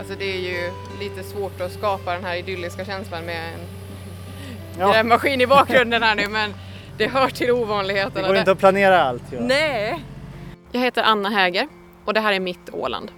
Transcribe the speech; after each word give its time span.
Alltså 0.00 0.14
det 0.18 0.24
är 0.24 0.40
ju 0.40 0.70
lite 1.00 1.22
svårt 1.22 1.60
att 1.60 1.72
skapa 1.72 2.14
den 2.14 2.24
här 2.24 2.36
idylliska 2.36 2.84
känslan 2.84 3.24
med 3.24 3.54
en 3.54 3.60
Ja. 4.78 4.92
grävmaskin 4.92 5.40
i 5.40 5.46
bakgrunden 5.46 6.02
här 6.02 6.14
nu 6.14 6.28
men 6.28 6.54
det 6.98 7.06
hör 7.06 7.28
till 7.28 7.46
Det 7.46 7.52
ovanligheterna. 7.52 8.28
går 8.28 8.36
inte 8.36 8.50
att 8.52 8.58
planera 8.58 9.02
allt. 9.02 9.22
Ja. 9.30 9.38
Nej! 9.40 10.04
Jag 10.72 10.80
heter 10.80 11.02
Anna 11.02 11.28
Häger 11.28 11.68
och 12.04 12.14
det 12.14 12.20
här 12.20 12.32
är 12.32 12.40
mitt 12.40 12.70
Åland. 12.72 13.10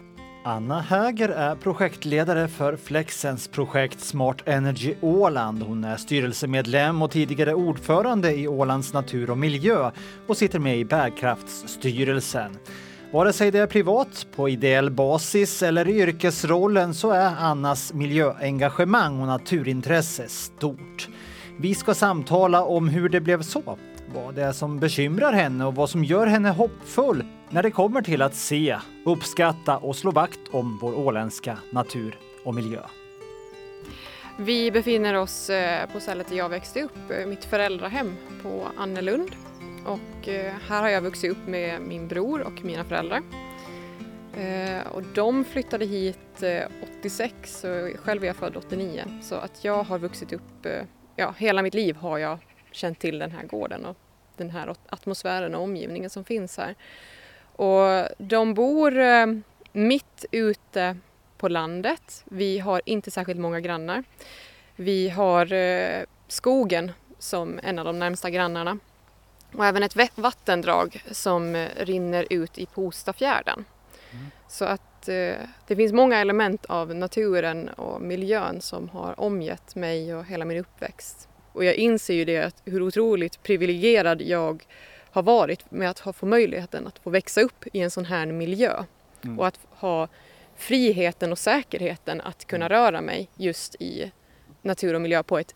Anna 0.45 0.81
Häger 0.81 1.29
är 1.29 1.55
projektledare 1.55 2.49
för 2.49 2.77
Flexens 2.77 3.49
projekt 3.49 4.01
Smart 4.01 4.49
Energy 4.49 4.95
Åland. 5.01 5.63
Hon 5.63 5.85
är 5.85 5.97
styrelsemedlem 5.97 7.03
och 7.03 7.11
tidigare 7.11 7.55
ordförande 7.55 8.33
i 8.35 8.49
Ålands 8.49 8.93
natur 8.93 9.31
och 9.31 9.39
miljö 9.39 9.91
och 10.27 10.37
sitter 10.37 10.59
med 10.59 10.79
i 10.79 10.85
Bärkraftsstyrelsen. 10.85 12.57
Vare 13.13 13.33
sig 13.33 13.51
det 13.51 13.59
är 13.59 13.67
privat, 13.67 14.27
på 14.37 14.49
ideell 14.49 14.91
basis 14.91 15.63
eller 15.63 15.89
i 15.89 16.01
yrkesrollen 16.01 16.95
så 16.95 17.11
är 17.11 17.35
Annas 17.39 17.93
miljöengagemang 17.93 19.21
och 19.21 19.27
naturintresse 19.27 20.29
stort. 20.29 21.09
Vi 21.59 21.75
ska 21.75 21.95
samtala 21.95 22.65
om 22.65 22.89
hur 22.89 23.09
det 23.09 23.21
blev 23.21 23.43
så, 23.43 23.79
vad 24.15 24.35
det 24.35 24.43
är 24.43 24.53
som 24.53 24.79
bekymrar 24.79 25.33
henne 25.33 25.65
och 25.65 25.75
vad 25.75 25.91
som 25.91 26.05
gör 26.05 26.27
henne 26.27 26.51
hoppfull 26.51 27.25
när 27.51 27.63
det 27.63 27.71
kommer 27.71 28.03
till 28.03 28.23
att 28.23 28.35
se, 28.35 28.79
uppskatta 29.05 29.77
och 29.77 29.97
slå 29.97 30.11
vakt 30.11 30.41
om 30.51 30.79
vår 30.81 30.99
åländska 30.99 31.59
natur 31.71 32.19
och 32.45 32.55
miljö. 32.55 32.81
Vi 34.39 34.71
befinner 34.71 35.15
oss 35.15 35.51
eh, 35.51 35.87
på 35.93 36.01
stället 36.01 36.29
där 36.29 36.37
jag 36.37 36.49
växte 36.49 36.83
upp, 36.83 37.11
eh, 37.11 37.27
mitt 37.27 37.45
föräldrahem 37.45 38.17
på 38.43 38.67
Annelund. 38.77 39.31
Och 39.87 40.29
eh, 40.29 40.53
här 40.69 40.83
har 40.83 40.89
jag 40.89 41.01
vuxit 41.01 41.31
upp 41.31 41.47
med 41.47 41.81
min 41.81 42.09
bror 42.09 42.41
och 42.41 42.65
mina 42.65 42.85
föräldrar. 42.85 43.23
Eh, 44.37 44.87
och 44.87 45.03
de 45.03 45.45
flyttade 45.45 45.85
hit 45.85 46.43
eh, 46.43 46.63
86 47.01 47.65
och 47.65 48.01
själv 48.01 48.23
är 48.23 48.27
jag 48.27 48.37
född 48.37 48.57
89. 48.57 49.05
Så 49.23 49.35
att 49.35 49.65
jag 49.65 49.83
har 49.83 49.99
vuxit 49.99 50.33
upp, 50.33 50.67
ja 51.17 51.35
hela 51.39 51.63
mitt 51.63 51.75
liv 51.75 51.97
har 51.97 52.19
jag 52.19 52.39
känt 52.71 52.99
till 52.99 53.19
den 53.19 53.31
här 53.31 53.45
gården 53.45 53.87
och 53.87 53.97
den 54.37 54.51
här 54.51 54.75
atmosfären 54.89 55.55
och 55.55 55.63
omgivningen 55.63 56.11
som 56.11 56.25
finns 56.25 56.59
här. 56.59 56.75
Och 57.57 58.09
de 58.19 58.55
bor 58.55 58.93
mitt 59.73 60.25
ute 60.31 60.97
på 61.39 61.49
landet. 61.49 62.25
Vi 62.25 62.59
har 62.59 62.83
inte 62.85 63.11
särskilt 63.11 63.41
många 63.41 63.61
grannar. 63.61 64.05
Vi 64.77 65.09
har 65.09 65.49
skogen 66.29 66.93
som 67.19 67.61
en 67.63 67.79
av 67.79 67.85
de 67.85 67.99
närmsta 67.99 68.31
grannarna 68.31 68.79
och 69.57 69.67
även 69.67 69.83
ett 69.83 69.97
vattendrag 70.17 71.03
som 71.11 71.55
eh, 71.55 71.69
rinner 71.77 72.27
ut 72.31 72.59
i 72.59 72.67
Postafjärden. 72.67 73.65
Så 74.49 74.65
att 74.65 75.09
eh, 75.09 75.35
det 75.67 75.77
finns 75.77 75.93
många 75.93 76.19
element 76.19 76.67
av 76.67 76.95
naturen 76.95 77.69
och 77.69 78.01
miljön 78.01 78.61
som 78.61 78.89
har 78.89 79.21
omgett 79.21 79.75
mig 79.75 80.15
och 80.15 80.25
hela 80.25 80.45
min 80.45 80.59
uppväxt. 80.59 81.29
Och 81.53 81.65
jag 81.65 81.75
inser 81.75 82.15
ju 82.15 82.25
det 82.25 82.39
att 82.43 82.63
hur 82.65 82.83
otroligt 82.83 83.43
privilegierad 83.43 84.23
jag 84.23 84.65
har 85.11 85.23
varit 85.23 85.71
med 85.71 85.91
att 85.91 85.99
ha 85.99 86.13
få 86.13 86.27
möjligheten 86.27 86.87
att 86.87 86.99
få 86.99 87.11
växa 87.11 87.41
upp 87.41 87.65
i 87.73 87.81
en 87.81 87.91
sån 87.91 88.05
här 88.05 88.27
miljö 88.27 88.85
Mm. 89.25 89.39
och 89.39 89.47
att 89.47 89.59
ha 89.71 90.09
friheten 90.57 91.33
och 91.33 91.39
säkerheten 91.39 92.21
att 92.21 92.45
kunna 92.47 92.69
röra 92.69 93.01
mig 93.01 93.29
just 93.37 93.75
i 93.75 94.13
natur 94.63 94.95
och 94.95 95.01
miljö 95.01 95.23
på 95.23 95.39
ett 95.39 95.55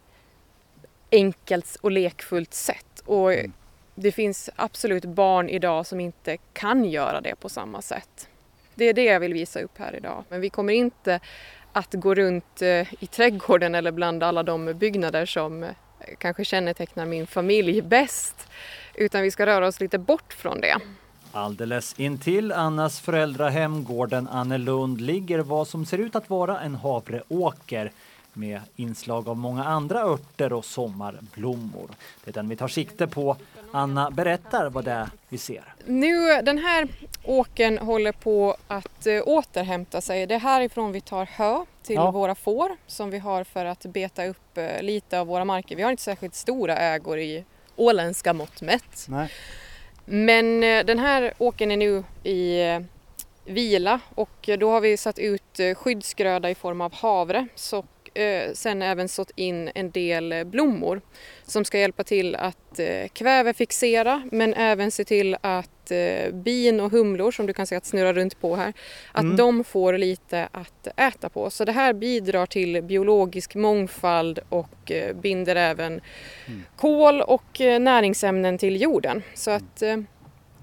enkelt 1.13 1.77
och 1.81 1.91
lekfullt 1.91 2.55
sätt. 2.55 3.03
Och 3.05 3.33
Mm 3.33 3.53
det 3.99 4.13
finns 4.13 4.51
absolut 4.57 5.05
barn 5.05 5.49
idag 5.49 5.87
som 5.87 6.01
inte 6.01 6.37
kan 6.53 6.85
göra 6.85 7.21
det 7.21 7.35
på 7.35 7.49
samma 7.49 7.83
sätt. 7.83 8.29
Det 8.75 8.85
är 8.85 8.93
det 8.93 9.05
jag 9.05 9.21
vill 9.21 9.33
visa 9.33 9.61
upp 9.61 9.79
här 9.79 9.97
idag. 9.97 10.25
Men 10.29 10.41
vi 10.41 10.51
kommer 10.51 10.73
inte 10.73 11.21
att 11.73 11.95
gå 11.95 12.15
runt 12.15 12.63
eh, 12.63 12.95
i 13.03 13.07
trädgården 13.11 13.75
eller 13.75 13.93
bland 13.93 14.23
alla 14.23 14.43
de 14.43 14.75
byggnader 14.75 15.27
som 15.27 15.63
eh, 15.63 15.71
kanske 16.19 16.45
kännetecknar 16.45 17.07
min 17.07 17.27
familj 17.27 17.83
bäst. 17.83 18.49
Utan 18.95 19.23
vi 19.23 19.31
ska 19.31 19.47
röra 19.47 19.67
oss 19.67 19.81
lite 19.81 19.99
bort 19.99 20.33
från 20.33 20.61
det. 20.61 20.77
Alldeles 21.33 22.01
intill 22.01 22.53
Annas 22.53 23.01
föräldrahem, 23.01 23.85
gården 23.85 24.29
Annelund, 24.29 25.01
ligger 25.01 25.39
vad 25.39 25.69
som 25.69 25.87
ser 25.87 25.99
ut 25.99 26.17
att 26.17 26.31
vara 26.31 26.61
en 26.61 26.75
havreåker 26.75 27.93
med 28.37 28.61
inslag 28.77 29.29
av 29.29 29.37
många 29.37 29.65
andra 29.65 30.01
örter 30.03 30.53
och 30.53 30.65
sommarblommor. 30.65 31.91
Det 32.25 32.31
är 32.31 32.35
den 32.35 32.49
vi 32.49 32.57
tar 32.57 32.69
sikte 32.69 33.07
på. 33.07 33.37
Anna 33.73 34.11
berättar 34.11 34.71
vad 34.71 34.85
det 34.85 34.91
är 34.93 35.09
vi 35.29 35.39
ser. 35.39 35.75
Nu, 35.87 36.43
den 36.43 36.59
här 36.59 36.89
åken 37.25 37.79
håller 37.79 38.13
på 38.13 38.57
att 38.69 39.07
eh, 39.07 39.23
återhämta 39.27 40.01
sig. 40.01 40.27
Det 40.27 40.35
är 40.35 40.39
härifrån 40.39 40.93
vi 40.93 41.01
tar 41.01 41.25
hö 41.27 41.65
till 41.83 41.95
Ja. 41.95 42.11
våra 42.11 42.35
får 42.35 42.77
som 42.87 43.11
vi 43.11 43.19
har 43.19 43.45
för 43.45 43.65
att 43.65 43.87
beta 43.87 44.27
upp 44.27 44.59
eh, 44.59 44.83
lite 44.83 45.21
av 45.21 45.27
våra 45.27 45.45
marker. 45.45 45.77
Vi 45.77 45.83
har 45.83 45.91
inte 45.91 46.03
särskilt 46.03 46.35
stora 46.35 46.77
ägor 46.77 47.19
i 47.19 47.45
åländska 47.77 48.33
mått 48.33 48.63
mätt. 48.63 49.07
Nej. 49.09 49.31
Men 50.05 50.63
eh, 50.63 50.85
den 50.85 50.99
här 50.99 51.33
åken 51.39 51.71
är 51.71 51.77
nu 51.77 52.05
i 52.23 52.63
vila 53.45 54.01
och 54.15 54.49
då 54.59 54.71
har 54.71 54.81
vi 54.81 54.97
satt 54.97 55.19
ut 55.19 55.61
skyddsgröda 55.77 56.51
i 56.51 56.55
form 56.55 56.81
av 56.81 56.95
havre. 56.95 57.47
Så, 57.55 57.85
eh, 58.17 58.53
sen 58.53 58.83
även 58.83 59.09
sått 59.09 59.31
in 59.37 59.71
en 59.75 59.91
del 59.91 60.33
eh, 60.33 60.45
blommor 60.45 61.01
som 61.45 61.65
ska 61.65 61.79
hjälpa 61.79 62.05
till 62.05 62.35
att 62.37 62.79
eh, 62.79 63.09
kvävefixera 63.13 64.23
men 64.33 64.55
även 64.55 64.91
se 64.91 65.05
till 65.05 65.37
att 65.41 65.91
eh, 65.91 66.33
bin 66.35 66.81
och 66.81 66.91
humlor 66.91 67.31
som 67.31 67.47
du 67.47 67.53
kan 67.53 67.67
se 67.67 67.77
att 67.77 67.87
snurra 67.87 68.13
runt 68.13 68.41
på 68.41 68.57
här, 68.57 68.73
att 69.13 69.23
Mm. 69.23 69.37
de 69.37 69.65
får 69.65 69.93
lite 69.99 70.49
att 70.53 70.89
äta 70.97 71.29
på. 71.29 71.51
Så 71.51 71.65
det 71.65 71.73
här 71.73 71.93
bidrar 71.93 72.47
till 72.47 72.83
biologisk 72.83 73.55
mångfald 73.55 74.39
och 74.49 74.91
eh, 74.93 75.17
binder 75.17 75.57
även 75.57 76.01
kol 76.77 77.21
och 77.23 77.61
eh, 77.61 77.81
näringsämnen 77.81 78.59
till 78.59 78.81
jorden. 78.83 79.23
Så 79.35 79.51
att 79.51 79.83
eh, 79.83 79.97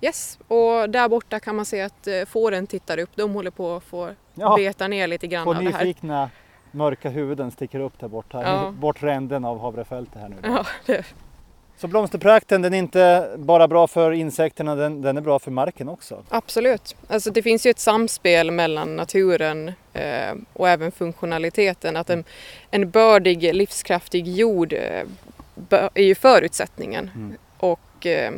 yes, 0.02 0.40
och 0.48 0.90
där 0.90 1.10
borta 1.10 1.40
kan 1.40 1.56
man 1.56 1.66
se 1.66 1.82
att 1.82 2.08
fåren 2.28 2.68
tittar 2.68 2.98
upp. 3.00 3.10
De 3.16 3.34
håller 3.34 3.52
på 3.52 3.76
att 3.76 3.84
få 3.84 4.10
Ja, 4.36 4.56
beta 4.58 4.88
ner 4.88 5.08
lite 5.08 5.28
grann 5.28 5.48
av 5.48 5.64
det 5.64 5.70
här. 5.78 5.86
Mörka 6.74 7.10
huvuden 7.10 7.52
sticker 7.52 7.80
upp 7.80 8.00
där 8.00 8.08
borta, 8.08 8.42
Ja. 8.44 8.72
bort 8.72 9.04
ränden 9.04 9.46
av 9.46 9.60
havrefältet 9.60 10.22
här 10.22 10.30
nu. 10.30 10.36
Ja, 10.44 10.66
det, 10.86 11.06
Så 11.78 11.88
blomsterprakten, 11.88 12.62
den 12.62 12.74
är 12.74 12.78
inte 12.78 13.30
bara 13.38 13.68
bra 13.68 13.88
för 13.88 14.12
insekterna, 14.12 14.76
den, 14.76 15.02
den 15.02 15.18
är 15.18 15.22
bra 15.22 15.40
för 15.40 15.52
marken 15.52 15.90
också. 15.90 16.24
absolut. 16.30 16.96
Alltså 17.08 17.32
det 17.32 17.42
finns 17.42 17.66
ju 17.66 17.70
ett 17.70 17.80
samspel 17.80 18.52
mellan 18.52 18.96
naturen 18.96 19.72
eh, 19.94 20.34
och 20.54 20.70
även 20.70 20.92
funktionaliteten. 20.92 21.96
Att 21.98 22.10
en, 22.10 22.24
en 22.72 22.90
bördig, 22.90 23.54
livskraftig 23.56 24.28
jord 24.28 24.74
eh, 24.74 25.04
är 25.94 26.04
ju 26.04 26.16
förutsättningen. 26.16 27.12
Mm. 27.16 27.38
Och 27.58 28.06
eh, 28.06 28.32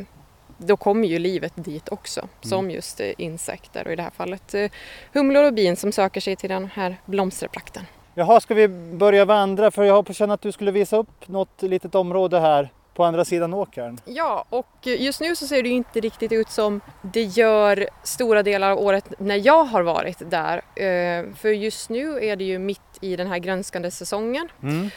då 0.58 0.76
kommer 0.76 1.08
ju 1.08 1.18
livet 1.18 1.52
dit 1.54 1.88
också, 1.88 2.28
som 2.42 2.70
just 2.70 3.00
eh, 3.00 3.12
insekter 3.18 3.86
och 3.86 3.92
i 3.92 3.96
det 3.96 4.02
här 4.02 4.10
fallet 4.10 4.54
eh, 4.54 4.70
humlor 5.12 5.44
och 5.44 5.54
bin 5.54 5.76
som 5.76 5.92
söker 5.92 6.20
sig 6.20 6.36
till 6.36 6.50
den 6.50 6.66
här 6.74 6.96
blomsterprakten. 7.06 7.82
Jaha, 8.18 8.40
ska 8.40 8.54
vi 8.54 8.68
börja 8.68 9.24
vandra? 9.24 9.70
För 9.70 9.84
jag 9.84 9.94
har 9.94 10.02
på 10.02 10.12
känn 10.12 10.30
att 10.30 10.40
du 10.40 10.52
skulle 10.52 10.70
visa 10.70 10.96
upp 10.96 11.28
något 11.28 11.62
litet 11.62 11.94
område 11.94 12.40
här 12.40 12.68
på 12.94 13.04
andra 13.04 13.24
sidan 13.24 13.54
åkern. 13.54 13.98
Ja, 14.04 14.44
och 14.48 14.66
just 14.82 15.20
nu 15.20 15.36
så 15.36 15.46
ser 15.46 15.62
det 15.62 15.68
ju 15.68 15.74
inte 15.74 16.00
riktigt 16.00 16.32
ut 16.32 16.50
som 16.50 16.80
det 17.02 17.22
gör 17.22 17.88
stora 18.02 18.42
delar 18.42 18.70
av 18.70 18.78
året 18.78 19.04
när 19.18 19.46
jag 19.46 19.64
har 19.64 19.82
varit 19.82 20.30
där. 20.30 20.56
Eh, 20.74 21.24
För 21.34 21.48
just 21.48 21.90
nu 21.90 22.24
är 22.24 22.36
det 22.36 22.44
ju 22.44 22.58
mitt 22.58 22.80
i 23.00 23.16
den 23.16 23.26
här 23.26 23.38
grönskande 23.38 23.90
säsongen 23.90 24.48
Mm. 24.62 24.90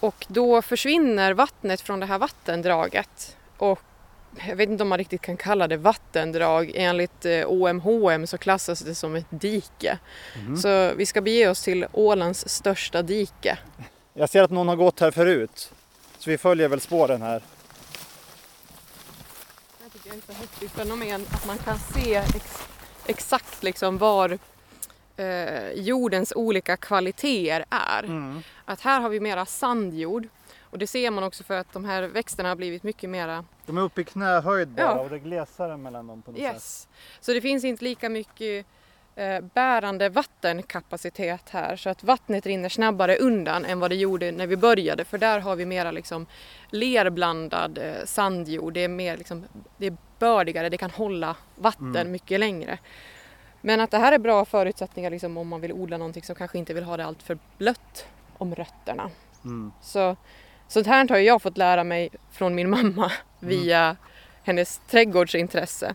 och 0.00 0.26
då 0.28 0.62
försvinner 0.62 1.34
vattnet 1.34 1.80
från 1.80 2.00
det 2.00 2.06
här 2.06 2.18
vattendraget. 2.18 3.36
Och 3.58 3.80
jag 4.48 4.56
vet 4.56 4.68
inte 4.68 4.82
om 4.82 4.88
man 4.88 4.98
riktigt 4.98 5.20
kan 5.20 5.36
kalla 5.36 5.68
det 5.68 5.76
vattendrag. 5.76 6.72
Enligt 6.74 7.24
eh, 7.24 7.46
OMHM 7.46 8.26
så 8.26 8.38
klassas 8.38 8.80
det 8.80 8.94
som 8.94 9.14
ett 9.14 9.26
dike. 9.30 9.98
Mm. 10.34 10.56
Så 10.56 10.94
vi 10.94 11.06
ska 11.06 11.20
bege 11.20 11.48
oss 11.48 11.62
till 11.62 11.86
Ålands 11.92 12.48
största 12.48 13.02
dike. 13.02 13.58
Jag 14.14 14.30
ser 14.30 14.42
att 14.42 14.50
någon 14.50 14.68
har 14.68 14.76
gått 14.76 15.00
här 15.00 15.10
förut. 15.10 15.72
Så 16.18 16.30
vi 16.30 16.38
följer 16.38 16.68
väl 16.68 16.80
spåren 16.80 17.22
här. 17.22 17.42
Det 19.84 19.90
tycker 19.90 20.08
jag 20.08 20.14
är 20.14 20.18
ett 20.18 20.24
så 20.26 20.32
häftigt 20.32 20.70
fenomen 20.70 21.26
att 21.32 21.46
man 21.46 21.58
kan 21.58 21.78
se 21.78 22.14
ex 22.14 22.62
exakt 23.06 23.62
liksom 23.62 23.98
var 23.98 24.38
eh, 25.16 25.72
jordens 25.72 26.32
olika 26.36 26.76
kvaliteter 26.76 27.64
är. 27.70 28.04
Mm. 28.04 28.42
Att 28.64 28.80
här 28.80 29.00
har 29.00 29.08
vi 29.08 29.20
mera 29.20 29.46
sandjord 29.46 30.28
och 30.72 30.78
det 30.78 30.86
ser 30.86 31.10
man 31.10 31.24
också 31.24 31.44
för 31.44 31.54
att 31.58 31.72
de 31.72 31.84
här 31.84 32.02
växterna 32.02 32.48
har 32.48 32.56
blivit 32.56 32.82
mycket 32.82 33.10
mera 33.10 33.44
De 33.66 33.78
är 33.78 33.82
uppe 33.82 34.00
i 34.00 34.04
knähöjd 34.04 34.68
bara 34.68 34.82
Ja. 34.86 35.00
och 35.00 35.10
det 35.10 35.16
är 35.16 35.18
glesare 35.20 35.76
mellan 35.76 36.06
dem 36.06 36.22
på 36.22 36.30
något 36.30 36.40
sätt. 36.40 36.52
yes. 36.54 36.88
Så 37.20 37.32
det 37.32 37.40
finns 37.40 37.64
inte 37.64 37.84
lika 37.84 38.08
mycket 38.08 38.66
eh, 39.14 39.40
bärande 39.40 40.08
vattenkapacitet 40.08 41.50
här 41.50 41.76
så 41.76 41.90
att 41.90 42.04
vattnet 42.04 42.46
rinner 42.46 42.68
snabbare 42.68 43.16
undan 43.16 43.64
än 43.64 43.80
vad 43.80 43.90
det 43.90 43.96
gjorde 43.96 44.32
när 44.32 44.46
vi 44.46 44.56
började 44.56 45.04
för 45.04 45.18
där 45.18 45.40
har 45.40 45.56
vi 45.56 45.66
mera 45.66 45.90
liksom 45.90 46.26
lerblandad 46.70 47.78
eh, 47.78 48.04
sandjord. 48.04 48.72
Det 48.72 48.80
är 48.84 48.88
mer 48.88 49.16
liksom, 49.16 49.44
det 49.76 49.86
är 49.86 49.96
bördigare, 50.18 50.68
det 50.68 50.76
kan 50.76 50.90
hålla 50.90 51.36
vatten 51.56 51.96
Mm. 51.96 52.12
mycket 52.12 52.40
längre. 52.40 52.78
Men 53.60 53.80
att 53.80 53.90
det 53.90 53.98
här 53.98 54.12
är 54.12 54.18
bra 54.18 54.44
förutsättningar 54.44 55.10
liksom, 55.10 55.36
om 55.36 55.48
man 55.48 55.60
vill 55.60 55.72
odla 55.72 55.98
någonting 55.98 56.22
som 56.22 56.34
kanske 56.36 56.58
inte 56.58 56.74
vill 56.74 56.84
ha 56.84 56.96
det 56.96 57.04
allt 57.04 57.22
för 57.22 57.38
blött 57.58 58.06
om 58.38 58.54
rötterna. 58.54 59.10
Mm. 59.44 59.72
Så, 59.82 60.16
sånt 60.68 60.86
här 60.86 61.08
har 61.08 61.18
jag 61.18 61.42
fått 61.42 61.56
lära 61.56 61.84
mig 61.84 62.10
från 62.32 62.54
min 62.54 62.70
mamma 62.70 63.12
via 63.40 63.96
hennes 64.42 64.80
trädgårdsintresse. 64.90 65.94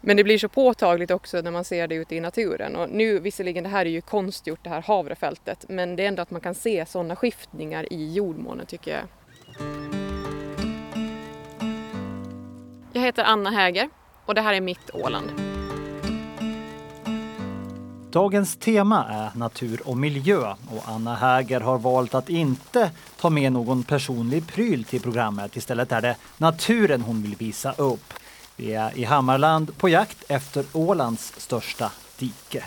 Men 0.00 0.16
det 0.16 0.24
blir 0.24 0.38
så 0.38 0.48
påtagligt 0.48 1.10
också 1.10 1.40
när 1.40 1.50
man 1.50 1.64
ser 1.64 1.88
det 1.88 1.94
ute 1.94 2.16
i 2.16 2.20
naturen. 2.20 2.76
Och 2.76 2.90
nu 2.90 3.18
visserligen, 3.18 3.64
det 3.64 3.70
här 3.70 3.86
är 3.86 3.90
ju 3.90 4.00
konstgjort 4.00 4.64
det 4.64 4.70
här 4.70 4.82
havrefältet, 4.82 5.64
men 5.68 5.96
det 5.96 6.04
är 6.04 6.08
ändå 6.08 6.22
att 6.22 6.30
man 6.30 6.40
kan 6.40 6.54
se 6.54 6.86
sådana 6.86 7.16
skiftningar 7.16 7.92
i 7.92 8.12
jordmånen 8.12 8.66
tycker 8.66 8.90
jag. 8.90 9.02
Jag 12.92 13.02
heter 13.02 13.24
Anna 13.24 13.50
Häger 13.50 13.88
och 14.26 14.34
det 14.34 14.40
här 14.40 14.54
är 14.54 14.60
mitt 14.60 14.90
Åland. 14.94 15.59
Dagens 18.12 18.56
tema 18.56 19.06
är 19.10 19.38
natur 19.38 19.80
och 19.84 19.96
miljö 19.96 20.54
och 20.70 20.82
Anna 20.84 21.14
Häger 21.14 21.60
har 21.60 21.78
valt 21.78 22.14
att 22.14 22.28
inte 22.28 22.90
ta 23.20 23.30
med 23.30 23.52
någon 23.52 23.82
personlig 23.82 24.46
pryl 24.46 24.84
till 24.84 25.02
programmet. 25.02 25.56
Istället 25.56 25.92
är 25.92 26.00
det 26.00 26.16
naturen 26.38 27.00
hon 27.00 27.22
vill 27.22 27.36
visa 27.36 27.72
upp. 27.72 28.14
Vi 28.56 28.74
är 28.74 28.98
i 28.98 29.04
Hammarland 29.04 29.78
på 29.78 29.88
jakt 29.88 30.24
efter 30.28 30.64
Ålands 30.72 31.32
största 31.36 31.92
dike. 32.18 32.64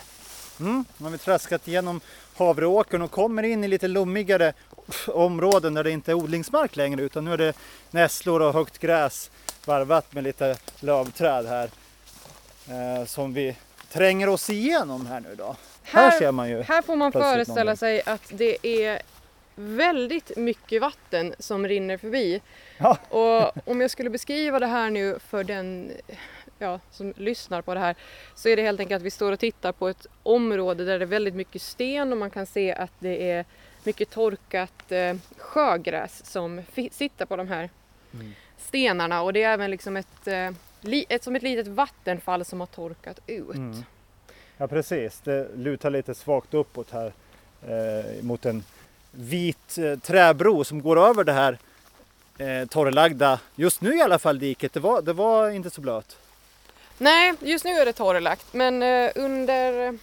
Mm, 0.59 0.85
nu 0.97 1.03
har 1.03 1.11
vi 1.11 1.17
traskat 1.17 1.67
igenom 1.67 2.01
havreåkern 2.37 3.01
och 3.01 3.11
kommer 3.11 3.43
in 3.43 3.63
i 3.63 3.67
lite 3.67 3.87
lummigare 3.87 4.53
områden 5.07 5.73
där 5.73 5.83
det 5.83 5.91
inte 5.91 6.11
är 6.11 6.15
odlingsmark 6.15 6.75
längre 6.75 7.01
utan 7.01 7.25
nu 7.25 7.33
är 7.33 7.37
det 7.37 7.53
nässlor 7.91 8.41
och 8.41 8.53
högt 8.53 8.77
gräs 8.77 9.31
varvat 9.65 10.13
med 10.13 10.23
lite 10.23 10.57
lövträd 10.79 11.45
här 11.45 11.69
eh, 12.67 13.05
som 13.05 13.33
vi 13.33 13.55
tränger 13.93 14.29
oss 14.29 14.49
igenom 14.49 15.05
här 15.05 15.19
nu 15.19 15.35
då. 15.35 15.55
Här, 15.83 16.09
Här- 16.09 16.19
ser 16.19 16.31
man 16.31 16.49
ju. 16.49 16.61
Här 16.61 16.81
får 16.81 16.95
man 16.95 17.11
föreställa 17.11 17.59
någonting. 17.59 17.77
sig 17.77 18.01
att 18.05 18.21
det 18.33 18.57
är 18.67 19.01
väldigt 19.55 20.37
mycket 20.37 20.81
vatten 20.81 21.33
som 21.39 21.67
rinner 21.67 21.97
förbi. 21.97 22.41
Ja. 22.77 22.97
Och 23.09 23.67
om 23.71 23.81
jag 23.81 23.91
skulle 23.91 24.09
beskriva 24.09 24.59
det 24.59 24.67
här 24.67 24.89
nu 24.89 25.19
för 25.27 25.43
den 25.43 25.91
ja, 26.59 26.79
som 26.91 27.13
lyssnar 27.17 27.61
på 27.61 27.73
det 27.73 27.79
här 27.79 27.95
så 28.35 28.49
är 28.49 28.55
det 28.55 28.61
helt 28.61 28.79
enkelt 28.79 28.99
att 28.99 29.05
vi 29.05 29.11
står 29.11 29.31
och 29.31 29.39
tittar 29.39 29.71
på 29.71 29.87
ett 29.87 30.07
område 30.23 30.85
där 30.85 30.99
det 30.99 31.05
är 31.05 31.07
väldigt 31.07 31.35
mycket 31.35 31.61
sten 31.61 32.11
och 32.11 32.17
man 32.17 32.29
kan 32.31 32.45
se 32.45 32.73
att 32.73 32.91
det 32.99 33.31
är 33.31 33.45
mycket 33.83 34.09
torkat 34.09 34.91
eh, 34.91 35.15
sjögräs 35.37 36.25
som 36.31 36.61
sitter 36.91 37.25
på 37.25 37.35
de 37.35 37.47
här 37.47 37.69
Mm. 38.13 38.33
stenarna 38.57 39.21
och 39.21 39.33
det 39.33 39.43
är 39.43 39.49
även 39.53 39.71
liksom 39.71 39.97
ett, 39.97 40.27
eh, 40.27 40.51
ett, 41.09 41.23
som 41.23 41.35
ett 41.35 41.43
litet 41.43 41.67
vattenfall 41.67 42.45
som 42.45 42.59
har 42.59 42.67
torkat 42.67 43.19
ut. 43.27 43.55
Mm. 43.55 43.83
Ja 44.57 44.67
precis, 44.67 45.21
det 45.23 45.47
lutar 45.55 45.89
lite 45.89 46.15
svagt 46.15 46.53
uppåt 46.53 46.91
här 46.91 47.13
eh, 47.67 48.23
mot 48.23 48.45
en 48.45 48.63
vit 49.11 49.77
eh, 49.77 49.99
träbro 49.99 50.63
som 50.63 50.81
går 50.81 50.99
över 51.09 51.23
det 51.23 51.33
här 51.33 51.57
eh, 52.37 52.67
torrlagda, 52.67 53.39
just 53.55 53.81
nu 53.81 53.95
i 53.97 54.01
alla 54.01 54.19
fall, 54.19 54.39
diket. 54.39 54.73
Det 54.73 54.79
var, 54.79 55.01
det 55.01 55.13
var 55.13 55.49
inte 55.49 55.69
så 55.69 55.81
blöt. 55.81 56.17
Nej, 56.97 57.33
just 57.39 57.65
nu 57.65 57.71
är 57.71 57.85
det 57.85 57.93
torrlagt 57.93 58.53
men 58.53 58.83
eh, 58.83 59.11
under 59.15 59.97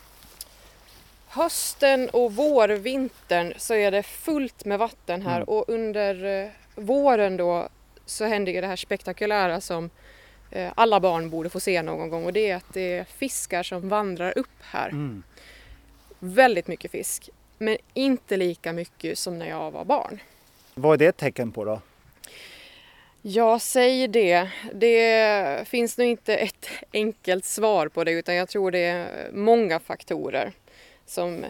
hösten 1.28 2.08
och 2.10 2.34
vårvintern 2.34 3.54
så 3.56 3.74
är 3.74 3.90
det 3.90 4.02
fullt 4.02 4.64
med 4.64 4.78
vatten 4.78 5.22
här 5.22 5.36
Mm. 5.36 5.48
och 5.48 5.64
under 5.68 6.42
eh, 6.44 6.50
våren 6.74 7.36
då 7.36 7.68
så 8.06 8.24
händer 8.24 8.52
ju 8.52 8.60
det 8.60 8.66
här 8.66 8.76
spektakulära 8.76 9.60
som 9.60 9.90
alla 10.74 11.00
barn 11.00 11.30
borde 11.30 11.50
få 11.50 11.60
se 11.60 11.82
någon 11.82 12.10
gång 12.10 12.24
och 12.24 12.32
det 12.32 12.50
är 12.50 12.56
att 12.56 12.72
det 12.72 12.96
är 12.96 13.04
fiskar 13.04 13.62
som 13.62 13.88
vandrar 13.88 14.38
upp 14.38 14.62
här. 14.62 14.88
Mm. 14.88 15.22
Väldigt 16.18 16.66
mycket 16.66 16.90
fisk, 16.90 17.30
men 17.58 17.76
inte 17.94 18.36
lika 18.36 18.72
mycket 18.72 19.18
som 19.18 19.38
när 19.38 19.48
jag 19.48 19.70
var 19.70 19.84
barn. 19.84 20.20
Vad 20.74 20.94
är 20.94 20.98
det 20.98 21.06
ett 21.06 21.16
tecken 21.16 21.52
på 21.52 21.64
då? 21.64 21.80
Jag 23.22 23.60
säger 23.60 24.08
det. 24.08 24.48
Det 24.74 25.68
finns 25.68 25.98
nog 25.98 26.06
inte 26.06 26.36
ett 26.36 26.68
enkelt 26.92 27.44
svar 27.44 27.88
på 27.88 28.04
det 28.04 28.12
utan 28.12 28.34
jag 28.34 28.48
tror 28.48 28.70
det 28.70 28.78
är 28.78 29.30
många 29.32 29.78
faktorer 29.78 30.52
som 31.06 31.44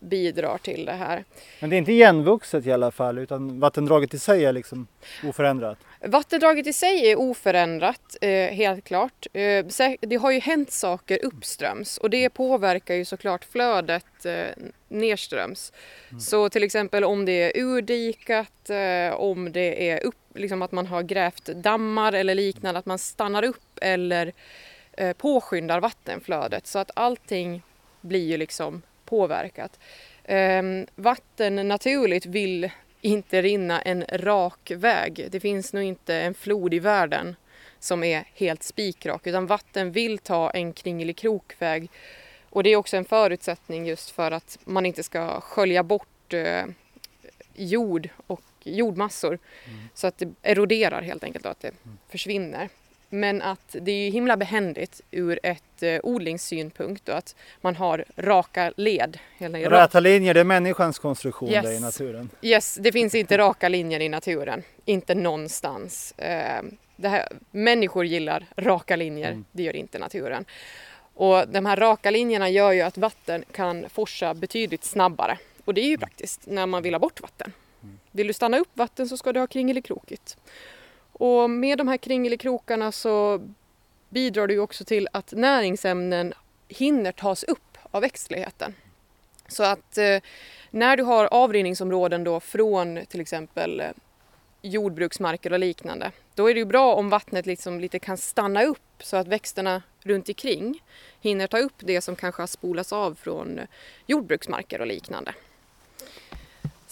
bidrar 0.00 0.58
till 0.58 0.84
det 0.84 0.92
här. 0.92 1.24
Men 1.60 1.70
det 1.70 1.76
är 1.76 1.78
inte 1.78 1.92
igenvuxet 1.92 2.66
i 2.66 2.72
alla 2.72 2.90
fall 2.90 3.18
utan 3.18 3.60
vattendraget 3.60 4.14
i 4.14 4.18
sig 4.18 4.44
är 4.44 4.52
liksom 4.52 4.86
oförändrat. 5.24 5.78
Vattendraget 6.04 6.66
i 6.66 6.72
sig 6.72 7.10
är 7.10 7.18
oförändrat, 7.18 8.16
eh, 8.20 8.50
helt 8.50 8.84
klart. 8.84 9.26
Eh, 9.32 9.66
det 10.00 10.16
har 10.16 10.30
ju 10.30 10.40
hänt 10.40 10.70
saker 10.70 11.24
uppströms 11.24 11.98
och 11.98 12.10
det 12.10 12.30
påverkar 12.30 12.94
ju 12.94 13.04
såklart 13.04 13.44
flödet 13.44 14.26
eh, 14.26 14.46
nedströms. 14.88 15.72
Så 16.20 16.48
till 16.48 16.62
exempel 16.62 17.04
om 17.04 17.24
det 17.24 17.32
är 17.32 17.62
urdikat, 17.62 18.70
om 19.14 19.52
det 19.52 19.90
är 19.90 20.04
upp, 20.04 20.14
liksom 20.34 20.62
att 20.62 20.72
man 20.72 20.86
har 20.86 21.02
grävt 21.02 21.44
dammar 21.44 22.12
eller 22.12 22.34
liknande, 22.34 22.78
att 22.78 22.86
man 22.86 22.98
stannar 22.98 23.42
upp 23.42 23.78
eller 23.82 24.32
påskyndar 25.16 25.80
vattenflödet 25.80 26.66
så 26.66 26.78
att 26.78 26.90
allting 26.94 27.62
blir 28.00 28.30
ju 28.30 28.36
liksom 28.36 28.82
påverkat. 29.04 29.78
Ehm, 30.24 30.86
vatten 30.94 31.68
naturligt 31.68 32.26
vill 32.26 32.70
inte 33.02 33.42
rinna 33.42 33.82
en 33.82 34.04
rak 34.08 34.70
väg. 34.70 35.28
Det 35.30 35.40
finns 35.40 35.72
nog 35.72 35.82
inte 35.82 36.14
en 36.14 36.34
flod 36.34 36.74
i 36.74 36.78
världen 36.78 37.36
som 37.78 38.04
är 38.04 38.24
helt 38.34 38.62
spikrak 38.62 39.26
utan 39.26 39.46
vatten 39.46 39.92
vill 39.92 40.18
ta 40.18 40.50
en 40.50 40.72
kringelig 40.72 41.16
krokväg 41.16 41.90
och 42.50 42.62
det 42.62 42.70
är 42.70 42.76
också 42.76 42.96
en 42.96 43.04
förutsättning 43.04 43.86
just 43.86 44.10
för 44.10 44.30
att 44.30 44.58
man 44.64 44.86
inte 44.86 45.02
ska 45.02 45.40
skölja 45.40 45.82
bort 45.82 46.32
eh, 46.32 46.64
jord 47.54 48.08
och 48.26 48.42
jordmassor 48.62 49.38
så 49.94 50.06
att 50.06 50.18
det 50.18 50.34
eroderar 50.42 51.02
helt 51.02 51.24
enkelt 51.24 51.44
och 51.44 51.50
att 51.50 51.60
det 51.60 51.72
försvinner. 52.08 52.68
Men 53.14 53.42
att 53.42 53.76
det 53.80 53.92
är 53.92 54.04
ju 54.04 54.10
himla 54.10 54.36
behändigt 54.36 55.00
ur 55.10 55.38
ett 55.42 55.82
eh, 55.82 56.00
odlingssynpunkt 56.02 57.08
och 57.08 57.16
att 57.16 57.34
man 57.60 57.76
har 57.76 58.04
raka 58.16 58.72
led. 58.76 59.18
Räta 59.38 60.00
linjer, 60.00 60.34
det 60.34 60.40
är 60.40 60.44
människans 60.44 60.98
konstruktion 60.98 61.50
Yes. 61.50 61.64
där 61.64 61.72
i 61.72 61.80
naturen. 61.80 62.30
Yes, 62.42 62.78
det 62.80 62.92
finns 62.92 63.14
inte 63.14 63.38
raka 63.38 63.68
linjer 63.68 64.00
i 64.00 64.08
naturen. 64.08 64.62
Inte 64.84 65.14
någonstans. 65.14 66.14
Eh, 66.18 66.62
här, 67.02 67.28
människor 67.50 68.04
gillar 68.04 68.46
raka 68.56 68.96
linjer, 68.96 69.28
Mm. 69.30 69.44
det 69.52 69.62
gör 69.62 69.76
inte 69.76 69.98
naturen. 69.98 70.44
Och 71.14 71.48
de 71.48 71.66
här 71.66 71.76
raka 71.76 72.10
linjerna 72.10 72.48
gör 72.50 72.72
ju 72.72 72.80
att 72.80 72.98
vatten 72.98 73.44
kan 73.52 73.88
forsa 73.88 74.34
betydligt 74.34 74.84
snabbare. 74.84 75.38
Och 75.64 75.74
det 75.74 75.80
är 75.80 75.88
ju 75.88 75.98
praktiskt 75.98 76.40
när 76.46 76.66
man 76.66 76.82
vill 76.82 76.94
ha 76.94 76.98
bort 76.98 77.20
vatten. 77.20 77.52
Vill 78.10 78.26
du 78.26 78.32
stanna 78.32 78.58
upp 78.58 78.68
vatten 78.74 79.08
så 79.08 79.16
ska 79.16 79.32
du 79.32 79.40
ha 79.40 79.46
kringelikrokigt. 79.46 80.36
Och 81.22 81.50
med 81.50 81.78
de 81.78 81.88
här 81.88 81.96
kringelikrokarna 81.96 82.92
så 82.92 83.40
bidrar 84.08 84.46
det 84.46 84.52
ju 84.52 84.60
också 84.60 84.84
till 84.84 85.08
att 85.12 85.32
näringsämnen 85.32 86.34
hinner 86.68 87.12
tas 87.12 87.44
upp 87.44 87.78
av 87.90 88.00
växtligheten. 88.00 88.74
Så 89.48 89.62
att 89.62 89.98
eh, 89.98 90.22
när 90.70 90.96
du 90.96 91.02
har 91.02 91.26
avrinningsområden 91.26 92.24
då 92.24 92.40
från 92.40 92.98
till 93.08 93.20
exempel 93.20 93.80
eh, 93.80 93.86
jordbruksmarker 94.62 95.52
och 95.52 95.58
liknande, 95.58 96.10
då 96.34 96.50
är 96.50 96.54
det 96.54 96.60
ju 96.60 96.66
bra 96.66 96.94
om 96.94 97.08
vattnet 97.08 97.46
liksom 97.46 97.80
lite 97.80 97.98
kan 97.98 98.16
stanna 98.16 98.64
upp 98.64 99.02
så 99.02 99.16
att 99.16 99.28
växterna 99.28 99.82
runt 100.00 100.28
omkring 100.28 100.82
hinner 101.20 101.46
ta 101.46 101.58
upp 101.58 101.76
det 101.78 102.00
som 102.00 102.16
kanske 102.16 102.42
har 102.42 102.46
spolats 102.46 102.92
av 102.92 103.14
från 103.14 103.58
eh, 103.58 103.64
jordbruksmarker 104.06 104.80
och 104.80 104.86
liknande. 104.86 105.34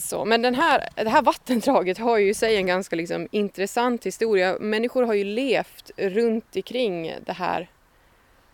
Så, 0.00 0.24
men 0.24 0.42
den 0.42 0.54
här, 0.54 0.88
det 0.96 1.10
här 1.10 1.22
vattendraget 1.22 1.98
har 1.98 2.18
ju 2.18 2.28
i 2.30 2.34
sig 2.34 2.56
en 2.56 2.66
ganska 2.66 2.96
liksom 2.96 3.28
intressant 3.30 4.06
historia. 4.06 4.56
Människor 4.60 5.02
har 5.02 5.14
ju 5.14 5.24
levt 5.24 5.90
runt 5.96 6.56
omkring 6.56 7.14
det 7.26 7.32
här 7.32 7.70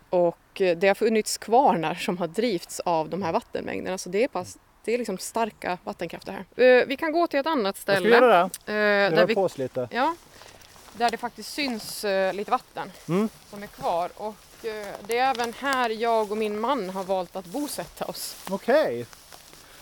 och 0.09 0.61
eh, 0.61 0.77
det 0.77 0.87
har 0.87 0.95
funnits 0.95 1.37
kvarnar 1.37 1.95
som 1.95 2.17
har 2.17 2.27
drivits 2.27 2.79
av 2.79 3.09
de 3.09 3.21
här 3.23 3.31
vattenmängderna. 3.31 3.97
Så 3.97 4.09
det 4.09 4.23
är, 4.23 4.27
pass, 4.27 4.57
det 4.85 4.93
är 4.93 4.97
liksom 4.97 5.17
starka 5.17 5.77
vattenkrafter 5.83 6.31
här. 6.55 6.65
Eh, 6.79 6.85
Vi 6.87 6.95
kan 6.95 7.11
gå 7.11 7.27
till 7.27 7.39
ett 7.39 7.47
annat 7.47 7.77
ska 7.77 7.81
ställe. 7.91 8.07
vi 8.09 8.13
göra 8.15 8.49
det? 8.65 8.73
eh, 8.73 9.15
där, 9.15 9.25
vi, 9.25 9.35
på 9.35 9.43
oss 9.43 9.57
lite. 9.57 9.87
ja, 9.91 10.15
där 10.93 11.09
det 11.11 11.17
faktiskt 11.17 11.53
syns 11.53 12.03
eh, 12.05 12.33
lite 12.33 12.51
vatten 12.51 12.91
Mm. 13.09 13.29
som 13.49 13.63
är 13.63 13.67
kvar. 13.67 14.09
Och 14.15 14.65
eh, 14.65 14.87
det 15.07 15.17
är 15.17 15.29
även 15.31 15.53
här 15.53 15.89
jag 15.89 16.31
och 16.31 16.37
min 16.37 16.59
man 16.59 16.89
har 16.89 17.03
valt 17.03 17.35
att 17.35 17.45
bosätta 17.45 18.05
oss. 18.05 18.35
Okej. 18.49 19.05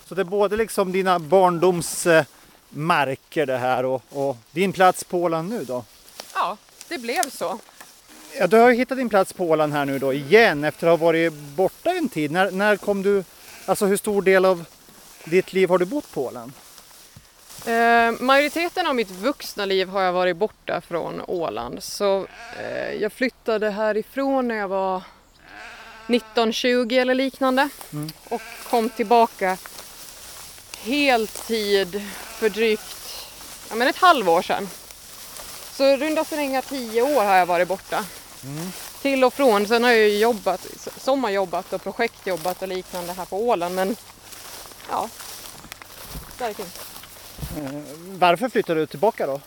Så 0.08 0.14
det 0.14 0.22
är 0.22 0.24
både 0.24 0.56
liksom 0.56 0.92
dina 0.92 1.18
barndomsmarker 1.18 3.46
det 3.46 3.56
här 3.58 3.84
och, 3.84 4.02
och 4.10 4.36
din 4.50 4.72
plats 4.72 5.04
på 5.04 5.18
Åland 5.22 5.48
nu 5.48 5.64
då? 5.64 5.84
Ja, 6.34 6.56
det 6.88 6.98
blev 6.98 7.30
så. 7.30 7.58
Ja, 8.38 8.46
du 8.46 8.56
har 8.56 8.70
ju 8.70 8.76
hittat 8.76 8.98
din 8.98 9.08
plats 9.08 9.32
på 9.32 9.44
Åland 9.44 9.72
här 9.72 9.84
nu 9.84 9.98
då 9.98 10.12
igen 10.12 10.64
efter 10.64 10.86
att 10.86 11.00
ha 11.00 11.06
varit 11.06 11.32
borta 11.32 11.90
en 11.90 12.08
tid. 12.08 12.30
När, 12.30 12.50
när 12.50 12.76
kom 12.76 13.02
du, 13.02 13.24
alltså 13.66 13.86
hur 13.86 13.96
stor 13.96 14.22
del 14.22 14.44
av 14.44 14.64
ditt 15.24 15.52
liv 15.52 15.68
har 15.68 15.78
du 15.78 15.84
bott 15.84 16.12
på 16.12 16.24
Åland? 16.26 16.52
Eh, 17.66 18.12
majoriteten 18.20 18.86
av 18.86 18.94
mitt 18.94 19.10
vuxna 19.10 19.64
liv 19.64 19.88
har 19.88 20.02
jag 20.02 20.12
varit 20.12 20.36
borta 20.36 20.80
från 20.80 21.22
Åland. 21.26 21.82
Så 21.82 22.26
eh, 22.60 22.92
jag 22.92 23.12
flyttade 23.12 23.70
härifrån 23.70 24.48
när 24.48 24.54
jag 24.54 24.68
var 24.68 25.02
1920 26.08 26.88
eller 26.92 27.14
liknande 27.14 27.68
Mm. 27.92 28.10
och 28.28 28.40
kom 28.70 28.88
tillbaka 28.90 29.56
heltid 30.82 32.02
för 32.12 32.48
drygt 32.48 33.26
ja, 33.68 33.74
men 33.74 33.88
ett 33.88 33.96
halvår 33.96 34.42
sedan. 34.42 34.68
Så 35.72 35.96
runda 35.96 36.24
slängar 36.24 36.62
tio 36.62 37.02
år 37.02 37.24
har 37.24 37.34
jag 37.34 37.46
varit 37.46 37.68
borta. 37.68 38.04
Mm. 38.44 38.72
Till 39.02 39.24
och 39.24 39.34
från. 39.34 39.66
Sen 39.66 39.84
har 39.84 39.90
jag 39.90 40.08
ju 40.08 40.18
jobbat, 40.18 40.66
sommarjobbat 40.96 41.72
och 41.72 41.82
projektjobbat 41.82 42.62
och 42.62 42.68
liknande 42.68 43.12
här 43.12 43.24
på 43.24 43.48
Åland 43.48 43.74
men 43.74 43.96
ja, 44.90 45.08
där 46.38 46.52
fint. 46.52 46.80
Eh, 47.56 47.80
Varför 48.18 48.48
flyttade 48.48 48.80
du 48.80 48.86
tillbaka 48.86 49.26
då? 49.26 49.40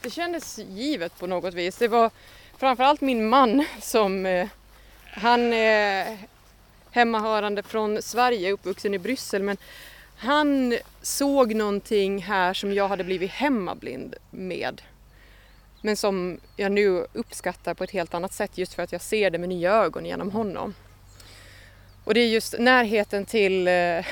Det 0.00 0.10
kändes 0.10 0.58
givet 0.58 1.18
på 1.18 1.26
något 1.26 1.54
vis. 1.54 1.76
Det 1.76 1.88
var 1.88 2.10
framförallt 2.58 3.00
min 3.00 3.28
man 3.28 3.64
som 3.80 4.26
eh, 4.26 4.48
han 5.12 5.52
är 5.52 6.18
hemmahörande 6.96 7.62
från 7.62 8.02
Sverige, 8.02 8.52
uppvuxen 8.52 8.94
i 8.94 8.98
Bryssel 8.98 9.42
men 9.42 9.56
han 10.16 10.78
såg 11.02 11.54
någonting 11.54 12.22
här 12.22 12.54
som 12.54 12.74
jag 12.74 12.88
hade 12.88 13.04
blivit 13.04 13.30
hemmablind 13.30 14.14
med. 14.30 14.82
Men 15.82 15.96
som 15.96 16.40
jag 16.56 16.72
nu 16.72 17.06
uppskattar 17.12 17.74
på 17.74 17.84
ett 17.84 17.90
helt 17.90 18.14
annat 18.14 18.32
sätt 18.32 18.58
just 18.58 18.74
för 18.74 18.82
att 18.82 18.92
jag 18.92 19.00
ser 19.00 19.30
det 19.30 19.38
med 19.38 19.48
nya 19.48 19.72
ögon 19.72 20.06
genom 20.06 20.30
honom. 20.30 20.74
Och 22.04 22.14
det 22.14 22.20
är 22.20 22.28
just 22.28 22.54
närheten 22.58 23.24
till 23.24 23.68
eh, 23.68 24.04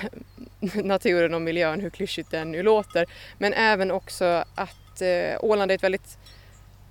naturen 0.85 1.35
och 1.35 1.43
miljön, 1.43 1.81
hur 1.81 1.91
klyschigt 1.91 2.31
det 2.31 2.45
nu 2.45 2.63
låter. 2.63 3.07
Men 3.39 3.53
även 3.53 3.91
också 3.91 4.45
att 4.55 5.03
eh, 5.03 5.37
Åland 5.41 5.71
är 5.71 5.75
ett 5.75 5.83
väldigt 5.83 6.19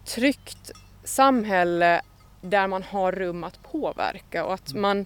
tryggt 0.06 0.72
samhälle 1.04 2.02
där 2.42 2.68
man 2.68 2.84
har 2.84 3.12
rum 3.12 3.44
att 3.44 3.64
påverka 3.64 4.46
och 4.46 4.54
att 4.54 4.74
man, 4.74 5.06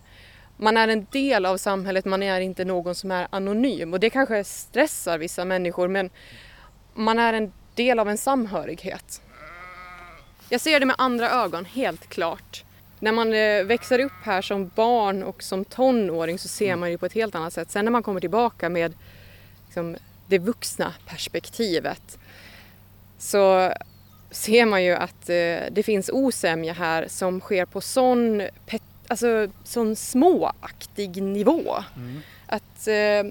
man 0.58 0.78
är 0.78 0.88
en 0.88 1.08
del 1.12 1.46
av 1.46 1.58
samhället, 1.58 2.06
man 2.06 2.24
är 2.24 2.40
inte 2.40 2.66
någon 2.66 2.96
som 2.96 3.12
är 3.12 3.28
anonym. 3.30 3.94
Och 3.94 4.00
det 4.00 4.10
kanske 4.10 4.44
stressar 4.44 5.18
vissa 5.18 5.46
människor 5.46 5.88
men 5.88 6.10
man 6.94 7.20
är 7.20 7.34
en 7.34 7.52
del 7.76 8.00
av 8.00 8.10
en 8.10 8.18
samhörighet. 8.18 9.22
Jag 10.50 10.62
ser 10.62 10.80
det 10.80 10.86
med 10.86 10.96
andra 11.00 11.30
ögon, 11.30 11.66
helt 11.66 12.08
klart. 12.10 12.64
När 13.00 13.12
man 13.12 13.34
eh, 13.34 13.64
växer 13.64 14.00
upp 14.00 14.24
här 14.24 14.42
som 14.42 14.72
barn 14.76 15.24
och 15.24 15.44
som 15.44 15.66
tonåring 15.66 16.40
så 16.40 16.48
ser 16.48 16.76
man 16.76 16.92
ju 16.92 16.98
på 16.98 17.06
ett 17.06 17.14
helt 17.14 17.36
annat 17.36 17.54
sätt. 17.54 17.72
Sen 17.72 17.86
när 17.86 17.92
man 17.92 18.04
kommer 18.04 18.20
tillbaka 18.20 18.70
med 18.70 18.94
liksom, 19.66 19.96
det 20.28 20.40
vuxna 20.40 20.94
perspektivet 21.08 22.20
så 23.18 23.74
ser 24.32 24.66
man 24.66 24.84
ju 24.84 24.94
att 24.94 25.30
eh, 25.30 25.60
det 25.72 25.84
finns 25.86 26.10
osämja 26.14 26.74
här 26.74 27.08
som 27.08 27.40
sker 27.40 27.66
på 27.66 27.82
sån, 27.82 28.42
alltså, 29.08 29.48
sån 29.64 29.96
småaktig 29.96 31.24
nivå. 31.24 31.76
Att, 32.48 32.88
eh, 32.88 33.24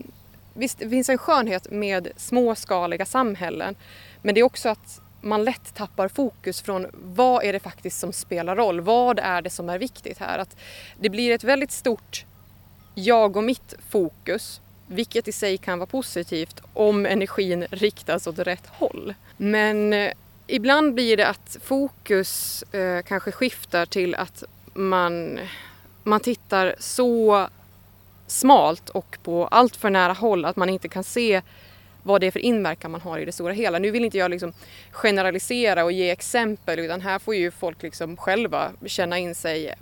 visst, 0.55 0.79
det 0.79 0.91
finns 0.91 1.09
en 1.09 1.19
skönhet 1.19 1.71
med 1.71 2.09
småskaliga 2.17 3.05
samhällen 3.05 3.77
men 4.23 4.35
det 4.35 4.41
är 4.41 4.43
också 4.45 4.69
att 4.69 5.01
man 5.21 5.45
lätt 5.45 5.75
tappar 5.75 6.09
fokus 6.09 6.63
från 6.63 6.87
vad 6.93 7.45
är 7.45 7.53
det 7.53 7.61
faktiskt 7.61 7.99
som 7.99 8.13
spelar 8.13 8.57
roll? 8.57 8.81
Vad 8.81 9.19
är 9.19 9.43
det 9.43 9.51
som 9.51 9.69
är 9.69 9.79
viktigt 9.79 10.19
här? 10.19 10.39
Att 10.39 10.57
det 11.01 11.09
blir 11.09 11.33
ett 11.33 11.45
väldigt 11.45 11.73
stort 11.73 12.25
jag 12.95 13.37
och 13.37 13.45
mitt 13.45 13.75
fokus, 13.91 14.61
vilket 14.87 15.29
i 15.29 15.33
sig 15.33 15.59
kan 15.59 15.79
vara 15.79 15.87
positivt 15.87 16.61
om 16.73 17.07
energin 17.07 17.67
riktas 17.71 18.27
åt 18.27 18.39
rätt 18.39 18.67
håll. 18.67 19.15
Men 19.37 19.93
eh, 19.93 20.13
ibland 20.47 20.95
blir 20.95 21.17
det 21.17 21.29
att 21.29 21.57
fokus 21.63 22.63
eh, 22.63 23.03
kanske 23.03 23.33
skiftar 23.33 23.87
till 23.87 24.15
att 24.15 24.45
man, 24.77 25.41
man 26.03 26.21
tittar 26.21 26.75
så 26.79 27.49
smalt 28.27 28.89
och 28.89 29.19
på 29.23 29.47
allt 29.47 29.77
för 29.77 29.91
nära 29.91 30.13
håll 30.13 30.45
att 30.45 30.57
man 30.57 30.69
inte 30.69 30.89
kan 30.89 31.05
se 31.05 31.43
vad 32.03 32.21
det 32.21 32.27
är 32.27 32.31
för 32.31 32.41
inverkan 32.41 32.91
man 32.91 33.01
har 33.01 33.19
i 33.19 33.25
det 33.25 33.33
stora 33.33 33.53
hela. 33.53 33.79
Nu 33.79 33.91
vill 33.91 34.05
inte 34.05 34.19
jag 34.19 34.31
liksom 34.31 34.53
generalisera 34.91 35.85
och 35.85 35.93
ge 35.93 36.11
exempel 36.11 36.79
utan 36.79 37.01
här 37.01 37.19
får 37.19 37.35
ju 37.35 37.51
folk 37.51 37.83
liksom 37.83 38.17
själva 38.17 38.73
känna 38.87 39.19
in 39.19 39.35
sig. 39.35 39.75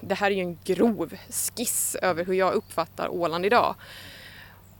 Det 0.00 0.14
här 0.14 0.30
är 0.30 0.34
ju 0.34 0.42
en 0.42 0.58
grov 0.64 1.16
skiss 1.28 1.96
över 2.02 2.24
hur 2.24 2.34
jag 2.34 2.52
uppfattar 2.52 3.08
Åland 3.08 3.46
idag. 3.46 3.74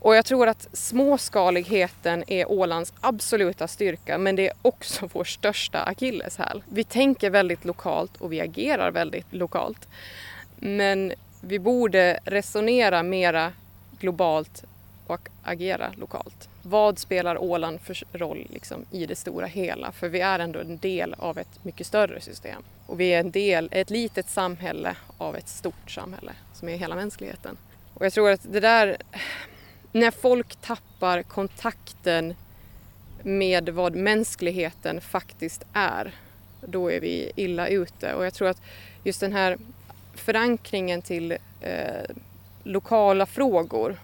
Och 0.03 0.15
jag 0.15 0.25
tror 0.25 0.47
att 0.47 0.67
småskaligheten 0.73 2.23
är 2.27 2.51
Ålands 2.51 2.93
absoluta 3.01 3.67
styrka 3.67 4.17
men 4.17 4.35
det 4.35 4.47
är 4.47 4.53
också 4.61 5.09
vår 5.13 5.23
största 5.23 5.83
akilleshäl. 5.83 6.63
Vi 6.69 6.83
tänker 6.83 7.29
väldigt 7.29 7.65
lokalt 7.65 8.17
och 8.17 8.33
vi 8.33 8.41
agerar 8.41 8.91
väldigt 8.91 9.33
lokalt. 9.33 9.87
Men 10.55 11.13
vi 11.41 11.59
borde 11.59 12.19
resonera 12.25 13.03
mera 13.03 13.51
globalt 13.99 14.63
och 15.07 15.29
agera 15.43 15.93
lokalt. 15.97 16.49
Vad 16.61 16.99
spelar 16.99 17.37
Åland 17.43 17.81
för 17.81 18.03
roll 18.13 18.47
liksom, 18.49 18.85
i 18.91 19.05
det 19.05 19.15
stora 19.15 19.45
hela? 19.45 19.91
För 19.91 20.09
vi 20.09 20.19
är 20.19 20.39
ändå 20.39 20.59
en 20.59 20.77
del 20.77 21.15
av 21.17 21.37
ett 21.37 21.63
mycket 21.63 21.87
större 21.87 22.21
system. 22.21 22.63
Och 22.85 22.99
vi 22.99 23.13
är 23.13 23.19
en 23.19 23.31
del, 23.31 23.69
ett 23.71 23.89
litet 23.89 24.29
samhälle 24.29 24.95
av 25.17 25.35
ett 25.35 25.49
stort 25.49 25.91
samhälle 25.91 26.31
som 26.53 26.69
är 26.69 26.77
hela 26.77 26.95
mänskligheten. 26.95 27.57
Och 27.93 28.05
jag 28.05 28.13
tror 28.13 28.29
att 28.29 28.41
det 28.43 28.59
där, 28.59 28.97
när 29.93 30.11
folk 30.11 30.55
tappar 30.55 31.23
kontakten 31.23 32.35
med 33.23 33.69
vad 33.69 33.95
mänskligheten 33.95 35.01
faktiskt 35.01 35.65
är, 35.73 36.15
då 36.61 36.91
är 36.91 36.99
vi 36.99 37.31
illa 37.35 37.67
ute. 37.67 38.13
Och 38.13 38.25
jag 38.25 38.33
tror 38.33 38.47
att 38.47 38.61
just 39.03 39.19
den 39.19 39.33
här 39.33 39.57
förankringen 40.15 41.01
till 41.01 41.31
eh, 41.61 42.15
lokala 42.63 43.25
frågor 43.25 43.97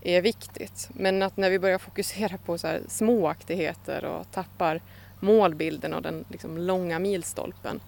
är 0.00 0.20
viktigt. 0.20 0.88
Men 0.92 1.22
att 1.22 1.36
när 1.36 1.50
vi 1.50 1.58
börjar 1.58 1.78
fokusera 1.78 2.38
på 2.38 2.58
så 2.58 2.66
här 2.66 2.80
småaktigheter 2.88 4.04
och 4.04 4.30
tappar 4.30 4.80
målbilden 5.20 5.94
och 5.94 6.02
den 6.02 6.24
liksom 6.28 6.58
långa 6.58 6.98
milstolpen 6.98 7.80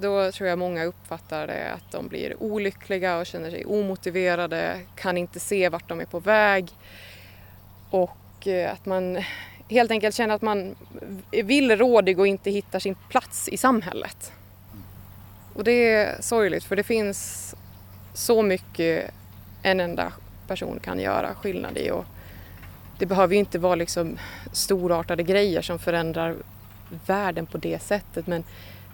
då 0.00 0.32
tror 0.32 0.48
jag 0.48 0.58
många 0.58 0.84
uppfattar 0.84 1.46
det 1.46 1.72
att 1.72 1.92
de 1.92 2.08
blir 2.08 2.42
olyckliga 2.42 3.18
och 3.18 3.26
känner 3.26 3.50
sig 3.50 3.64
omotiverade, 3.64 4.80
kan 4.94 5.18
inte 5.18 5.40
se 5.40 5.68
vart 5.68 5.88
de 5.88 6.00
är 6.00 6.04
på 6.04 6.20
väg 6.20 6.68
och 7.90 8.46
eh, 8.46 8.72
att 8.72 8.86
man 8.86 9.18
helt 9.68 9.90
enkelt 9.90 10.14
känner 10.14 10.34
att 10.34 10.42
man 10.42 10.74
är 11.30 11.42
villrådig 11.42 12.18
och 12.18 12.26
inte 12.26 12.50
hittar 12.50 12.78
sin 12.78 12.96
plats 13.08 13.48
i 13.48 13.56
samhället. 13.56 14.32
Och 15.54 15.64
det 15.64 15.92
är 15.92 16.22
sorgligt 16.22 16.64
för 16.64 16.76
det 16.76 16.82
finns 16.82 17.54
så 18.14 18.42
mycket 18.42 19.10
en 19.62 19.80
enda 19.80 20.12
person 20.46 20.80
kan 20.80 21.00
göra 21.00 21.34
skillnad 21.34 21.78
i 21.78 21.90
och 21.90 22.04
det 22.98 23.06
behöver 23.06 23.34
ju 23.34 23.38
inte 23.38 23.58
vara 23.58 23.74
liksom 23.74 24.18
storartade 24.52 25.22
grejer 25.22 25.62
som 25.62 25.78
förändrar 25.78 26.36
världen 27.06 27.46
på 27.46 27.58
det 27.58 27.82
sättet 27.82 28.26
men 28.26 28.44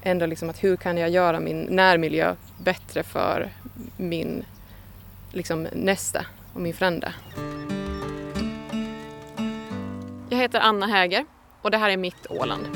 ändå 0.04 0.26
liksom 0.26 0.50
att 0.50 0.64
hur 0.64 0.76
kan 0.76 0.96
jag 0.96 1.10
göra 1.10 1.40
min 1.40 1.60
närmiljö 1.62 2.34
bättre 2.58 3.02
för 3.02 3.50
min 3.96 4.44
liksom 5.32 5.62
nästa 5.72 6.26
och 6.52 6.60
min 6.60 6.74
frände. 6.74 7.12
Jag 10.30 10.38
heter 10.38 10.60
Anna 10.60 10.86
Häger 10.86 11.24
och 11.62 11.70
det 11.70 11.76
här 11.78 11.90
är 11.90 11.96
mitt 11.96 12.26
Åland. 12.30 12.66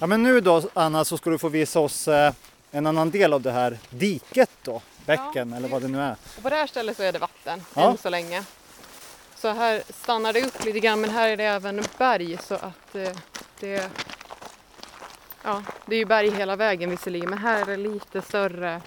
Ja, 0.00 0.06
men 0.06 0.22
nu 0.22 0.40
då 0.40 0.62
Anna 0.74 1.04
så 1.04 1.16
ska 1.18 1.30
du 1.30 1.38
få 1.38 1.48
visa 1.48 1.80
oss 1.80 2.08
eh, 2.08 2.32
en 2.70 2.86
annan 2.86 3.10
del 3.10 3.32
av 3.32 3.42
det 3.42 3.50
här 3.52 3.78
diket 3.90 4.50
då, 4.62 4.82
bäcken 5.06 5.50
Ja. 5.50 5.56
eller 5.56 5.68
vad 5.68 5.82
det 5.82 5.88
nu 5.88 6.00
är. 6.00 6.16
Och 6.36 6.42
på 6.42 6.48
det 6.48 6.56
här 6.56 6.66
stället 6.66 6.96
så 6.96 7.02
är 7.02 7.12
det 7.12 7.18
vatten 7.18 7.62
Ja. 7.74 7.90
än 7.90 7.98
så 7.98 8.10
länge. 8.10 8.44
Så 9.36 9.48
här 9.52 9.82
stannar 10.02 10.32
det 10.32 10.42
upp 10.46 10.64
lite 10.64 10.80
grann 10.80 11.00
men 11.00 11.10
här 11.10 11.28
är 11.28 11.36
det 11.36 11.44
även 11.44 11.82
berg 11.98 12.38
så 12.42 12.54
att 12.54 12.94
eh, 12.94 13.08
det 13.60 13.90
Ja, 15.44 15.62
det 15.86 15.94
är 15.94 15.98
ju 15.98 16.04
berg 16.04 16.30
hela 16.30 16.56
vägen 16.56 16.90
visserligen 16.90 17.30
men 17.30 17.38
här 17.38 17.62
är 17.62 17.66
det 17.66 17.76
lite 17.76 18.22
större 18.22 18.80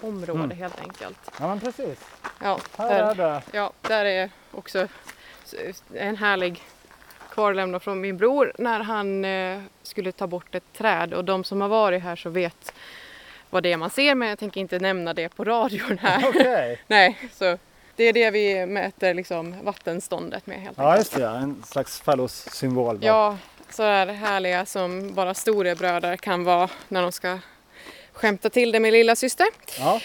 område 0.00 0.32
Mm. 0.44 0.58
helt 0.58 0.80
enkelt. 0.80 1.30
Ja 1.40 1.48
men 1.48 1.60
precis, 1.60 1.98
Ja, 2.42 2.58
här 2.78 2.88
där, 2.88 3.10
är 3.10 3.14
det. 3.14 3.42
ja, 3.52 3.72
där 3.80 4.04
är 4.04 4.30
också 4.52 4.88
en 5.94 6.16
härlig 6.16 6.62
kvarlämna 7.32 7.80
från 7.80 8.00
min 8.00 8.16
bror 8.16 8.52
när 8.58 8.80
han 8.80 9.24
eh, 9.24 9.62
skulle 9.82 10.12
ta 10.12 10.26
bort 10.26 10.54
ett 10.54 10.72
träd 10.72 11.14
och 11.14 11.24
de 11.24 11.44
som 11.44 11.60
har 11.60 11.68
varit 11.68 12.02
här 12.02 12.16
så 12.16 12.30
vet 12.30 12.72
vad 13.50 13.62
det 13.62 13.72
är 13.72 13.76
man 13.76 13.90
ser 13.90 14.14
men 14.14 14.28
jag 14.28 14.38
tänker 14.38 14.60
inte 14.60 14.78
nämna 14.78 15.14
det 15.14 15.28
på 15.28 15.44
radion 15.44 15.98
här. 15.98 16.24
Okej. 16.28 16.80
Nej, 16.86 17.18
så 17.32 17.58
det 17.96 18.04
är 18.04 18.12
det 18.12 18.30
vi 18.30 18.66
mäter 18.66 19.14
liksom 19.14 19.64
vattenståndet 19.64 20.46
med 20.46 20.60
helt 20.60 20.78
Ja 20.78 20.84
enkelt. 20.90 20.98
just 21.06 21.16
det, 21.16 21.22
ja. 21.22 21.34
en 21.36 21.62
slags 21.66 22.00
fallossymbol. 22.00 22.98
Ja, 23.02 23.36
så 23.72 23.82
är 23.82 24.06
det 24.06 24.12
härliga 24.12 24.66
som 24.66 25.14
bara 25.14 25.34
storebröder 25.34 26.16
kan 26.16 26.44
vara 26.44 26.70
när 26.88 27.02
de 27.02 27.12
ska 27.12 27.38
skämta 28.12 28.50
till 28.50 28.72
det 28.72 28.80
med 28.80 28.92
lilla 28.92 29.16
syster. 29.16 29.46
Ja. 29.78 30.00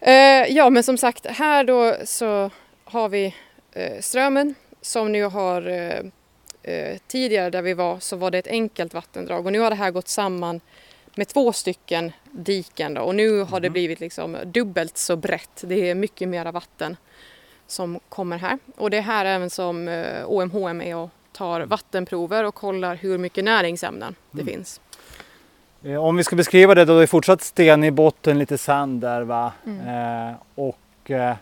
Eh, 0.00 0.52
ja, 0.56 0.70
men 0.70 0.82
som 0.82 0.98
sagt, 0.98 1.26
här 1.26 1.64
då 1.64 1.96
så 2.04 2.50
har 2.84 3.08
vi 3.08 3.34
eh, 3.72 4.00
Strömmen 4.00 4.54
som 4.80 5.12
nu 5.12 5.24
har 5.24 5.68
eh, 6.62 6.96
tidigare 7.06 7.50
där 7.50 7.62
vi 7.62 7.74
var 7.74 7.98
så 7.98 8.16
var 8.16 8.30
det 8.30 8.38
ett 8.38 8.46
enkelt 8.46 8.94
vattendrag 8.94 9.46
och 9.46 9.52
nu 9.52 9.58
har 9.58 9.70
det 9.70 9.76
här 9.76 9.90
gått 9.90 10.08
samman 10.08 10.60
med 11.14 11.28
två 11.28 11.52
stycken 11.52 12.12
diken 12.30 12.94
då, 12.94 13.02
och 13.02 13.14
nu 13.14 13.40
har 13.40 13.60
det 13.60 13.70
blivit 13.70 14.00
liksom 14.00 14.36
dubbelt 14.44 14.98
så 14.98 15.16
brett. 15.16 15.64
Det 15.64 15.90
är 15.90 15.94
mycket 15.94 16.28
mera 16.28 16.52
vatten 16.52 16.96
som 17.66 18.00
kommer 18.08 18.38
här 18.38 18.58
och 18.76 18.90
det 18.90 18.96
är 18.96 19.02
här 19.02 19.24
även 19.24 19.50
som 19.50 20.04
OMHM 20.26 20.80
är 20.80 20.96
och 20.96 21.10
tar 21.34 21.60
vattenprover 21.60 22.44
och 22.44 22.54
kollar 22.54 22.94
hur 22.96 23.18
mycket 23.18 23.44
näringsämnen 23.44 24.14
det 24.30 24.44
finns. 24.44 24.80
Eh, 25.84 26.04
Om 26.04 26.16
vi 26.16 26.24
ska 26.24 26.36
beskriva 26.36 26.74
det 26.74 26.84
då, 26.84 26.96
det 26.96 27.02
är 27.02 27.06
fortsatt 27.06 27.42
sten 27.42 27.84
i 27.84 27.90
botten, 27.90 28.38
lite 28.38 28.58
sand 28.58 29.00
där 29.00 29.22
va. 29.22 29.52
Eh, 29.66 30.36
och 30.54 31.10
eh, 31.10 31.36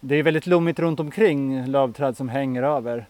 det 0.00 0.14
är 0.16 0.22
väldigt 0.22 0.46
lummigt 0.46 0.78
runt 0.78 1.00
omkring 1.00 1.66
lövträd 1.66 2.16
som 2.16 2.28
hänger 2.28 2.62
över 2.62 3.06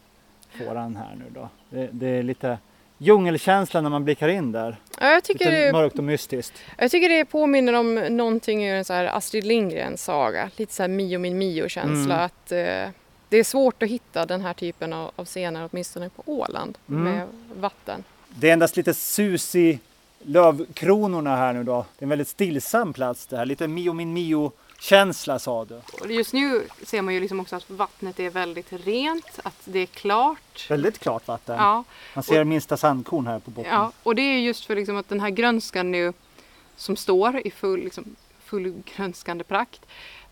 fåran 0.58 0.96
här 0.96 1.14
nu 1.18 1.24
då. 1.34 1.48
Det, 1.70 1.88
det 1.92 2.06
är 2.08 2.22
lite 2.22 2.58
djungelkänsla 2.98 3.80
när 3.80 3.90
man 3.90 4.04
blickar 4.04 4.28
in 4.28 4.52
där. 4.52 4.76
Ja, 5.00 5.10
jag, 5.10 5.24
tycker 5.24 5.44
Lite 5.44 5.66
det, 5.66 5.72
mörkt 5.72 5.98
och 5.98 6.04
mystiskt. 6.04 6.54
jag 6.78 6.90
tycker 6.90 7.08
det 7.08 7.24
påminner 7.24 7.72
om 7.72 7.94
någonting 7.94 8.66
ur 8.66 8.74
en 8.74 8.84
så 8.84 8.92
här 8.92 9.04
Astrid 9.04 9.44
Lindgren 9.44 9.96
saga. 9.96 10.50
Lite 10.56 10.72
så 10.74 10.82
här 10.82 10.88
Mio 10.88 11.18
min 11.18 11.38
Mio 11.38 11.68
känsla. 11.68 12.14
Mm. 12.14 12.26
Att, 12.26 12.52
eh, 12.52 12.94
det 13.34 13.38
är 13.40 13.44
svårt 13.44 13.82
att 13.82 13.88
hitta 13.88 14.26
den 14.26 14.40
här 14.40 14.54
typen 14.54 14.92
av, 14.92 15.10
av 15.16 15.24
scener 15.24 15.68
åtminstone 15.72 16.08
på 16.08 16.22
Åland 16.26 16.78
Mm. 16.88 17.02
med 17.04 17.28
vatten. 17.56 18.04
Det 18.28 18.48
är 18.48 18.52
endast 18.52 18.76
lite 18.76 18.94
sus 18.94 19.54
i 19.54 19.78
lövkronorna 20.22 21.36
här 21.36 21.52
nu 21.52 21.64
då. 21.64 21.86
Det 21.98 22.02
är 22.02 22.04
en 22.04 22.08
väldigt 22.08 22.28
stillsam 22.28 22.92
plats 22.92 23.26
det 23.26 23.36
här. 23.36 23.46
Lite 23.46 23.68
Mio 23.68 23.92
min 23.92 24.12
Mio 24.12 24.52
känsla 24.80 25.38
sa 25.38 25.64
du. 25.64 25.80
Och 26.00 26.10
just 26.10 26.32
nu 26.32 26.66
ser 26.82 27.02
man 27.02 27.14
ju 27.14 27.20
liksom 27.20 27.40
också 27.40 27.56
att 27.56 27.70
vattnet 27.70 28.20
är 28.20 28.30
väldigt 28.30 28.72
rent, 28.72 29.38
att 29.42 29.60
det 29.64 29.78
är 29.78 29.86
klart. 29.86 30.66
Väldigt 30.70 30.98
klart 30.98 31.28
vatten. 31.28 31.56
Ja, 31.56 31.84
Man 32.14 32.22
ser 32.24 32.44
minsta 32.44 32.76
sandkorn 32.76 33.26
här 33.26 33.38
på 33.38 33.50
botten. 33.50 33.72
ja, 33.72 33.92
och 34.02 34.14
det 34.14 34.22
är 34.22 34.38
just 34.38 34.64
för 34.64 34.76
liksom 34.76 34.96
att 34.96 35.08
den 35.08 35.20
här 35.20 35.30
grönskan 35.30 35.90
nu 35.90 36.12
som 36.76 36.96
står 36.96 37.46
i 37.46 37.50
full, 37.50 37.80
liksom, 37.80 38.16
full 38.44 38.82
grönskande 38.96 39.44
prakt. 39.44 39.80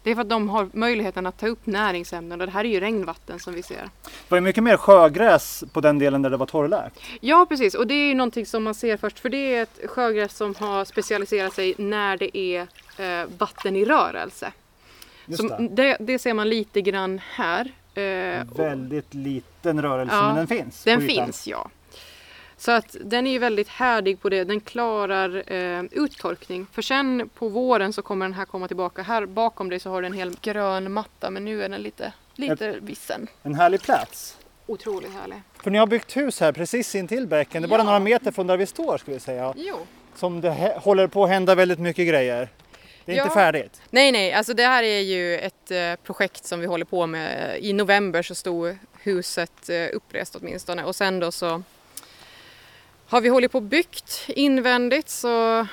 Det 0.03 0.11
är 0.11 0.15
för 0.15 0.23
att 0.23 0.29
de 0.29 0.49
har 0.49 0.69
möjligheten 0.73 1.27
att 1.27 1.39
ta 1.39 1.47
upp 1.47 1.67
näringsämnen 1.67 2.41
och 2.41 2.47
det 2.47 2.53
här 2.53 2.65
är 2.65 2.69
ju 2.69 2.81
regnvatten 2.81 3.39
som 3.39 3.55
vi 3.55 3.63
ser. 3.63 3.83
Det 4.03 4.11
var 4.29 4.37
ju 4.37 4.43
mycket 4.43 4.65
mer 4.65 4.77
sjögräs 4.77 5.65
på 5.73 5.81
den 5.81 5.99
delen 5.99 6.23
där 6.23 6.31
det 6.31 6.37
var 6.37 6.47
torrläkt. 6.47 7.01
Ja 7.21 7.47
precis 7.49 7.75
och 7.75 7.87
det 7.87 7.95
är 7.95 8.09
ju 8.09 8.15
någonting 8.15 8.47
som 8.47 8.65
man 8.65 8.75
ser 8.75 8.97
först 8.97 9.19
för 9.19 9.29
det 9.29 9.55
är 9.55 9.63
ett 9.63 9.81
sjögräs 9.91 10.37
som 10.37 10.55
har 10.55 10.85
specialiserat 10.85 11.53
sig 11.53 11.75
när 11.79 12.17
det 12.17 12.39
är 12.39 12.61
eh, 12.99 13.27
vatten 13.39 13.77
i 13.77 13.85
rörelse. 13.85 14.53
Just 15.27 15.49
det. 15.49 15.69
det, 15.71 15.97
det 16.01 16.19
ser 16.19 16.35
man 16.35 16.49
lite 16.49 16.81
grann 16.81 17.21
här. 17.35 17.73
Eh, 17.95 18.45
Väldigt 18.57 19.15
liten 19.15 19.83
rörelse 19.83 20.15
Ja, 20.15 20.27
men 20.27 20.37
den 20.37 20.47
finns. 20.47 20.85
Den 20.85 21.01
finns 21.01 21.47
ja. 21.47 21.71
Så 22.63 22.71
att 22.71 22.97
den 23.01 23.27
är 23.27 23.31
ju 23.31 23.39
väldigt 23.39 23.69
härdig 23.69 24.21
på 24.21 24.29
det. 24.29 24.45
Den 24.45 24.61
klarar 24.61 25.53
eh, 25.53 25.83
uttorkning. 25.91 26.67
För 26.73 26.83
sen 26.83 27.31
på 27.35 27.49
våren 27.49 27.93
så 27.93 28.03
kommer 28.03 28.27
den 28.27 28.33
här 28.35 28.45
komma 28.45 28.67
tillbaka. 28.69 29.03
Här 29.03 29.27
bakom 29.27 29.69
dig 29.71 29.81
så 29.81 29.91
har 29.91 30.03
du 30.03 30.07
en 30.07 30.13
hel 30.13 30.37
grön 30.43 30.93
matta 30.93 31.31
men 31.31 31.45
nu 31.45 31.63
är 31.65 31.69
den 31.69 31.83
lite, 31.83 32.13
lite 32.35 32.71
vissen. 32.81 33.27
En 33.43 33.55
härlig 33.55 33.83
plats. 33.83 34.37
Otroligt 34.67 35.13
härlig. 35.13 35.43
För 35.63 35.71
ni 35.71 35.79
har 35.79 35.87
byggt 35.87 36.17
hus 36.17 36.41
här 36.41 36.53
precis 36.53 36.95
intill 36.95 37.27
bäcken. 37.27 37.63
Det 37.63 37.67
är 37.67 37.71
bara 37.71 37.81
Ja. 37.81 37.85
några 37.85 37.99
meter 37.99 38.31
från 38.33 38.47
där 38.47 38.57
vi 38.57 38.67
står 38.67 38.99
ska 38.99 39.13
vi 39.13 39.21
säga. 39.21 39.55
Jo. 39.57 39.77
Som 40.17 40.41
det 40.41 40.79
håller 40.83 41.07
på 41.07 41.25
att 41.25 41.31
hända 41.31 41.55
väldigt 41.55 41.79
mycket 41.79 42.09
grejer. 42.09 42.49
Det 43.05 43.13
är 43.13 43.17
Ja. 43.17 43.23
inte 43.23 43.35
färdigt. 43.35 43.83
Nej, 43.91 44.13
nej, 44.13 44.33
alltså 44.33 44.55
det 44.55 44.63
här 44.67 44.83
är 44.83 45.01
ju 45.01 45.39
ett 45.39 45.71
eh, 45.71 45.95
projekt 46.07 46.45
som 46.45 46.61
vi 46.61 46.67
håller 46.67 46.85
på 46.85 47.07
med. 47.07 47.59
I 47.61 47.73
november 47.73 48.23
så 48.23 48.35
stod 48.35 48.77
huset 49.03 49.69
eh, 49.69 49.89
upprest 49.93 50.37
åtminstone 50.37 50.85
och 50.85 50.97
sen 50.97 51.21
då 51.21 51.33
så 51.33 51.63
har 53.13 53.21
vi 53.21 53.29
hållit 53.29 53.53
på 53.53 53.59
och 53.59 53.63
byggt 53.63 54.25
invändigt 54.29 55.09
så 55.09 55.67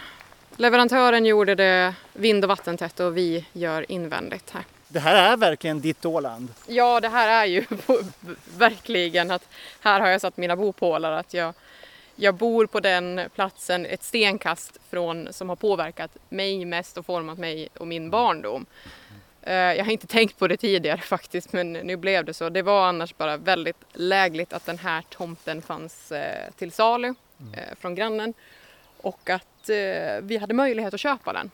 leverantören 0.57 1.25
gjorde 1.25 1.55
det 1.55 1.95
vind 2.13 2.43
och 2.43 2.47
vattentätt 2.47 2.99
och 2.99 3.17
vi 3.17 3.45
gör 3.53 3.91
invändigt 3.91 4.49
här. 4.49 4.63
Det 4.87 4.99
här 4.99 5.31
är 5.31 5.37
verkligen 5.37 5.81
ditt 5.81 6.05
Åland. 6.05 6.53
Ja, 6.67 6.99
det 6.99 7.09
här 7.09 7.27
är 7.27 7.45
ju 7.45 7.65
verkligen 8.57 9.31
att 9.31 9.47
här 9.81 9.99
har 9.99 10.07
jag 10.07 10.21
satt 10.21 10.37
mina 10.37 10.55
bopålar. 10.55 11.11
Att 11.11 11.33
jag, 11.33 11.53
jag 12.15 12.35
bor 12.35 12.65
på 12.67 12.79
den 12.79 13.21
platsen 13.35 13.85
ett 13.85 14.03
stenkast 14.03 14.79
från 14.89 15.27
som 15.33 15.49
har 15.49 15.55
påverkat 15.55 16.11
mig 16.29 16.65
mest 16.65 16.97
och 16.97 17.05
format 17.05 17.37
mig 17.37 17.69
och 17.77 17.87
min 17.87 18.09
barndom. 18.09 18.65
Eh, 19.41 19.53
Jag 19.53 19.85
har 19.85 19.91
inte 19.91 20.07
tänkt 20.07 20.39
på 20.39 20.47
det 20.47 20.57
tidigare 20.57 20.97
faktiskt 21.01 21.53
men 21.53 21.73
nu 21.73 21.95
blev 21.95 22.25
det 22.25 22.33
så. 22.33 22.49
Det 22.49 22.61
var 22.61 22.87
annars 22.87 23.17
bara 23.17 23.37
väldigt 23.37 23.83
lägligt 23.93 24.53
att 24.53 24.65
den 24.65 24.77
här 24.77 25.03
tomten 25.09 25.61
fanns 25.61 26.11
eh, 26.11 26.51
till 26.57 26.71
salu 26.71 27.15
eh, 27.53 27.75
från 27.79 27.95
grannen 27.95 28.33
och 28.97 29.29
att 29.29 29.69
eh, 29.69 30.21
vi 30.21 30.37
hade 30.41 30.53
möjlighet 30.53 30.93
att 30.93 30.99
köpa 30.99 31.33
den. 31.33 31.51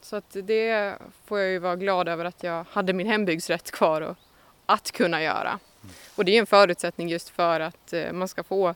Så 0.00 0.16
att 0.16 0.36
det 0.42 0.96
får 1.24 1.38
jag 1.38 1.50
ju 1.50 1.58
vara 1.58 1.76
glad 1.76 2.08
över 2.08 2.24
att 2.24 2.42
jag 2.42 2.66
hade 2.70 2.92
min 2.92 3.06
hembygdsrätt 3.06 3.70
kvar 3.70 4.00
och 4.00 4.16
att 4.66 4.90
kunna 4.92 5.22
göra. 5.22 5.58
Och 6.14 6.24
det 6.24 6.36
är 6.36 6.40
en 6.40 6.46
förutsättning 6.46 7.08
just 7.08 7.28
för 7.28 7.60
att 7.60 7.92
eh, 7.92 8.12
man 8.12 8.28
ska 8.28 8.42
få 8.42 8.74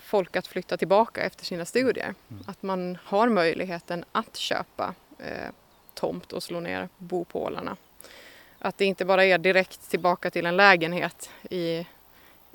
folk 0.00 0.36
att 0.36 0.46
flytta 0.46 0.76
tillbaka 0.76 1.20
efter 1.20 1.44
sina 1.44 1.64
studier. 1.64 2.14
Att 2.46 2.62
man 2.62 2.98
har 3.04 3.28
möjligheten 3.28 4.04
att 4.12 4.36
köpa 4.36 4.94
eh, 5.18 5.50
tomt 5.94 6.32
och 6.32 6.42
slå 6.42 6.60
ner 6.60 6.88
bopålarna. 6.98 7.76
Att 8.58 8.78
det 8.78 8.84
inte 8.84 9.04
bara 9.04 9.24
är 9.24 9.38
direkt 9.38 9.90
tillbaka 9.90 10.30
till 10.30 10.46
en 10.46 10.56
lägenhet 10.56 11.30
i, 11.50 11.86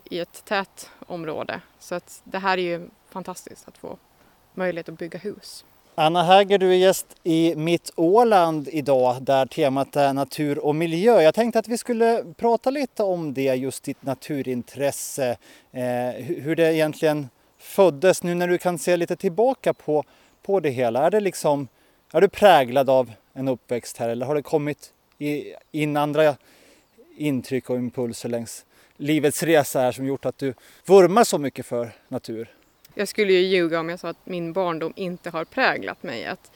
i 0.04 0.20
ett 0.20 0.46
tätt 0.46 0.90
område. 1.08 1.62
Så 1.80 1.96
att 1.96 2.22
det 2.24 2.40
här 2.40 2.58
är 2.58 2.62
ju 2.62 2.90
fantastiskt 3.14 3.68
att 3.68 3.78
få 3.78 3.98
möjlighet 4.54 4.90
att 4.90 4.98
bygga 4.98 5.20
hus. 5.20 5.66
Anna 5.96 6.24
Häger, 6.24 6.58
du 6.58 6.70
är 6.70 6.76
gäst 6.76 7.06
i 7.24 7.56
Mitt 7.56 7.92
Åland 7.96 8.70
idag 8.72 9.22
där 9.22 9.46
temat 9.46 9.96
är 9.96 10.14
natur 10.14 10.60
och 10.60 10.76
miljö. 10.76 11.22
Jag 11.22 11.36
tänkte 11.36 11.60
att 11.60 11.68
vi 11.68 11.78
skulle 11.78 12.24
prata 12.38 12.70
lite 12.70 13.04
om 13.04 13.34
det, 13.34 13.56
just 13.56 13.84
ditt 13.84 14.04
naturintresse, 14.04 15.38
eh, 15.72 16.24
hur 16.26 16.56
det 16.56 16.74
egentligen 16.74 17.30
föddes 17.58 18.24
nu 18.24 18.36
när 18.36 18.48
du 18.48 18.58
kan 18.58 18.80
se 18.80 18.98
lite 18.98 19.16
tillbaka 19.16 19.74
på, 19.74 20.04
på 20.42 20.60
det 20.60 20.70
hela. 20.70 21.06
Är, 21.06 21.12
det 21.12 21.20
liksom, 21.20 21.68
är 22.14 22.22
du 22.22 22.28
präglad 22.28 22.90
av 22.90 23.12
en 23.34 23.48
uppväxt 23.48 23.98
här 23.98 24.10
eller 24.10 24.26
har 24.26 24.36
det 24.36 24.42
kommit 24.42 24.94
i, 25.18 25.54
in 25.72 25.98
andra 25.98 26.36
intryck 27.18 27.70
och 27.70 27.78
impulser 27.78 28.30
längs 28.30 28.66
livets 28.98 29.44
resa 29.44 29.80
här 29.80 29.92
som 29.92 30.06
gjort 30.06 30.26
att 30.26 30.38
du 30.38 30.54
vurmar 30.86 31.24
så 31.24 31.38
mycket 31.38 31.66
för 31.66 31.92
natur? 32.08 32.50
Jag 32.96 33.08
skulle 33.08 33.34
ju 33.34 33.40
ljuga 33.40 33.80
om 33.80 33.90
jag 33.90 34.00
sa 34.00 34.10
att 34.10 34.26
min 34.26 34.54
barndom 34.54 34.94
inte 34.96 35.30
har 35.30 35.46
präglat 35.46 36.04
mig. 36.04 36.26
Att 36.26 36.52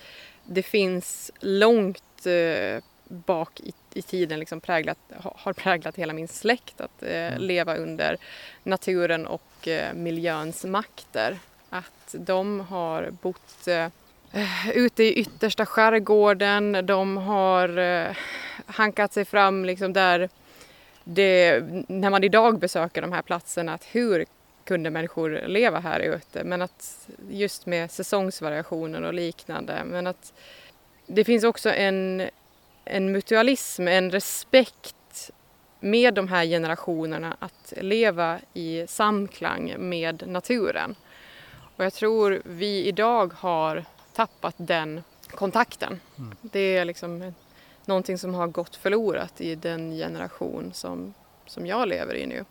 det 0.46 0.64
finns 0.64 1.32
långt 1.40 2.26
eh, 2.26 2.84
bak 3.08 3.60
i, 3.60 3.74
i 3.94 4.02
tiden 4.02 4.40
liksom 4.40 4.62
präglat, 4.62 4.98
ha- 5.16 5.36
har 5.38 5.54
präglat 5.54 5.96
hela 5.96 6.14
min 6.14 6.28
släkt 6.28 6.82
att 6.82 7.04
eh, 7.04 7.40
leva 7.40 7.76
under 7.76 8.18
naturen 8.64 9.28
och 9.28 9.68
eh, 9.68 9.94
miljöns 9.94 10.66
makter. 10.66 11.40
Att 11.70 12.16
de 12.18 12.60
har 12.60 13.10
bott 13.22 13.68
eh, 13.68 13.86
eh, 14.32 14.70
ute 14.74 15.04
i 15.04 15.14
yttersta 15.14 15.66
skärgården, 15.66 16.86
de 16.86 17.18
har 17.18 17.78
eh, 17.78 18.16
hankat 18.66 19.14
sig 19.14 19.26
fram 19.26 19.66
liksom 19.66 19.94
där 19.94 20.30
det, 21.04 21.64
när 21.88 22.10
man 22.10 22.24
idag 22.24 22.60
besöker 22.60 23.02
de 23.02 23.12
här 23.12 23.22
platserna, 23.22 23.74
att 23.74 23.84
hur 23.92 24.26
kunde 24.68 24.90
människor 24.90 25.44
leva 25.48 25.80
här 25.80 26.00
ute? 26.00 26.44
Men 26.44 26.62
att 26.62 27.10
just 27.30 27.66
med 27.66 27.92
säsongsvariationer 27.92 29.02
och 29.02 29.14
liknande. 29.14 29.84
Men 29.86 30.08
att 30.08 30.34
det 31.08 31.24
finns 31.24 31.44
också 31.44 31.70
en, 31.70 32.30
en 32.86 33.12
mutualism, 33.12 33.88
en 33.88 34.12
respekt 34.12 35.32
med 35.80 36.14
de 36.14 36.28
här 36.28 36.46
generationerna 36.46 37.38
att 37.40 37.74
leva 37.82 38.40
i 38.54 38.86
samklang 38.88 39.76
med 39.78 40.24
naturen. 40.28 40.96
Och 41.76 41.86
jag 41.86 41.94
tror 41.94 42.42
vi 42.46 42.86
idag 42.86 43.34
har 43.34 43.86
tappat 44.14 44.56
den 44.58 45.04
kontakten. 45.32 46.00
Det 46.42 46.78
är 46.78 46.86
liksom 46.86 47.34
någonting 47.86 48.18
som 48.18 48.34
har 48.34 48.48
gått 48.48 48.76
förlorat 48.76 49.42
i 49.42 49.56
den 49.56 49.92
generation 49.92 50.72
som, 50.74 51.14
som 51.48 51.68
jag 51.68 51.88
lever 51.88 52.16
i 52.16 52.26
nu. 52.26 52.46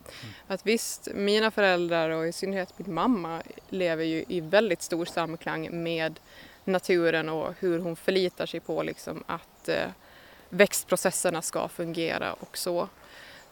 Att 0.47 0.67
visst, 0.67 1.09
mina 1.15 1.51
föräldrar 1.51 2.11
och 2.11 2.27
i 2.27 2.33
synnerhet 2.33 2.79
min 2.79 2.95
mamma 2.95 3.43
lever 3.69 4.05
ju 4.05 4.25
i 4.29 4.41
väldigt 4.41 4.83
stor 4.83 5.05
samklang 5.05 5.83
med 5.83 6.21
naturen 6.65 7.29
och 7.29 7.55
hur 7.59 7.79
hon 7.79 7.97
förlitar 7.97 8.47
sig 8.47 8.61
på 8.61 8.83
liksom 8.83 9.25
att 9.27 9.69
eh, 9.69 9.89
växtprocesserna 10.49 11.43
ska 11.43 11.69
fungera 11.69 12.33
och 12.33 12.59
så. 12.59 12.89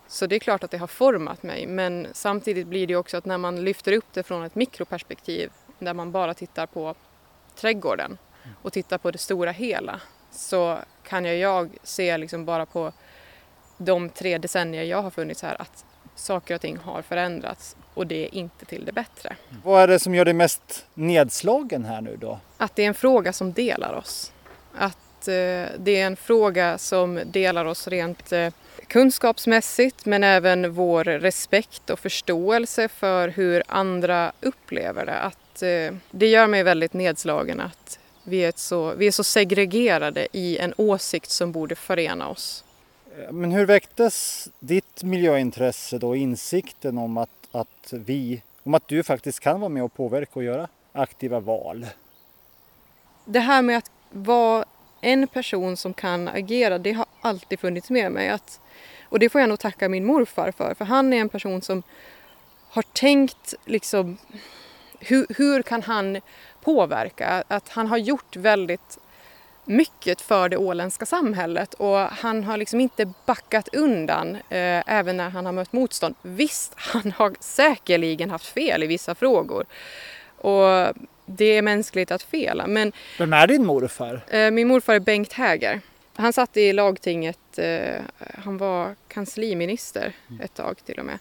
Så 0.08 0.26
det 0.26 0.34
är 0.34 0.40
klart 0.40 0.64
att 0.64 0.70
det 0.70 0.78
har 0.78 0.86
format 0.86 1.42
mig 1.42 1.66
men 1.66 2.06
samtidigt 2.12 2.66
blir 2.66 2.86
det 2.86 2.96
också 2.96 3.16
att 3.16 3.24
när 3.24 3.38
man 3.38 3.64
lyfter 3.64 3.92
upp 3.92 4.12
det 4.12 4.22
från 4.22 4.44
ett 4.44 4.54
mikroperspektiv 4.54 5.50
där 5.78 5.94
man 5.94 6.12
bara 6.12 6.34
tittar 6.34 6.66
på 6.66 6.94
trädgården 7.56 8.18
och 8.62 8.72
tittar 8.72 8.98
på 8.98 9.10
det 9.10 9.18
stora 9.18 9.50
hela 9.50 10.00
så 10.30 10.78
kan 11.02 11.24
jag, 11.24 11.36
jag 11.36 11.70
se 11.82 12.18
liksom 12.18 12.44
bara 12.44 12.66
på 12.66 12.92
de 13.78 14.08
tre 14.08 14.38
decennier 14.38 14.82
jag 14.82 15.02
har 15.02 15.10
funnits 15.10 15.42
här 15.42 15.62
att 15.62 15.84
saker 16.14 16.54
och 16.54 16.60
ting 16.60 16.76
har 16.76 17.02
förändrats 17.02 17.76
och 17.94 18.06
det 18.06 18.24
är 18.24 18.34
inte 18.34 18.64
till 18.64 18.84
det 18.84 18.92
bättre. 18.92 19.36
Vad 19.64 19.82
är 19.82 19.88
det 19.88 19.98
som 19.98 20.14
gör 20.14 20.24
dig 20.24 20.34
mest 20.34 20.86
nedslagen 20.94 21.84
här 21.84 22.00
nu 22.00 22.16
då? 22.16 22.38
Att 22.56 22.76
det 22.76 22.82
är 22.82 22.88
en 22.88 22.94
fråga 22.94 23.32
som 23.32 23.52
delar 23.52 23.92
oss. 23.92 24.32
Att 24.74 25.28
eh, 25.28 25.66
det 25.78 26.00
är 26.00 26.06
en 26.06 26.16
fråga 26.16 26.78
som 26.78 27.20
delar 27.24 27.64
oss 27.64 27.88
rent 27.88 28.32
eh, 28.32 28.52
kunskapsmässigt 28.86 30.06
men 30.06 30.24
även 30.24 30.72
vår 30.72 31.04
respekt 31.04 31.90
och 31.90 31.98
förståelse 31.98 32.88
för 32.88 33.28
hur 33.28 33.62
andra 33.68 34.32
upplever 34.40 35.06
det. 35.06 35.18
Att, 35.18 35.62
eh, 35.62 35.96
det 36.10 36.26
gör 36.26 36.46
mig 36.46 36.62
väldigt 36.62 36.92
nedslagen 36.92 37.60
att 37.60 37.98
vi 38.22 38.44
är, 38.44 38.52
så, 38.56 38.94
vi 38.94 39.06
är 39.06 39.10
så 39.10 39.24
segregerade 39.24 40.28
i 40.32 40.58
en 40.58 40.74
åsikt 40.76 41.30
som 41.30 41.52
borde 41.52 41.74
förena 41.74 42.28
oss. 42.28 42.64
Men 43.30 43.52
hur 43.52 43.66
väcktes 43.66 44.48
ditt 44.60 45.02
miljöintresse 45.02 45.98
då, 45.98 46.16
insikten 46.16 46.98
om 46.98 47.16
att, 47.16 47.48
att 47.52 47.92
vi, 47.92 48.42
om 48.62 48.74
att 48.74 48.88
du 48.88 49.02
faktiskt 49.02 49.40
kan 49.40 49.60
vara 49.60 49.68
med 49.68 49.84
och 49.84 49.94
påverka 49.94 50.32
och 50.34 50.44
göra 50.44 50.68
aktiva 50.92 51.40
val? 51.40 51.86
Det 53.24 53.40
här 53.40 53.62
med 53.62 53.78
att 53.78 53.90
vara 54.10 54.64
en 55.00 55.26
person 55.26 55.76
som 55.76 55.94
kan 55.94 56.28
agera, 56.28 56.78
det 56.78 56.92
har 56.92 57.06
alltid 57.20 57.60
funnits 57.60 57.90
med 57.90 58.12
mig. 58.12 58.28
Att, 58.28 58.60
och 59.02 59.18
det 59.18 59.28
får 59.28 59.40
jag 59.40 59.48
nog 59.48 59.58
tacka 59.58 59.88
min 59.88 60.04
morfar 60.04 60.50
för, 60.50 60.74
för 60.74 60.84
han 60.84 61.12
är 61.12 61.16
en 61.16 61.28
person 61.28 61.62
som 61.62 61.82
har 62.68 62.82
tänkt 62.82 63.54
liksom 63.64 64.18
hur, 65.00 65.26
hur 65.28 65.62
kan 65.62 65.82
han 65.82 66.20
påverka? 66.60 67.44
Att 67.48 67.68
han 67.68 67.86
har 67.86 67.98
gjort 67.98 68.36
väldigt 68.36 68.98
mycket 69.64 70.20
för 70.20 70.48
det 70.48 70.56
åländska 70.56 71.06
samhället 71.06 71.74
och 71.74 71.98
han 71.98 72.44
har 72.44 72.56
liksom 72.56 72.80
inte 72.80 73.12
backat 73.26 73.68
undan 73.74 74.34
eh, 74.34 74.82
även 74.86 75.16
när 75.16 75.30
han 75.30 75.46
har 75.46 75.52
mött 75.52 75.72
motstånd. 75.72 76.14
Visst, 76.22 76.72
han 76.76 77.12
har 77.16 77.34
säkerligen 77.40 78.30
haft 78.30 78.46
fel 78.46 78.82
i 78.82 78.86
vissa 78.86 79.14
frågor 79.14 79.64
och 80.36 80.94
det 81.26 81.44
är 81.44 81.62
mänskligt 81.62 82.10
att 82.10 82.22
fela. 82.22 82.66
Men, 82.66 82.92
Vem 83.18 83.32
är 83.32 83.46
din 83.46 83.66
morfar? 83.66 84.20
Eh, 84.28 84.50
min 84.50 84.68
morfar 84.68 84.94
är 84.94 85.00
Bengt 85.00 85.32
Häger. 85.32 85.80
Han 86.16 86.32
satt 86.32 86.56
i 86.56 86.72
lagtinget, 86.72 87.58
eh, 87.58 88.00
han 88.44 88.58
var 88.58 88.94
kansliminister 89.08 90.12
ett 90.42 90.54
tag 90.54 90.76
till 90.84 90.98
och 90.98 91.04
med. 91.04 91.18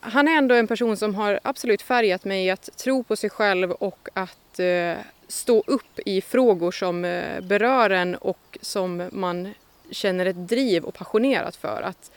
Han 0.00 0.28
är 0.28 0.32
ändå 0.32 0.54
en 0.54 0.66
person 0.66 0.96
som 0.96 1.14
har 1.14 1.40
absolut 1.42 1.82
färgat 1.82 2.24
mig 2.24 2.50
att 2.50 2.76
tro 2.76 3.04
på 3.04 3.16
sig 3.16 3.30
själv 3.30 3.72
och 3.72 4.08
att 4.12 4.58
eh, 4.58 4.94
stå 5.28 5.64
upp 5.66 5.98
i 6.06 6.20
frågor 6.20 6.72
som 6.72 7.04
eh, 7.04 7.40
berör 7.40 7.90
en 7.90 8.14
och 8.14 8.58
som 8.60 9.08
man 9.12 9.54
känner 9.90 10.26
ett 10.26 10.48
driv 10.48 10.84
och 10.84 10.94
passionerat 10.94 11.56
för. 11.56 11.82
Att 11.82 12.10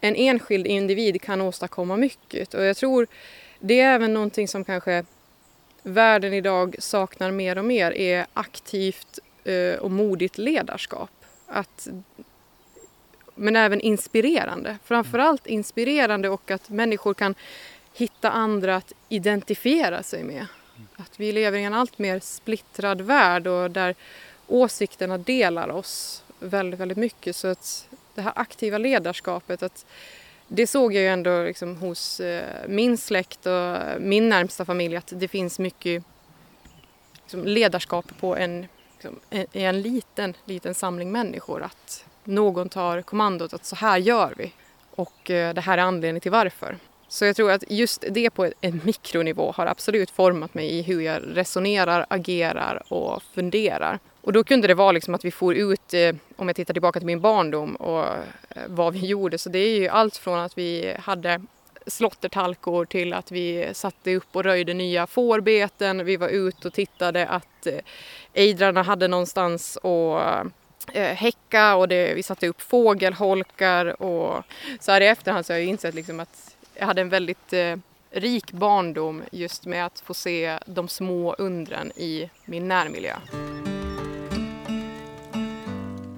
en 0.00 0.16
enskild 0.16 0.66
individ 0.66 1.22
kan 1.22 1.40
åstadkomma 1.40 1.96
mycket 1.96 2.54
och 2.54 2.64
jag 2.64 2.76
tror 2.76 3.06
det 3.60 3.80
är 3.80 3.94
även 3.94 4.14
någonting 4.14 4.48
som 4.48 4.64
kanske 4.64 5.04
världen 5.82 6.32
idag 6.32 6.76
saknar 6.78 7.30
mer 7.30 7.58
och 7.58 7.64
mer 7.64 7.92
är 7.92 8.26
aktivt 8.34 9.18
eh, 9.44 9.78
och 9.78 9.90
modigt 9.90 10.38
ledarskap. 10.38 11.10
Att, 11.46 11.88
men 13.34 13.56
även 13.56 13.80
inspirerande. 13.80 14.78
Framförallt 14.84 15.46
inspirerande 15.46 16.28
och 16.28 16.50
att 16.50 16.68
människor 16.68 17.14
kan 17.14 17.34
hitta 17.94 18.30
andra 18.30 18.76
att 18.76 18.92
identifiera 19.08 20.02
sig 20.02 20.24
med. 20.24 20.46
Att 20.96 21.20
vi 21.20 21.32
lever 21.32 21.58
i 21.58 21.64
en 21.64 21.74
allt 21.74 21.98
mer 21.98 22.20
splittrad 22.20 23.00
värld 23.00 23.46
och 23.46 23.70
där 23.70 23.94
åsikterna 24.46 25.18
delar 25.18 25.68
oss 25.68 26.24
väldigt, 26.38 26.80
väldigt 26.80 26.98
mycket. 26.98 27.36
Så 27.36 27.48
att 27.48 27.88
det 28.14 28.22
här 28.22 28.32
aktiva 28.36 28.78
ledarskapet, 28.78 29.62
att 29.62 29.86
det 30.48 30.66
såg 30.66 30.94
jag 30.94 31.02
ju 31.02 31.08
ändå 31.08 31.42
liksom 31.42 31.76
hos 31.76 32.20
eh, 32.20 32.68
min 32.68 32.98
släkt 32.98 33.46
och 33.46 33.76
min 34.00 34.28
närmsta 34.28 34.64
familj 34.64 34.96
att 34.96 35.12
det 35.16 35.28
finns 35.28 35.58
mycket 35.58 36.04
liksom, 37.22 37.44
ledarskap 37.44 38.06
på 38.20 38.36
en, 38.36 38.66
liksom, 38.92 39.20
en, 39.30 39.46
en 39.52 39.82
liten, 39.82 40.34
liten 40.44 40.74
samling 40.74 41.12
människor. 41.12 41.62
Att 41.62 42.04
någon 42.24 42.68
tar 42.68 43.02
kommandot 43.02 43.54
att 43.54 43.64
så 43.64 43.76
här 43.76 43.98
gör 43.98 44.34
vi 44.36 44.52
och 44.90 45.30
eh, 45.30 45.54
det 45.54 45.60
här 45.60 45.78
är 45.78 45.82
anledningen 45.82 46.20
till 46.20 46.32
varför. 46.32 46.76
Så 47.08 47.24
jag 47.24 47.36
tror 47.36 47.50
att 47.50 47.64
just 47.68 48.04
det 48.10 48.30
på 48.30 48.50
en 48.60 48.80
mikronivå 48.84 49.52
har 49.52 49.66
absolut 49.66 50.10
format 50.10 50.54
mig 50.54 50.68
i 50.68 50.82
hur 50.82 51.00
jag 51.00 51.22
resonerar, 51.24 52.06
agerar 52.08 52.82
och 52.88 53.22
funderar. 53.34 53.98
Och 54.20 54.32
då 54.32 54.44
kunde 54.44 54.68
det 54.68 54.74
vara 54.74 54.92
liksom 54.92 55.14
att 55.14 55.24
vi 55.24 55.30
for 55.30 55.54
ut, 55.54 55.94
eh, 55.94 56.14
om 56.36 56.48
jag 56.48 56.56
tittar 56.56 56.74
tillbaka 56.74 57.00
till 57.00 57.06
min 57.06 57.20
barndom 57.20 57.76
och 57.76 58.04
eh, 58.04 58.62
vad 58.66 58.92
vi 58.92 59.06
gjorde, 59.06 59.38
så 59.38 59.48
det 59.48 59.58
är 59.58 59.80
ju 59.80 59.88
allt 59.88 60.16
från 60.16 60.38
att 60.38 60.58
vi 60.58 60.94
hade 60.98 61.40
slåttertalkor 61.86 62.84
till 62.84 63.12
att 63.12 63.32
vi 63.32 63.68
satte 63.72 64.14
upp 64.14 64.36
och 64.36 64.44
röjde 64.44 64.74
nya 64.74 65.06
fårbeten. 65.06 66.04
Vi 66.04 66.16
var 66.16 66.28
ute 66.28 66.68
och 66.68 66.74
tittade 66.74 67.26
att 67.26 67.66
eh, 67.66 67.78
ejdrarna 68.34 68.82
hade 68.82 69.08
någonstans 69.08 69.76
att 69.76 70.46
häcka 70.94 71.76
och 71.76 71.88
det, 71.88 72.14
vi 72.14 72.22
satte 72.22 72.48
upp 72.48 72.60
fågelholkar 72.60 74.02
och 74.02 74.44
så 74.80 74.92
här 74.92 75.00
i 75.00 75.06
efterhand 75.06 75.46
så 75.46 75.52
har 75.52 75.58
jag 75.58 75.68
insett 75.68 75.94
liksom 75.94 76.20
att 76.20 76.47
jag 76.78 76.86
hade 76.86 77.00
en 77.00 77.08
väldigt 77.08 77.52
eh, 77.52 77.76
rik 78.10 78.52
barndom 78.52 79.22
just 79.32 79.66
med 79.66 79.86
att 79.86 80.00
få 80.00 80.14
se 80.14 80.58
de 80.66 80.88
små 80.88 81.34
undren 81.34 81.92
i 81.96 82.30
min 82.44 82.68
närmiljö. 82.68 83.16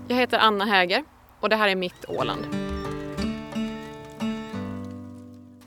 Jag 0.09 0.17
heter 0.17 0.39
Anna 0.39 0.65
Häger 0.65 1.05
och 1.41 1.49
det 1.49 1.57
här 1.57 1.69
är 1.69 1.75
mitt 1.75 2.05
Åland. 2.09 2.47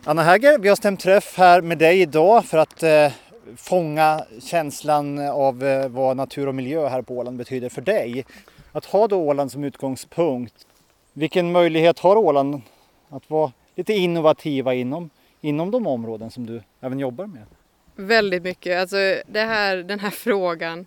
Anna 0.04 0.24
Häger, 0.24 0.60
vi 0.60 0.70
har 0.70 0.76
stämt 0.76 1.00
träff 1.00 1.38
här 1.38 1.62
med 1.62 1.78
dig 1.78 2.02
idag 2.02 2.46
för 2.46 2.58
att 2.58 2.84
eh, 2.84 3.12
fånga 3.58 4.26
känslan 4.42 5.20
av 5.20 5.64
eh, 5.64 5.88
vad 5.88 6.18
natur 6.18 6.48
och 6.48 6.56
miljö 6.56 6.88
här 6.88 7.02
på 7.02 7.18
Åland 7.18 7.38
betyder 7.38 7.70
för 7.70 7.82
dig. 7.82 8.26
Att 8.72 8.86
ha 8.86 9.08
då 9.08 9.18
Åland 9.18 9.52
som 9.52 9.64
utgångspunkt, 9.64 10.68
vilken 11.14 11.52
möjlighet 11.52 12.00
har 12.00 12.16
Åland 12.16 12.62
att 13.10 13.30
vara 13.30 13.52
lite 13.76 13.94
innovativa 13.94 14.74
inom, 14.74 15.10
inom 15.42 15.72
de 15.72 15.88
områden 15.88 16.32
som 16.32 16.46
du 16.46 16.62
även 16.82 17.00
jobbar 17.00 17.26
med? 17.26 17.46
Väldigt 17.96 18.44
mycket. 18.44 18.82
Alltså 18.82 18.98
det 19.28 19.42
här, 19.42 19.78
den 19.78 20.00
här 20.00 20.10
frågan 20.10 20.86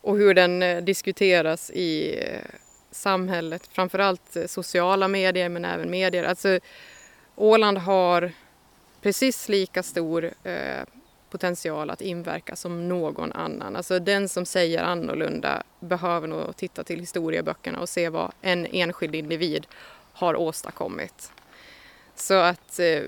och 0.00 0.16
hur 0.16 0.34
den 0.34 0.62
eh, 0.62 0.82
diskuteras 0.82 1.70
i 1.70 2.18
eh, 2.18 2.40
samhället, 2.90 3.66
framförallt 3.72 4.36
eh, 4.36 4.46
sociala 4.46 5.08
medier 5.08 5.48
men 5.48 5.64
även 5.64 5.90
medier. 5.90 6.24
Alltså 6.24 6.58
Åland 7.36 7.78
har 7.78 8.32
precis 9.02 9.48
lika 9.48 9.82
stor 9.82 10.30
eh, 10.44 10.84
potential 11.30 11.90
att 11.90 12.00
inverka 12.00 12.56
som 12.56 12.88
någon 12.88 13.32
annan. 13.32 13.76
Alltså 13.76 13.98
den 13.98 14.28
som 14.28 14.44
säger 14.44 14.82
annorlunda 14.82 15.62
behöver 15.80 16.28
nog 16.28 16.56
titta 16.56 16.84
till 16.84 17.00
historieböckerna 17.00 17.80
och 17.80 17.88
se 17.88 18.08
vad 18.08 18.32
en 18.42 18.66
enskild 18.66 19.14
individ 19.14 19.66
har 20.12 20.36
åstadkommit. 20.36 21.32
Så 22.20 22.34
att 22.34 22.78
eh, 22.78 23.02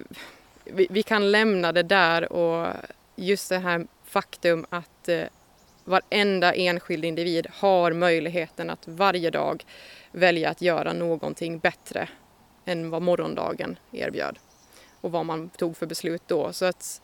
vi, 0.64 0.86
vi, 0.90 1.02
kan 1.02 1.30
lämna 1.30 1.72
det 1.72 1.82
där 1.82 2.32
och 2.32 2.72
just 3.16 3.48
det 3.48 3.58
här 3.58 3.86
faktum 4.04 4.66
att 4.70 5.08
eh, 5.08 5.24
varenda 5.84 6.54
enskild 6.54 7.04
individ 7.04 7.46
har 7.52 7.92
möjligheten 7.92 8.70
att 8.70 8.88
varje 8.88 9.30
dag 9.30 9.64
välja 10.12 10.50
att 10.50 10.62
göra 10.62 10.92
någonting 10.92 11.58
bättre 11.58 12.08
än 12.64 12.90
vad 12.90 13.02
morgondagen 13.02 13.78
erbjöd 13.92 14.38
och 15.00 15.12
vad 15.12 15.26
man 15.26 15.50
tog 15.50 15.76
för 15.76 15.86
beslut 15.86 16.22
då. 16.26 16.52
Så 16.52 16.64
att 16.64 17.00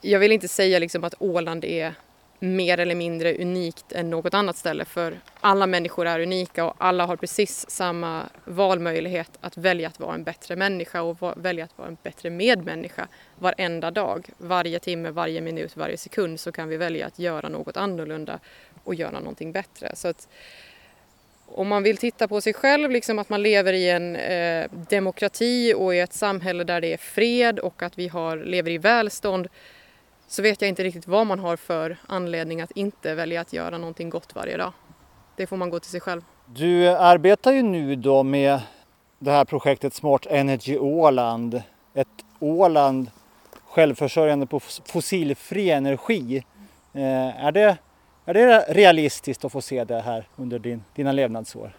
jag 0.00 0.20
vill 0.20 0.32
inte 0.32 0.48
säga 0.48 0.78
liksom 0.78 1.04
att 1.04 1.14
Åland 1.18 1.64
är 1.64 1.94
mer 2.38 2.80
eller 2.80 2.94
mindre 2.94 3.36
unikt 3.36 3.92
än 3.92 4.10
något 4.10 4.34
annat 4.34 4.56
ställe 4.56 4.84
för 4.84 5.18
alla 5.40 5.66
människor 5.66 6.06
är 6.06 6.20
unika 6.20 6.64
och 6.64 6.74
alla 6.78 7.06
har 7.06 7.16
precis 7.16 7.70
samma 7.70 8.22
valmöjlighet 8.44 9.30
att 9.40 9.56
välja 9.56 9.88
att 9.88 10.00
vara 10.00 10.14
en 10.14 10.24
bättre 10.24 10.56
människa 10.56 11.02
och 11.02 11.32
välja 11.36 11.64
att 11.64 11.78
vara 11.78 11.88
en 11.88 11.96
bättre 12.02 12.30
medmänniska 12.30 13.08
varenda 13.38 13.90
dag. 13.90 14.28
Varje 14.38 14.78
timme, 14.78 15.10
varje 15.10 15.40
minut, 15.40 15.76
varje 15.76 15.96
sekund 15.96 16.40
så 16.40 16.52
kan 16.52 16.68
vi 16.68 16.76
välja 16.76 17.06
att 17.06 17.18
göra 17.18 17.48
något 17.48 17.76
annorlunda 17.76 18.38
och 18.84 18.94
göra 18.94 19.20
någonting 19.20 19.52
bättre. 19.52 19.96
Så 19.96 20.08
att 20.08 20.28
om 21.46 21.68
man 21.68 21.82
vill 21.82 21.96
titta 21.96 22.28
på 22.28 22.40
sig 22.40 22.54
själv, 22.54 22.90
liksom 22.90 23.18
att 23.18 23.28
man 23.28 23.42
lever 23.42 23.72
i 23.72 23.90
en 23.90 24.16
eh, 24.16 24.70
demokrati 24.90 25.74
och 25.76 25.94
i 25.94 25.98
ett 25.98 26.12
samhälle 26.12 26.64
där 26.64 26.80
det 26.80 26.92
är 26.92 26.96
fred 26.96 27.58
och 27.58 27.82
att 27.82 27.98
vi 27.98 28.08
har, 28.08 28.36
lever 28.36 28.70
i 28.70 28.78
välstånd 28.78 29.48
så 30.28 30.42
vet 30.42 30.62
jag 30.62 30.68
inte 30.68 30.84
riktigt 30.84 31.06
vad 31.06 31.26
man 31.26 31.38
har 31.38 31.56
för 31.56 31.96
anledning 32.06 32.60
att 32.60 32.70
inte 32.70 33.14
välja 33.14 33.40
att 33.40 33.52
göra 33.52 33.78
någonting 33.78 34.10
gott 34.10 34.34
varje 34.34 34.56
dag. 34.56 34.72
Det 35.36 35.46
får 35.46 35.56
man 35.56 35.70
gå 35.70 35.80
till 35.80 35.90
sig 35.90 36.00
själv. 36.00 36.22
Du 36.46 36.88
arbetar 36.88 37.52
ju 37.52 37.62
nu 37.62 37.96
då 37.96 38.22
med 38.22 38.60
det 39.18 39.30
här 39.30 39.44
projektet 39.44 39.94
Smart 39.94 40.26
Energy 40.26 40.78
Åland. 40.78 41.62
Ett 41.94 42.08
Åland 42.38 43.10
självförsörjande 43.68 44.46
på 44.46 44.60
fossilfri 44.60 45.70
energi. 45.70 46.44
Eh, 46.92 47.44
är, 47.44 47.52
det, 47.52 47.76
är 48.24 48.34
det 48.34 48.64
realistiskt 48.68 49.44
att 49.44 49.52
få 49.52 49.60
se 49.60 49.84
det 49.84 50.00
här 50.00 50.28
under 50.36 50.58
din, 50.58 50.84
dina 50.94 51.12
levnadsår? 51.12 51.76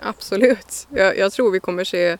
Absolut. 0.00 0.86
Jag, 0.90 1.18
jag 1.18 1.32
tror 1.32 1.50
vi 1.50 1.60
kommer 1.60 1.84
se 1.84 2.18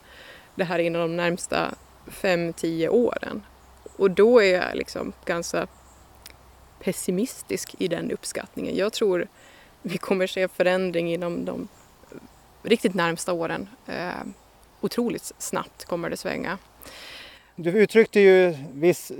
det 0.55 0.63
här 0.63 0.79
inom 0.79 1.01
de 1.01 1.15
närmsta 1.15 1.73
5-10 2.07 2.87
åren. 2.87 3.41
Och 3.99 4.11
då 4.11 4.41
är 4.41 4.53
jag 4.53 4.75
liksom 4.75 5.13
ganska 5.25 5.67
pessimistisk 6.83 7.75
i 7.79 7.87
den 7.87 8.11
uppskattningen. 8.11 8.75
Jag 8.75 8.93
tror 8.93 9.27
vi 9.81 9.97
kommer 9.97 10.27
se 10.27 10.47
förändring 10.47 11.13
inom 11.13 11.45
de 11.45 11.67
riktigt 12.63 12.93
närmsta 12.93 13.33
åren. 13.33 13.67
Eh, 13.87 14.09
otroligt 14.81 15.31
snabbt 15.37 15.85
kommer 15.85 16.09
det 16.09 16.17
svänga. 16.17 16.57
Du 17.55 17.71
uttryckte 17.71 18.19
ju 18.19 18.55
viss, 18.73 19.11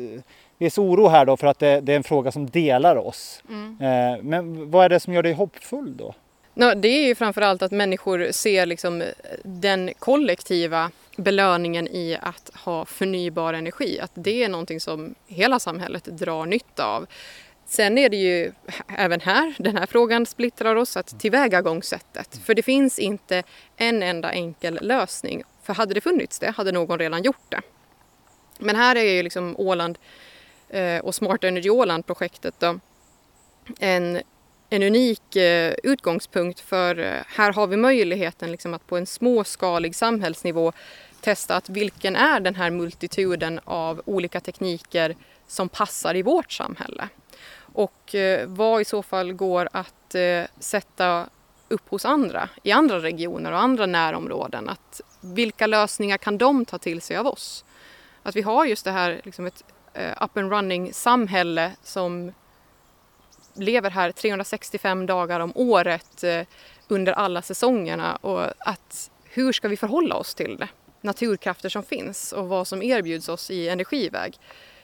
viss 0.58 0.78
oro 0.78 1.08
här 1.08 1.26
då 1.26 1.38
för 1.38 1.48
att 1.48 1.60
det, 1.60 1.82
det 1.82 1.92
är 1.92 1.98
en 1.98 2.04
fråga 2.04 2.32
som 2.32 2.50
delar 2.50 2.96
oss. 2.96 3.44
Mm. 3.50 3.78
Eh, 3.82 4.24
men 4.24 4.72
vad 4.72 4.86
är 4.86 4.90
det 4.90 5.00
som 5.00 5.14
gör 5.14 5.24
dig 5.24 5.34
hoppfull 5.34 5.98
då? 5.98 6.16
No, 6.54 6.74
det 6.76 6.88
är 6.88 7.08
ju 7.08 7.16
framförallt 7.16 7.62
att 7.62 7.72
människor 7.72 8.28
ser 8.32 8.66
liksom 8.66 9.04
den 9.44 9.92
kollektiva 10.00 10.92
belöningen 11.20 11.88
i 11.88 12.18
att 12.22 12.52
ha 12.54 12.86
förnybar 12.86 13.54
energi. 13.54 14.00
Att 14.00 14.12
det 14.14 14.44
är 14.44 14.50
någonting 14.50 14.80
som 14.80 15.16
hela 15.28 15.60
samhället 15.60 16.04
drar 16.04 16.46
nytta 16.46 16.86
av. 16.86 17.06
Sen 17.66 17.98
är 17.98 18.10
det 18.10 18.18
ju 18.18 18.52
även 18.98 19.22
här, 19.22 19.54
den 19.58 19.78
här 19.78 19.86
frågan 19.86 20.26
splittrar 20.26 20.76
oss, 20.76 20.98
att 20.98 21.20
tillvägagångssättet. 21.20 22.40
För 22.44 22.54
det 22.54 22.62
finns 22.62 23.00
inte 23.00 23.44
en 23.78 24.04
enda 24.04 24.32
enkel 24.32 24.80
lösning. 24.82 25.44
För 25.64 25.74
hade 25.74 25.94
det 25.94 26.02
funnits 26.02 26.40
det 26.40 26.50
hade 26.50 26.72
någon 26.72 27.00
redan 27.00 27.24
gjort 27.24 27.46
det. 27.50 27.62
Men 28.60 28.76
här 28.76 28.96
är 28.96 29.04
ju 29.04 29.24
liksom 29.24 29.56
Åland 29.58 29.98
eh, 30.70 31.00
och 31.00 31.16
Smart 31.16 31.44
Energy 31.44 31.70
Åland-projektet 31.70 32.56
då 32.60 32.80
en, 33.80 34.22
en 34.70 34.84
unik 34.84 35.36
eh, 35.36 35.74
utgångspunkt 35.84 36.60
för 36.60 37.00
eh, 37.00 37.22
här 37.28 37.54
har 37.54 37.68
vi 37.68 37.78
möjligheten 37.78 38.52
liksom 38.52 38.74
att 38.74 38.88
på 38.88 38.98
en 38.98 39.06
småskalig 39.06 39.96
samhällsnivå 39.96 40.74
testa 41.22 41.56
att 41.56 41.70
vilken 41.70 42.16
är 42.16 42.40
den 42.40 42.56
här 42.56 42.70
multituden 42.70 43.60
av 43.64 44.02
olika 44.06 44.40
tekniker 44.40 45.16
som 45.48 45.70
passar 45.70 46.16
i 46.16 46.22
vårt 46.22 46.52
samhälle. 46.52 47.10
Och 47.74 48.16
eh, 48.16 48.48
vad 48.48 48.82
i 48.82 48.86
så 48.86 49.04
fall 49.04 49.34
går 49.34 49.70
att 49.72 50.16
eh, 50.16 50.44
sätta 50.60 51.30
upp 51.68 51.90
hos 51.90 52.06
andra 52.06 52.50
i 52.64 52.72
andra 52.72 53.00
regioner 53.00 53.52
och 53.52 53.60
andra 53.60 53.86
närområden. 53.86 54.70
Att 54.70 55.02
vilka 55.22 55.68
lösningar 55.68 56.18
kan 56.18 56.38
de 56.38 56.66
ta 56.66 56.78
till 56.78 57.02
sig 57.02 57.18
av 57.18 57.28
oss? 57.28 57.66
Att 58.24 58.36
vi 58.36 58.42
har 58.42 58.66
just 58.66 58.86
det 58.86 58.92
här 58.92 59.22
liksom 59.24 59.46
ett 59.46 59.64
eh, 59.94 60.24
up 60.24 60.38
and 60.38 60.52
running 60.52 60.94
samhälle 60.94 61.72
som 61.84 62.32
lever 63.54 63.90
här 63.90 64.12
365 64.12 65.06
dagar 65.06 65.40
om 65.40 65.52
året 65.56 66.24
under 66.88 67.14
alla 67.14 67.42
säsongerna 67.42 68.16
och 68.16 68.44
att 68.60 69.12
hur 69.24 69.52
ska 69.52 69.68
vi 69.68 69.78
förhålla 69.78 70.16
oss 70.16 70.36
till 70.36 70.58
det? 70.58 70.68
Naturkrafter 71.02 71.70
som 71.70 71.84
finns 71.84 72.32
och 72.32 72.48
vad 72.48 72.68
som 72.68 72.82
erbjuds 72.82 73.30
oss 73.30 73.52
i 73.52 73.70
energiväg. 73.70 74.38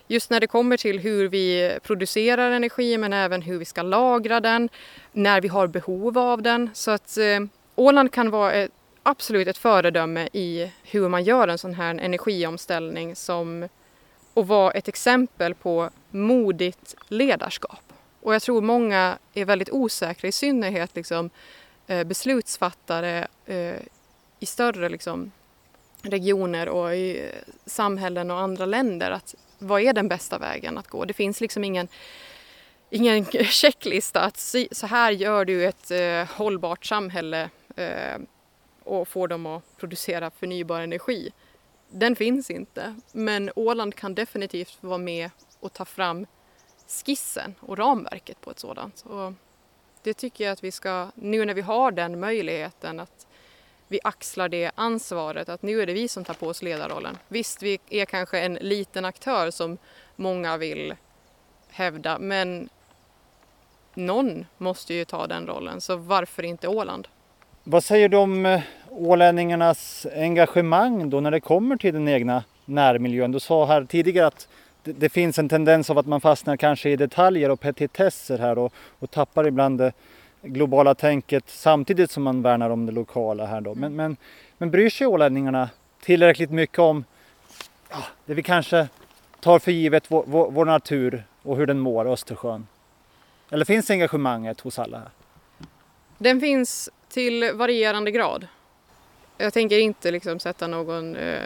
Just 0.07 0.29
när 0.29 0.39
det 0.39 0.47
kommer 0.47 0.77
till 0.77 0.99
hur 0.99 1.27
vi 1.27 1.77
producerar 1.83 2.51
energi 2.51 2.97
men 2.97 3.13
även 3.13 3.41
hur 3.41 3.57
vi 3.57 3.65
ska 3.65 3.81
lagra 3.81 4.39
den, 4.39 4.69
när 5.11 5.41
vi 5.41 5.47
har 5.47 5.67
behov 5.67 6.17
av 6.17 6.41
den. 6.41 6.69
Så 6.73 6.91
att 6.91 7.17
eh, 7.17 7.39
Åland 7.75 8.11
kan 8.11 8.29
vara 8.29 8.53
ett 8.53 8.71
absolut 9.03 9.47
ett 9.47 9.57
föredöme 9.57 10.29
i 10.33 10.71
hur 10.83 11.09
man 11.09 11.23
gör 11.23 11.47
en 11.47 11.57
sån 11.57 11.73
här 11.73 11.95
energiomställning 11.95 13.15
som 13.15 13.67
och 14.33 14.47
vara 14.47 14.71
ett 14.71 14.87
exempel 14.87 15.55
på 15.55 15.89
modigt 16.11 16.95
ledarskap. 17.07 17.93
Och 18.21 18.35
jag 18.35 18.41
tror 18.41 18.61
många 18.61 19.17
är 19.33 19.45
väldigt 19.45 19.69
osäkra, 19.69 20.27
i 20.27 20.31
synnerhet 20.31 20.95
liksom, 20.95 21.29
eh, 21.87 22.03
beslutsfattare 22.03 23.27
eh, 23.45 23.75
i 24.39 24.45
större 24.45 24.89
liksom, 24.89 25.31
regioner 26.05 26.69
och 26.69 26.95
i 26.95 27.31
samhällen 27.65 28.31
och 28.31 28.39
andra 28.39 28.65
länder. 28.65 29.11
Att 29.11 29.35
vad 29.59 29.81
är 29.81 29.93
den 29.93 30.07
bästa 30.07 30.37
vägen 30.37 30.77
att 30.77 30.87
gå? 30.87 31.05
Det 31.05 31.13
finns 31.13 31.41
liksom 31.41 31.63
ingen, 31.63 31.87
ingen 32.89 33.25
checklista 33.45 34.21
att 34.21 34.55
så 34.71 34.87
här 34.87 35.11
gör 35.11 35.45
du 35.45 35.65
ett 35.65 35.91
eh, 35.91 36.37
hållbart 36.37 36.85
samhälle 36.85 37.49
eh, 37.75 38.17
och 38.83 39.07
får 39.07 39.27
dem 39.27 39.45
att 39.45 39.77
producera 39.77 40.31
förnybar 40.31 40.81
energi. 40.81 41.31
Den 41.89 42.15
finns 42.15 42.51
inte, 42.51 42.95
men 43.11 43.51
Åland 43.55 43.95
kan 43.95 44.15
definitivt 44.15 44.77
vara 44.81 44.97
med 44.97 45.29
och 45.59 45.73
ta 45.73 45.85
fram 45.85 46.25
skissen 46.87 47.55
och 47.59 47.77
ramverket 47.77 48.41
på 48.41 48.51
ett 48.51 48.59
sådant. 48.59 49.01
Och 49.05 49.33
det 50.03 50.13
tycker 50.13 50.43
jag 50.43 50.51
att 50.51 50.63
vi 50.63 50.71
ska, 50.71 51.07
nu 51.15 51.45
när 51.45 51.53
vi 51.53 51.61
har 51.61 51.91
den 51.91 52.19
möjligheten, 52.19 52.99
att 52.99 53.24
vi 53.87 53.99
axlar 54.03 54.49
det 54.49 54.71
ansvaret, 54.75 55.49
att 55.49 55.61
nu 55.61 55.81
är 55.81 55.85
det 55.85 55.93
vi 55.93 56.07
som 56.07 56.23
tar 56.23 56.33
på 56.33 56.47
oss 56.47 56.61
ledarrollen. 56.61 57.17
Visst, 57.27 57.63
vi 57.63 57.79
är 57.89 58.05
kanske 58.05 58.39
en 58.39 58.53
liten 58.53 59.05
aktör 59.05 59.51
som 59.51 59.77
många 60.15 60.57
vill 60.57 60.93
hävda, 61.69 62.19
men 62.19 62.69
någon 63.93 64.45
måste 64.57 64.93
ju 64.93 65.05
ta 65.05 65.27
den 65.27 65.47
rollen, 65.47 65.81
så 65.81 65.95
varför 65.95 66.43
inte 66.43 66.67
Åland? 66.67 67.07
Vad 67.63 67.83
säger 67.83 68.09
du 68.09 68.17
om 68.17 68.45
eh, 68.45 68.61
ålänningarnas 68.89 70.07
engagemang 70.15 71.09
då 71.09 71.19
när 71.19 71.31
det 71.31 71.39
kommer 71.39 71.77
till 71.77 71.93
den 71.93 72.07
egna 72.07 72.43
närmiljön? 72.65 73.31
Du 73.31 73.39
sa 73.39 73.65
här 73.65 73.85
tidigare 73.85 74.27
att 74.27 74.47
det, 74.83 74.91
det 74.93 75.09
finns 75.09 75.39
en 75.39 75.49
tendens 75.49 75.89
av 75.89 75.97
att 75.97 76.05
man 76.05 76.21
fastnar 76.21 76.57
kanske 76.57 76.89
i 76.89 76.95
detaljer 76.95 77.51
och 77.51 77.59
petitesser 77.59 78.37
här 78.37 78.57
och, 78.57 78.73
och 78.99 79.11
tappar 79.11 79.47
ibland 79.47 79.77
det 79.77 79.93
globala 80.45 80.95
tänket 80.95 81.43
samtidigt 81.47 82.11
som 82.11 82.23
man 82.23 82.41
värnar 82.41 82.69
om 82.69 82.85
det 82.85 82.91
lokala 82.91 83.45
här 83.45 83.61
då. 83.61 83.75
Men, 83.75 83.95
men, 83.95 84.17
men 84.57 84.71
bryr 84.71 84.89
sig 84.89 85.07
ålänningarna 85.07 85.69
tillräckligt 86.01 86.51
mycket 86.51 86.79
om 86.79 87.03
ja, 87.89 88.03
det 88.25 88.33
vi 88.33 88.43
kanske 88.43 88.87
tar 89.39 89.59
för 89.59 89.71
givet, 89.71 90.03
vår, 90.07 90.23
vår, 90.27 90.51
vår 90.51 90.65
natur 90.65 91.23
och 91.41 91.57
hur 91.57 91.65
den 91.65 91.79
mår, 91.79 92.07
Östersjön? 92.07 92.67
Eller 93.49 93.65
finns 93.65 93.89
engagemanget 93.89 94.59
hos 94.59 94.79
alla 94.79 94.97
här? 94.97 95.09
Den 96.17 96.41
finns 96.41 96.89
till 97.09 97.51
varierande 97.53 98.11
grad. 98.11 98.47
Jag 99.37 99.53
tänker 99.53 99.79
inte 99.79 100.11
liksom 100.11 100.39
sätta 100.39 100.67
någon 100.67 101.15
eh, 101.15 101.39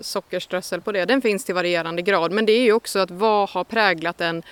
sockerströssel 0.00 0.80
på 0.80 0.92
det. 0.92 1.04
Den 1.04 1.22
finns 1.22 1.44
till 1.44 1.54
varierande 1.54 2.02
grad. 2.02 2.32
Men 2.32 2.46
det 2.46 2.52
är 2.52 2.62
ju 2.62 2.72
också 2.72 2.98
att 2.98 3.10
vad 3.10 3.50
har 3.50 3.64
präglat 3.64 4.18
den 4.18 4.42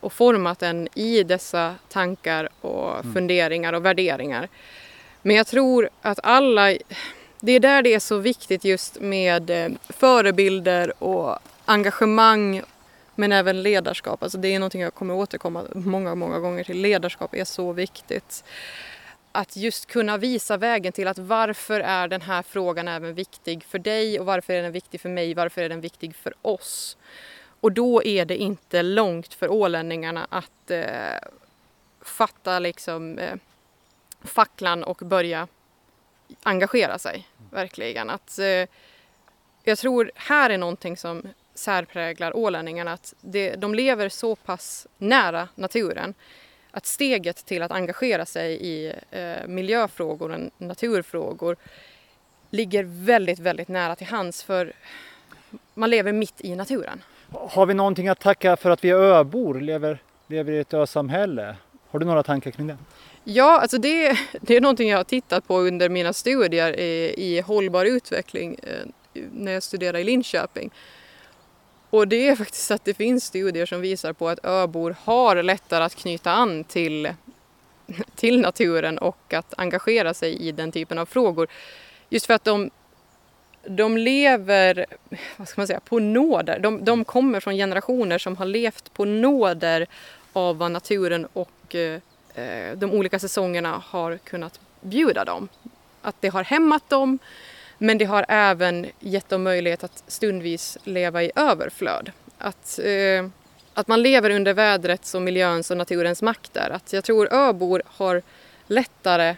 och 0.00 0.12
format 0.12 0.58
den 0.58 0.88
i 0.94 1.22
dessa 1.22 1.74
tankar 1.88 2.48
och 2.60 3.00
mm. 3.00 3.14
funderingar 3.14 3.72
och 3.72 3.84
värderingar. 3.84 4.48
Men 5.22 5.36
jag 5.36 5.46
tror 5.46 5.88
att 6.02 6.18
alla, 6.22 6.76
det 7.40 7.52
är 7.52 7.60
där 7.60 7.82
det 7.82 7.94
är 7.94 7.98
så 7.98 8.18
viktigt 8.18 8.64
just 8.64 9.00
med 9.00 9.50
eh, 9.50 9.70
förebilder 9.88 11.02
och 11.02 11.38
engagemang 11.64 12.62
men 13.14 13.32
även 13.32 13.62
ledarskap. 13.62 14.22
Alltså 14.22 14.38
det 14.38 14.48
är 14.48 14.58
någonting 14.58 14.80
jag 14.80 14.94
kommer 14.94 15.14
återkomma 15.14 15.64
många, 15.74 16.14
många 16.14 16.38
gånger 16.38 16.64
till. 16.64 16.80
Ledarskap 16.80 17.34
är 17.34 17.44
så 17.44 17.72
viktigt 17.72 18.44
att 19.32 19.56
just 19.56 19.86
kunna 19.86 20.16
visa 20.16 20.56
vägen 20.56 20.92
till 20.92 21.08
att 21.08 21.18
varför 21.18 21.80
är 21.80 22.08
den 22.08 22.20
här 22.20 22.42
frågan 22.42 22.88
även 22.88 23.14
viktig 23.14 23.64
för 23.64 23.78
dig 23.78 24.20
och 24.20 24.26
varför 24.26 24.52
är 24.52 24.62
den 24.62 24.72
viktig 24.72 25.00
för 25.00 25.08
mig, 25.08 25.34
varför 25.34 25.62
är 25.62 25.68
den 25.68 25.80
viktig 25.80 26.16
för 26.16 26.34
oss? 26.42 26.96
Och 27.60 27.72
då 27.72 28.02
är 28.02 28.24
det 28.24 28.36
inte 28.36 28.82
långt 28.82 29.34
för 29.34 29.48
ålänningarna 29.48 30.26
att 30.30 30.70
eh, 30.70 31.28
fatta 32.00 32.58
liksom 32.58 33.18
eh, 33.18 33.34
facklan 34.22 34.84
och 34.84 34.96
börja 34.96 35.48
engagera 36.42 36.98
sig, 36.98 37.28
verkligen. 37.50 38.10
Att, 38.10 38.38
eh, 38.38 38.66
jag 39.62 39.78
tror 39.78 40.10
här 40.14 40.50
är 40.50 40.58
någonting 40.58 40.96
som 40.96 41.22
särpräglar 41.54 42.36
ålänningarna, 42.36 42.92
att 42.92 43.14
det, 43.20 43.56
de 43.56 43.74
lever 43.74 44.08
så 44.08 44.36
pass 44.36 44.86
nära 44.98 45.48
naturen 45.54 46.14
att 46.70 46.86
steget 46.86 47.46
till 47.46 47.62
att 47.62 47.70
engagera 47.70 48.26
sig 48.26 48.52
i 48.52 48.92
eh, 49.10 49.46
miljöfrågor 49.46 50.30
och 50.30 50.50
naturfrågor 50.58 51.56
ligger 52.50 52.84
väldigt, 52.86 53.38
väldigt 53.38 53.68
nära 53.68 53.96
till 53.96 54.06
hands 54.06 54.42
för 54.42 54.72
man 55.74 55.90
lever 55.90 56.12
mitt 56.12 56.40
i 56.40 56.56
naturen. 56.56 57.02
Har 57.32 57.66
vi 57.66 57.74
någonting 57.74 58.08
att 58.08 58.20
tacka 58.20 58.56
för 58.56 58.70
att 58.70 58.84
vi 58.84 58.90
är 58.90 58.96
öbor, 58.96 59.60
lever, 59.60 60.02
lever 60.26 60.52
i 60.52 60.58
ett 60.58 60.74
ösamhälle? 60.74 61.56
Har 61.90 61.98
du 61.98 62.06
några 62.06 62.22
tankar 62.22 62.50
kring 62.50 62.66
det? 62.66 62.76
Ja, 63.24 63.60
alltså 63.60 63.78
det, 63.78 64.18
det 64.40 64.56
är 64.56 64.60
någonting 64.60 64.88
jag 64.88 64.96
har 64.96 65.04
tittat 65.04 65.48
på 65.48 65.58
under 65.58 65.88
mina 65.88 66.12
studier 66.12 66.80
i, 66.80 67.14
i 67.16 67.40
hållbar 67.40 67.84
utveckling 67.84 68.56
eh, 68.62 69.22
när 69.32 69.52
jag 69.52 69.62
studerade 69.62 70.00
i 70.00 70.04
Linköping. 70.04 70.70
Och 71.90 72.08
det 72.08 72.28
är 72.28 72.36
faktiskt 72.36 72.70
att 72.70 72.84
det 72.84 72.94
finns 72.94 73.24
studier 73.24 73.66
som 73.66 73.80
visar 73.80 74.12
på 74.12 74.28
att 74.28 74.44
öbor 74.44 74.96
har 75.04 75.42
lättare 75.42 75.84
att 75.84 75.94
knyta 75.94 76.32
an 76.32 76.64
till, 76.64 77.08
till 78.14 78.40
naturen 78.40 78.98
och 78.98 79.34
att 79.34 79.54
engagera 79.56 80.14
sig 80.14 80.36
i 80.36 80.52
den 80.52 80.72
typen 80.72 80.98
av 80.98 81.06
frågor. 81.06 81.48
Just 82.08 82.26
för 82.26 82.34
att 82.34 82.44
de, 82.44 82.70
de 83.66 83.96
lever 83.96 84.86
vad 85.36 85.48
ska 85.48 85.60
man 85.60 85.66
säga, 85.66 85.80
på 85.80 85.98
nåder. 85.98 86.58
De, 86.58 86.84
de 86.84 87.04
kommer 87.04 87.40
från 87.40 87.54
generationer 87.54 88.18
som 88.18 88.36
har 88.36 88.46
levt 88.46 88.94
på 88.94 89.04
nåder 89.04 89.86
av 90.32 90.58
vad 90.58 90.70
naturen 90.70 91.26
och 91.32 91.74
eh, 91.74 92.00
eh, 92.34 92.76
de 92.76 92.92
olika 92.92 93.18
säsongerna 93.18 93.82
har 93.86 94.16
kunnat 94.16 94.60
bjuda 94.80 95.24
dem. 95.24 95.48
Att 96.02 96.16
det 96.20 96.28
har 96.28 96.44
hämmat 96.44 96.88
dem 96.88 97.18
Men 97.82 97.98
det 97.98 98.04
har 98.04 98.26
även 98.28 98.86
gett 99.00 99.28
dem 99.28 99.42
möjlighet 99.42 99.84
att 99.84 100.04
stundvis 100.06 100.78
leva 100.84 101.22
i 101.22 101.32
överflöd. 101.36 102.12
Att, 102.38 102.78
eh, 102.78 103.28
att 103.74 103.88
man 103.88 104.02
lever 104.02 104.30
under 104.30 104.54
vädrets 104.54 105.14
och 105.14 105.22
miljöns 105.22 105.70
och 105.70 105.76
naturens 105.76 106.22
makter. 106.22 106.70
Att 106.70 106.92
jag 106.92 107.04
tror 107.04 107.32
öbor 107.32 107.82
har 107.86 108.22
lättare 108.66 109.36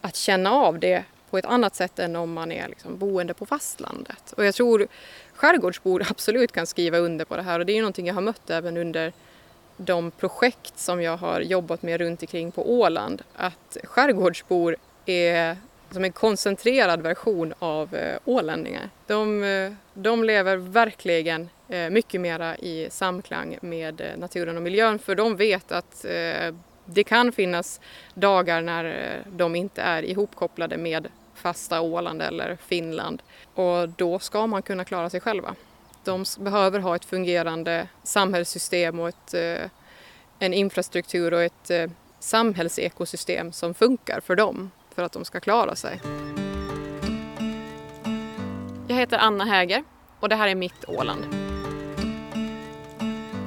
att 0.00 0.16
känna 0.16 0.52
av 0.52 0.78
det 0.78 1.04
på 1.30 1.38
ett 1.38 1.44
annat 1.44 1.74
sätt 1.74 1.98
än 1.98 2.16
om 2.16 2.32
man 2.32 2.52
är 2.52 2.68
liksom 2.68 2.98
boende 2.98 3.34
på 3.34 3.46
fastlandet. 3.46 4.32
Och 4.36 4.44
jag 4.44 4.54
tror 4.54 4.86
skärgårdsbor 5.34 6.02
absolut 6.10 6.52
kan 6.52 6.66
skriva 6.66 6.98
under 6.98 7.24
på 7.24 7.36
det 7.36 7.42
här 7.42 7.58
och 7.58 7.66
det 7.66 7.72
är 7.72 7.80
någonting 7.80 8.06
jag 8.06 8.14
har 8.14 8.22
mött 8.22 8.50
även 8.50 8.76
under 8.76 9.12
de 9.76 10.10
projekt 10.10 10.78
som 10.78 11.02
jag 11.02 11.16
har 11.16 11.40
jobbat 11.40 11.82
med 11.82 12.00
runt 12.00 12.22
omkring 12.22 12.52
på 12.52 12.72
Åland. 12.72 13.22
Att 13.36 13.76
skärgårdsbor 13.84 14.76
är 15.06 15.56
som 15.90 16.04
en 16.04 16.12
koncentrerad 16.12 17.02
version 17.02 17.54
av 17.58 17.94
eh, 17.94 18.18
ålänningar. 18.24 18.90
De, 19.06 19.44
eh, 19.44 19.72
de 19.94 20.24
lever 20.24 20.56
verkligen 20.56 21.48
eh, 21.68 21.90
mycket 21.90 22.20
mera 22.20 22.56
i 22.56 22.88
samklang 22.90 23.58
med 23.60 24.02
naturen 24.18 24.56
och 24.56 24.62
miljön 24.62 24.98
för 24.98 25.14
de 25.14 25.36
vet 25.36 25.72
att 25.72 26.04
det 26.86 27.04
kan 27.04 27.32
finnas 27.32 27.80
dagar 28.14 28.62
när 28.62 28.84
eh, 28.84 29.32
de 29.32 29.56
inte 29.56 29.82
är 29.82 30.02
ihopkopplade 30.02 30.76
med 30.76 31.08
fasta 31.34 31.80
Åland 31.80 32.22
eller 32.22 32.58
Finland 32.66 33.22
och 33.54 33.88
då 33.88 34.18
ska 34.18 34.46
man 34.46 34.62
kunna 34.62 34.84
klara 34.84 35.10
sig 35.10 35.20
själva. 35.20 35.54
De 36.04 36.24
behöver 36.38 36.80
ha 36.80 36.96
ett 36.96 37.04
fungerande 37.04 37.88
samhällssystem 38.02 39.00
och 39.00 39.08
ett, 39.08 39.34
eh, 39.34 39.70
en 40.38 40.54
infrastruktur 40.54 41.34
och 41.34 41.42
ett 41.42 41.70
eh, 41.70 41.90
samhällsekosystem 42.18 43.52
som 43.52 43.74
funkar 43.74 44.20
för 44.20 44.36
dem 44.36 44.70
för 44.94 45.02
att 45.02 45.12
de 45.12 45.24
ska 45.24 45.40
klara 45.40 45.76
sig. 45.76 46.00
Jag 48.88 48.96
heter 48.96 49.18
Anna 49.18 49.44
Häger 49.44 49.84
och 50.20 50.28
det 50.28 50.36
här 50.36 50.48
är 50.48 50.54
Mitt 50.54 50.84
Åland. 50.88 51.45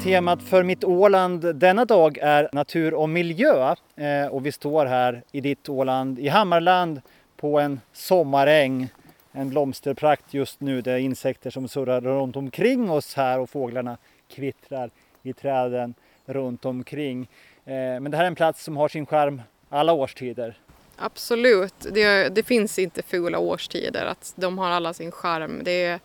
Temat 0.04 0.44
för 0.44 0.64
Mitt 0.64 0.84
Åland 0.84 1.56
denna 1.56 1.86
dag 1.86 2.18
är 2.22 2.50
natur 2.54 2.94
och 2.94 3.10
miljö 3.10 3.76
eh, 3.96 4.28
och 4.28 4.46
vi 4.46 4.52
står 4.52 4.86
här 4.86 5.24
i 5.32 5.42
ditt 5.42 5.70
Åland 5.70 6.20
i 6.20 6.28
Hammarland 6.28 7.02
på 7.38 7.60
en 7.60 7.80
sommaräng. 7.94 8.90
En 9.32 9.50
blomsterprakt 9.50 10.34
just 10.34 10.60
nu. 10.60 10.82
Det 10.82 10.92
är 10.92 10.98
insekter 10.98 11.50
som 11.50 11.68
surrar 11.68 12.02
runt 12.02 12.36
omkring 12.36 12.92
oss 12.92 13.16
här 13.16 13.40
och 13.40 13.50
fåglarna 13.50 13.98
kvittrar 14.30 14.90
i 15.24 15.34
träden 15.34 15.94
runt 16.26 16.66
omkring. 16.66 17.30
Eh, 17.66 17.74
men 17.74 18.12
det 18.12 18.18
här 18.18 18.24
är 18.24 18.28
en 18.28 18.36
plats 18.36 18.64
som 18.64 18.78
har 18.78 18.88
sin 18.88 19.06
charm 19.06 19.42
alla 19.70 19.94
årstider. 19.94 20.58
Absolut, 20.98 21.88
det, 21.94 22.30
det, 22.36 22.44
finns 22.44 22.80
inte 22.80 23.04
fula 23.04 23.40
årstider. 23.40 24.06
Att 24.06 24.34
de 24.36 24.58
har 24.58 24.70
alla 24.70 24.94
sin 24.94 25.12
charm. 25.12 25.62
Det 25.64 25.86
är 25.86 26.00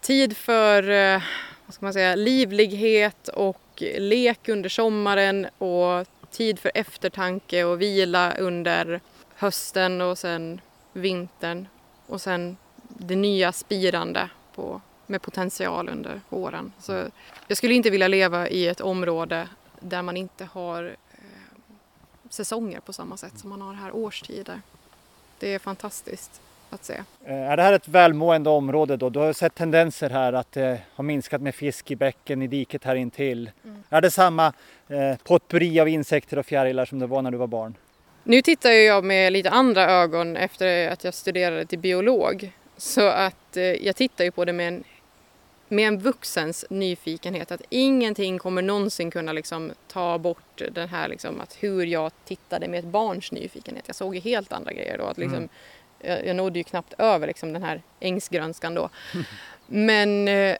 tid 0.00 0.36
för 0.36 0.90
eh, 0.90 1.22
vad 1.68 1.74
ska 1.74 1.86
man 1.86 1.92
säga, 1.92 2.14
livlighet 2.14 3.28
och 3.28 3.82
lek 3.98 4.48
under 4.48 4.68
sommaren 4.68 5.46
och 5.58 6.06
tid 6.30 6.58
för 6.58 6.72
eftertanke 6.74 7.64
och 7.64 7.80
vila 7.82 8.36
under 8.36 9.00
hösten 9.34 10.00
och 10.00 10.18
sen 10.18 10.60
vintern 10.92 11.66
och 12.06 12.20
sen 12.20 12.56
det 12.88 13.16
nya 13.16 13.52
spirande 13.52 14.30
på, 14.54 14.80
med 15.06 15.22
potential 15.22 15.88
under 15.88 16.20
våren. 16.28 16.72
Så 16.78 17.04
jag 17.48 17.58
skulle 17.58 17.74
inte 17.74 17.90
vilja 17.90 18.08
leva 18.08 18.48
i 18.48 18.68
ett 18.68 18.80
område 18.80 19.48
där 19.80 20.02
man 20.02 20.16
inte 20.16 20.44
har 20.44 20.96
eh, 21.12 21.58
säsonger 22.28 22.80
på 22.80 22.92
samma 22.92 23.16
sätt 23.16 23.38
som 23.38 23.50
man 23.50 23.60
har 23.60 23.74
här 23.74 23.96
årstider. 23.96 24.60
Det 25.38 25.54
är 25.54 25.58
fantastiskt 25.58 26.40
att 26.70 26.84
se. 26.84 26.94
Eh, 27.24 27.50
är 27.50 27.56
det 27.56 27.62
här 27.62 27.72
ett 27.72 27.88
välmående 27.88 28.50
område 28.50 28.96
då? 28.96 29.10
Du 29.10 29.18
har 29.18 29.32
sett 29.32 29.54
tendenser 29.54 30.10
här 30.10 30.32
att 30.32 30.52
det 30.52 30.80
har 30.94 31.04
minskat 31.04 31.42
med 31.42 31.54
fisk 31.54 31.90
i 31.90 31.96
bäcken 31.96 32.42
i 32.42 32.46
diket 32.46 32.84
här 32.84 32.94
intill. 32.94 33.50
Mm. 33.64 33.82
Är 33.88 34.00
det 34.00 34.10
samma 34.10 34.52
eh, 34.88 35.16
potpurri 35.24 35.80
av 35.80 35.88
insekter 35.88 36.38
och 36.38 36.46
fjärilar 36.46 36.84
som 36.84 36.98
det 36.98 37.06
var 37.06 37.22
när 37.22 37.30
du 37.30 37.38
var 37.38 37.46
barn? 37.46 37.74
Nu 38.24 38.42
tittar 38.42 38.70
jag 38.70 39.04
med 39.04 39.32
lite 39.32 39.50
andra 39.50 39.90
ögon 39.90 40.36
efter 40.36 40.88
att 40.88 41.04
jag 41.04 41.14
studerade 41.14 41.66
till 41.66 41.78
biolog. 41.78 42.52
Så 42.76 43.08
att 43.08 43.56
eh, 43.56 43.62
jag 43.62 43.96
tittar 43.96 44.24
ju 44.24 44.30
på 44.30 44.44
det 44.44 44.52
med 44.52 44.68
en 44.68 44.84
med 45.68 45.88
en 45.88 45.98
vuxens 45.98 46.64
nyfikenhet. 46.70 47.52
Att 47.52 47.62
ingenting 47.68 48.38
kommer 48.38 48.62
någonsin 48.62 49.10
kunna 49.10 49.32
liksom 49.32 49.72
ta 49.88 50.18
bort 50.18 50.62
den 50.72 50.88
här 50.88 51.08
liksom, 51.08 51.40
att 51.40 51.56
hur 51.60 51.86
jag 51.86 52.12
tittade 52.24 52.68
med 52.68 52.78
ett 52.78 52.84
barns 52.84 53.32
nyfikenhet. 53.32 53.84
Jag 53.86 53.96
såg 53.96 54.14
ju 54.14 54.20
helt 54.20 54.52
andra 54.52 54.72
grejer 54.72 54.98
då. 54.98 55.04
Att 55.04 55.18
liksom, 55.18 55.36
mm. 55.36 55.48
Jag, 56.00 56.26
jag 56.26 56.36
nådde 56.36 56.58
ju 56.58 56.64
knappt 56.64 56.94
över 56.98 57.26
liksom, 57.26 57.52
den 57.52 57.62
här 57.62 57.82
ängsgrönskan 58.00 58.74
då. 58.74 58.88
Men 59.66 60.28
eh, 60.28 60.56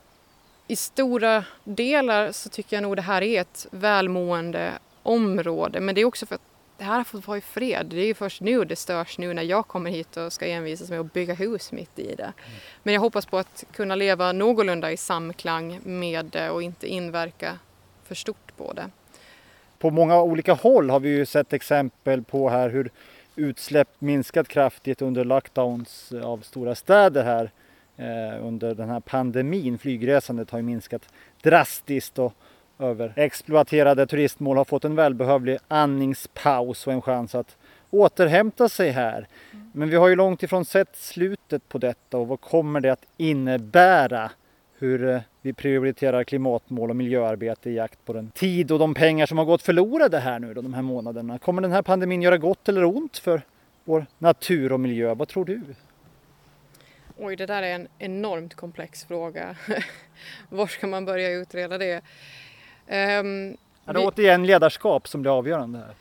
i 0.66 0.76
stora 0.76 1.44
delar 1.64 2.32
så 2.32 2.48
tycker 2.48 2.76
jag 2.76 2.82
nog 2.82 2.96
det 2.96 3.02
här 3.02 3.22
är 3.22 3.40
ett 3.40 3.66
välmående 3.70 4.72
område. 5.02 5.80
Men 5.80 5.94
det 5.94 6.00
är 6.00 6.04
också 6.04 6.26
för 6.26 6.34
att 6.34 6.42
det 6.78 6.84
här 6.84 6.96
har 6.96 7.04
fått 7.04 7.26
vara 7.26 7.38
i 7.38 7.40
fred. 7.40 7.86
Det 7.86 8.00
är 8.00 8.06
ju 8.06 8.14
först 8.14 8.40
nu 8.40 8.64
det 8.64 8.76
störs 8.76 9.18
nu 9.18 9.34
när 9.34 9.42
jag 9.42 9.66
kommer 9.66 9.90
hit 9.90 10.16
och 10.16 10.32
ska 10.32 10.46
envisas 10.46 10.90
med 10.90 11.00
att 11.00 11.12
bygga 11.12 11.34
hus 11.34 11.72
mitt 11.72 11.98
i 11.98 12.14
det. 12.14 12.22
Mm. 12.22 12.34
Men 12.82 12.94
jag 12.94 13.00
hoppas 13.00 13.26
på 13.26 13.38
att 13.38 13.64
kunna 13.72 13.94
leva 13.94 14.32
någorlunda 14.32 14.92
i 14.92 14.96
samklang 14.96 15.80
med 15.84 16.26
det 16.26 16.50
och 16.50 16.62
inte 16.62 16.86
inverka 16.86 17.58
för 18.04 18.14
stort 18.14 18.56
på 18.56 18.72
det. 18.72 18.90
På 19.78 19.90
många 19.90 20.22
olika 20.22 20.52
håll 20.52 20.90
har 20.90 21.00
vi 21.00 21.08
ju 21.08 21.26
sett 21.26 21.52
exempel 21.52 22.22
på 22.22 22.48
här 22.48 22.68
hur 22.70 22.90
utsläpp 23.38 23.88
minskat 23.98 24.48
kraftigt 24.48 25.02
under 25.02 25.24
lockdowns 25.24 26.12
av 26.22 26.38
stora 26.38 26.74
städer 26.74 27.24
här 27.24 27.50
eh, 27.96 28.46
under 28.46 28.74
den 28.74 28.88
här 28.88 29.00
pandemin. 29.00 29.78
Flygresandet 29.78 30.50
har 30.50 30.58
ju 30.58 30.64
minskat 30.64 31.02
drastiskt 31.42 32.18
och 32.18 32.32
över 32.78 33.12
exploaterade 33.16 34.06
turistmål 34.06 34.56
har 34.56 34.64
fått 34.64 34.84
en 34.84 34.94
välbehövlig 34.94 35.58
andningspaus 35.68 36.86
och 36.86 36.92
en 36.92 37.02
chans 37.02 37.34
att 37.34 37.56
återhämta 37.90 38.68
sig 38.68 38.90
här. 38.90 39.28
Men 39.72 39.90
vi 39.90 39.96
har 39.96 40.08
ju 40.08 40.16
långt 40.16 40.42
ifrån 40.42 40.64
sett 40.64 40.96
slutet 40.96 41.68
på 41.68 41.78
detta 41.78 42.18
och 42.18 42.28
vad 42.28 42.40
kommer 42.40 42.80
det 42.80 42.90
att 42.90 43.06
innebära? 43.16 44.30
Hur 44.80 45.08
eh, 45.08 45.20
vi 45.42 45.52
prioriterar 45.52 46.24
klimatmål 46.24 46.90
och 46.90 46.96
miljöarbete 46.96 47.70
i 47.70 47.74
jakt 47.74 48.04
på 48.04 48.12
den 48.12 48.30
tid 48.30 48.72
och 48.72 48.78
de 48.78 48.94
pengar 48.94 49.26
som 49.26 49.38
har 49.38 49.44
gått 49.44 49.62
förlorade 49.62 50.18
här 50.18 50.38
nu 50.38 50.54
då, 50.54 50.62
de 50.62 50.74
här 50.74 50.82
månaderna. 50.82 51.38
Kommer 51.38 51.62
den 51.62 51.72
här 51.72 51.82
pandemin 51.82 52.22
göra 52.22 52.38
gott 52.38 52.68
eller 52.68 52.84
ont 52.84 53.18
för 53.18 53.42
vår 53.84 54.06
natur 54.18 54.72
och 54.72 54.80
miljö? 54.80 55.14
Vad 55.14 55.28
tror 55.28 55.44
du? 55.44 55.60
Oj, 57.16 57.36
det 57.36 57.46
där 57.46 57.62
är 57.62 57.74
en 57.74 57.88
enormt 57.98 58.54
komplex 58.54 59.04
fråga. 59.04 59.56
Var 60.48 60.66
ska 60.66 60.86
man 60.86 61.04
börja 61.04 61.30
utreda 61.30 61.78
det? 61.78 61.96
Um, 61.96 63.56
är 63.86 63.92
det 63.92 64.00
vi, 64.00 64.06
återigen 64.06 64.46
ledarskap 64.46 65.08
som 65.08 65.22
blir 65.22 65.38
avgörande? 65.38 65.78
Här? 65.78 65.94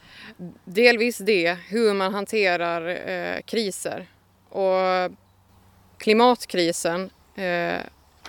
Delvis 0.65 1.17
det, 1.17 1.57
hur 1.69 1.93
man 1.93 2.13
hanterar 2.13 3.09
eh, 3.09 3.41
kriser. 3.41 4.05
Och 4.49 5.11
klimatkrisen 5.97 7.09
eh, 7.35 7.81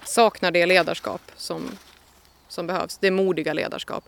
saknar 0.04 0.50
det 0.50 0.66
ledarskap 0.66 1.22
som, 1.36 1.70
som 2.48 2.66
behövs, 2.66 2.98
det 2.98 3.10
modiga 3.10 3.52
ledarskap. 3.52 4.04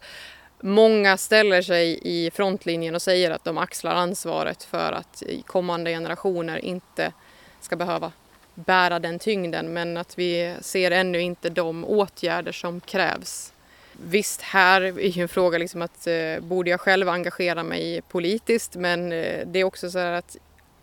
Många 0.61 1.16
ställer 1.16 1.62
sig 1.62 1.98
i 2.03 2.31
frontlinjen 2.31 2.94
och 2.94 3.03
säger 3.03 3.31
att 3.31 3.44
de 3.44 3.59
axlar 3.59 3.94
ansvaret 3.94 4.62
för 4.62 4.92
att 4.92 5.22
kommande 5.46 5.90
generationer 5.90 6.64
inte 6.64 7.12
ska 7.61 7.76
behöva 7.76 8.12
bära 8.55 8.98
den 8.98 9.18
tyngden 9.18 9.72
men 9.72 9.96
att 9.96 10.18
vi 10.18 10.57
ser 10.61 10.90
ännu 10.90 11.20
inte 11.20 11.50
de 11.50 11.85
åtgärder 11.85 12.53
som 12.53 12.81
krävs. 12.81 13.53
Visst, 13.92 14.42
här 14.42 14.81
är 14.81 15.09
ju 15.09 15.22
en 15.22 15.29
fråga 15.29 15.59
liksom 15.59 15.83
att 15.83 16.07
eh, 16.07 16.40
borde 16.40 16.70
jag 16.70 16.81
själv 16.81 17.09
engagera 17.09 17.62
mig 17.62 18.03
politiskt? 18.03 18.76
Men 18.76 19.12
eh, 19.12 19.46
det 19.46 19.59
är 19.59 19.64
också 19.64 19.90
så 19.90 19.98
här 19.98 20.12
att 20.12 20.37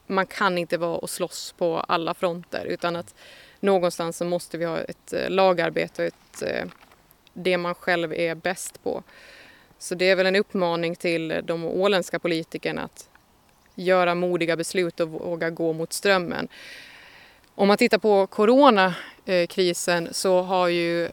man 0.07 0.27
kan 0.27 0.57
inte 0.57 0.77
vara 0.77 0.97
och 0.97 1.09
slåss 1.09 1.55
på 1.57 1.79
alla 1.79 2.13
fronter 2.13 2.65
utan 2.65 2.95
att 2.95 3.15
någonstans 3.59 4.17
så 4.17 4.25
måste 4.25 4.57
vi 4.57 4.65
ha 4.65 4.79
ett 4.79 5.13
eh, 5.13 5.29
lagarbete 5.29 6.01
och 6.01 6.07
ett, 6.07 6.41
eh, 6.41 6.65
det 7.33 7.57
man 7.57 7.75
själv 7.75 8.13
är 8.13 8.35
bäst 8.35 8.83
på. 8.83 9.03
Så 9.79 9.95
det 9.95 10.09
är 10.09 10.15
väl 10.15 10.25
en 10.25 10.35
uppmaning 10.35 10.95
till 10.95 11.41
de 11.43 11.65
åländska 11.65 12.19
politikerna 12.19 12.83
att 12.83 13.09
göra 13.75 14.15
modiga 14.15 14.55
beslut 14.55 14.99
och 14.99 15.09
våga 15.09 15.49
gå 15.49 15.73
mot 15.73 15.93
strömmen. 15.93 16.47
Om 17.55 17.67
man 17.67 17.77
tittar 17.77 17.97
på 17.97 18.27
coronakrisen 18.27 20.07
eh, 20.07 20.11
så 20.11 20.41
har 20.41 20.67
ju 20.67 21.09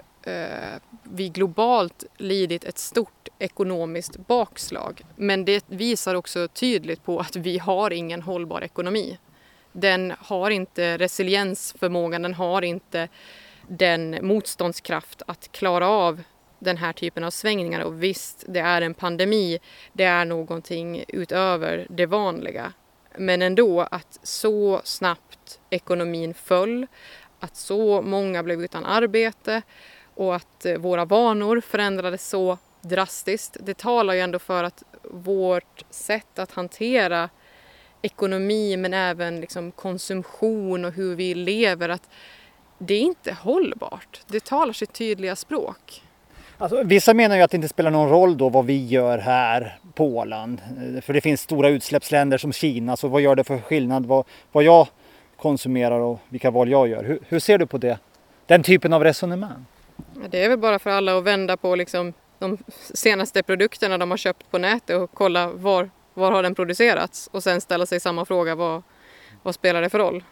vi 1.02 1.28
globalt 1.28 2.04
lidit 2.16 2.64
ett 2.64 2.78
stort 2.78 3.28
ekonomiskt 3.38 4.16
bakslag. 4.16 5.02
Men 5.16 5.44
det 5.44 5.64
visar 5.68 6.14
också 6.14 6.48
tydligt 6.48 7.04
på 7.04 7.20
att 7.20 7.36
vi 7.36 7.58
har 7.58 7.90
ingen 7.90 8.22
hållbar 8.22 8.60
ekonomi. 8.60 9.18
Den 9.76 10.12
har 10.18 10.50
inte 10.50 10.98
resiliensförmågan, 10.98 12.22
den 12.22 12.34
har 12.34 12.62
inte 12.62 13.08
den 13.68 14.18
motståndskraft 14.22 15.22
att 15.26 15.52
klara 15.52 15.88
av 15.88 16.22
den 16.58 16.76
här 16.76 16.92
typen 16.92 17.24
av 17.24 17.30
svängningar. 17.30 17.80
Och 17.80 18.02
visst, 18.02 18.44
det 18.48 18.60
är 18.60 18.82
en 18.82 18.94
pandemi, 18.94 19.58
det 19.92 20.04
är 20.04 20.24
någonting 20.24 21.04
utöver 21.08 21.86
det 21.90 22.06
vanliga. 22.06 22.72
Men 23.18 23.42
ändå 23.42 23.80
att 23.80 24.18
så 24.22 24.80
snabbt 24.84 25.60
ekonomin 25.70 26.34
föll, 26.34 26.86
att 27.40 27.56
så 27.56 28.02
många 28.02 28.42
blev 28.42 28.64
utan 28.64 28.84
arbete 28.84 29.62
och 30.14 30.34
att 30.34 30.66
eh, 30.66 30.76
våra 30.76 31.04
vanor 31.04 31.60
förändrades 31.60 32.28
så 32.28 32.58
drastiskt. 32.80 33.56
Det 33.60 33.78
talar 33.78 34.14
ju 34.14 34.20
ändå 34.20 34.38
för 34.38 34.64
att 34.64 34.82
vårt 35.02 35.84
sätt 35.90 36.38
att 36.38 36.52
hantera 36.52 37.30
ekonomi 38.04 38.76
men 38.76 38.94
även 38.94 39.40
liksom 39.40 39.70
konsumtion 39.70 40.84
och 40.84 40.92
hur 40.92 41.16
vi 41.16 41.34
lever, 41.34 41.88
att 41.88 42.08
det 42.78 42.94
är 42.94 43.00
inte 43.00 43.32
hållbart. 43.32 44.20
Det 44.26 44.44
talar 44.44 44.72
sitt 44.72 44.92
tydliga 44.92 45.36
språk. 45.36 46.02
Alltså, 46.58 46.82
vissa 46.82 47.14
menar 47.14 47.36
ju 47.36 47.42
att 47.42 47.50
det 47.50 47.56
inte 47.56 47.68
spelar 47.68 47.90
någon 47.90 48.08
roll 48.08 48.36
då 48.36 48.48
vad 48.48 48.66
vi 48.66 48.86
gör 48.86 49.18
här 49.18 49.78
på 49.94 50.06
Åland. 50.06 50.60
För 51.02 51.12
det 51.12 51.20
finns 51.20 51.40
stora 51.40 51.68
utsläppsländer 51.68 52.38
som 52.38 52.52
Kina, 52.52 52.96
så 52.96 53.08
vad 53.08 53.22
gör 53.22 53.36
det 53.36 53.44
för 53.44 53.58
skillnad 53.58 54.06
vad, 54.06 54.24
vad 54.52 54.64
jag 54.64 54.88
konsumerar 55.36 56.00
och 56.00 56.20
vilka 56.28 56.50
val 56.50 56.70
jag 56.70 56.88
gör? 56.88 57.04
Hur, 57.04 57.18
hur 57.28 57.38
ser 57.38 57.58
du 57.58 57.66
på 57.66 57.78
det? 57.78 57.98
Den 58.46 58.62
typen 58.62 58.92
av 58.92 59.04
resonemang? 59.04 59.66
Det 60.30 60.44
är 60.44 60.48
väl 60.48 60.58
bara 60.58 60.78
för 60.78 60.90
alla 60.90 61.18
att 61.18 61.24
vända 61.24 61.56
på 61.56 61.74
liksom 61.74 62.12
de 62.38 62.58
senaste 62.94 63.42
produkterna 63.42 63.98
de 63.98 64.10
har 64.10 64.18
köpt 64.18 64.50
på 64.50 64.58
nätet 64.58 64.96
och 64.96 65.10
kolla 65.14 65.48
var, 65.48 65.90
var 66.14 66.32
har 66.32 66.42
den 66.42 66.54
producerats 66.54 67.28
och 67.32 67.42
sen 67.42 67.60
ställa 67.60 67.86
sig 67.86 68.00
samma 68.00 68.24
fråga 68.24 68.54
vad, 68.54 68.82
vad 69.42 69.54
spelar 69.54 69.82
det 69.82 69.90
för 69.90 69.98
roll? 69.98 70.24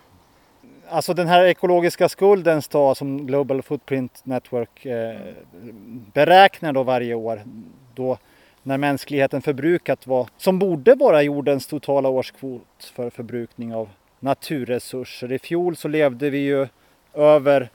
Alltså 0.88 1.14
den 1.14 1.28
här 1.28 1.44
ekologiska 1.44 2.08
skulden 2.08 2.62
då, 2.70 2.94
som 2.94 3.26
Global 3.26 3.62
Footprint 3.62 4.20
Network 4.24 4.86
eh, 4.86 5.16
beräknar 6.12 6.72
då 6.72 6.82
varje 6.82 7.14
år 7.14 7.42
då 7.94 8.18
när 8.62 8.78
mänskligheten 8.78 9.42
förbrukat 9.42 10.06
vad 10.06 10.28
som 10.36 10.58
borde 10.58 10.94
vara 10.94 11.22
jordens 11.22 11.66
totala 11.66 12.08
årskvot 12.08 12.92
för 12.94 13.10
förbrukning 13.10 13.74
av 13.74 13.88
naturresurser. 14.20 15.32
I 15.32 15.38
fjol 15.38 15.76
så 15.76 15.88
levde 15.88 16.30
vi 16.30 16.38
ju 16.38 16.68
över 17.14 17.70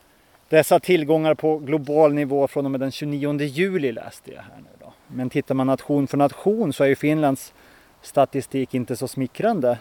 dessa 0.50 0.80
tillgångar 0.80 1.34
på 1.34 1.58
global 1.58 2.14
nivå 2.14 2.48
från 2.48 2.66
och 2.66 2.72
med 2.72 2.80
den 2.80 2.92
29 2.92 3.42
juli 3.42 3.92
läste 3.92 4.32
jag 4.32 4.42
här 4.42 4.58
nu 4.58 4.70
då. 4.80 4.94
Men 5.08 5.30
tittar 5.30 5.56
man 5.56 5.68
nation 5.68 6.08
för 6.08 6.18
nation 6.18 6.74
så 6.74 6.84
är 6.84 6.88
ju 6.88 6.96
Finlands 6.96 7.54
statistik 8.02 8.74
inte 8.74 8.96
så 8.96 9.08
smickrande. 9.08 9.78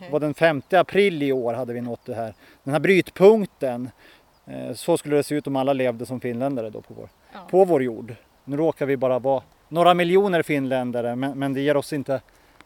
Det 0.00 0.08
var 0.10 0.20
den 0.20 0.34
5 0.34 0.62
april 0.70 1.22
i 1.22 1.32
år 1.32 1.54
hade 1.54 1.72
vi 1.72 1.80
nått 1.80 2.04
det 2.04 2.14
här, 2.14 2.34
den 2.64 2.72
här 2.72 2.80
brytpunkten. 2.80 3.90
Eh, 4.46 4.74
så 4.74 4.98
skulle 4.98 5.16
det 5.16 5.22
se 5.22 5.34
ut 5.34 5.46
om 5.46 5.56
alla 5.56 5.72
levde 5.72 6.06
som 6.06 6.20
finländare 6.20 6.70
då 6.70 6.80
på 6.80 6.94
vår, 6.94 7.08
ja. 7.32 7.38
på 7.50 7.64
vår 7.64 7.82
jord. 7.82 8.14
Nu 8.44 8.56
råkar 8.56 8.86
vi 8.86 8.96
bara 8.96 9.18
vara 9.18 9.42
några 9.68 9.94
miljoner 9.94 10.42
finländare 10.42 11.16
men, 11.16 11.38
men 11.38 11.54
det 11.54 11.60
ger 11.60 11.76
oss 11.76 11.92
inte 11.92 12.20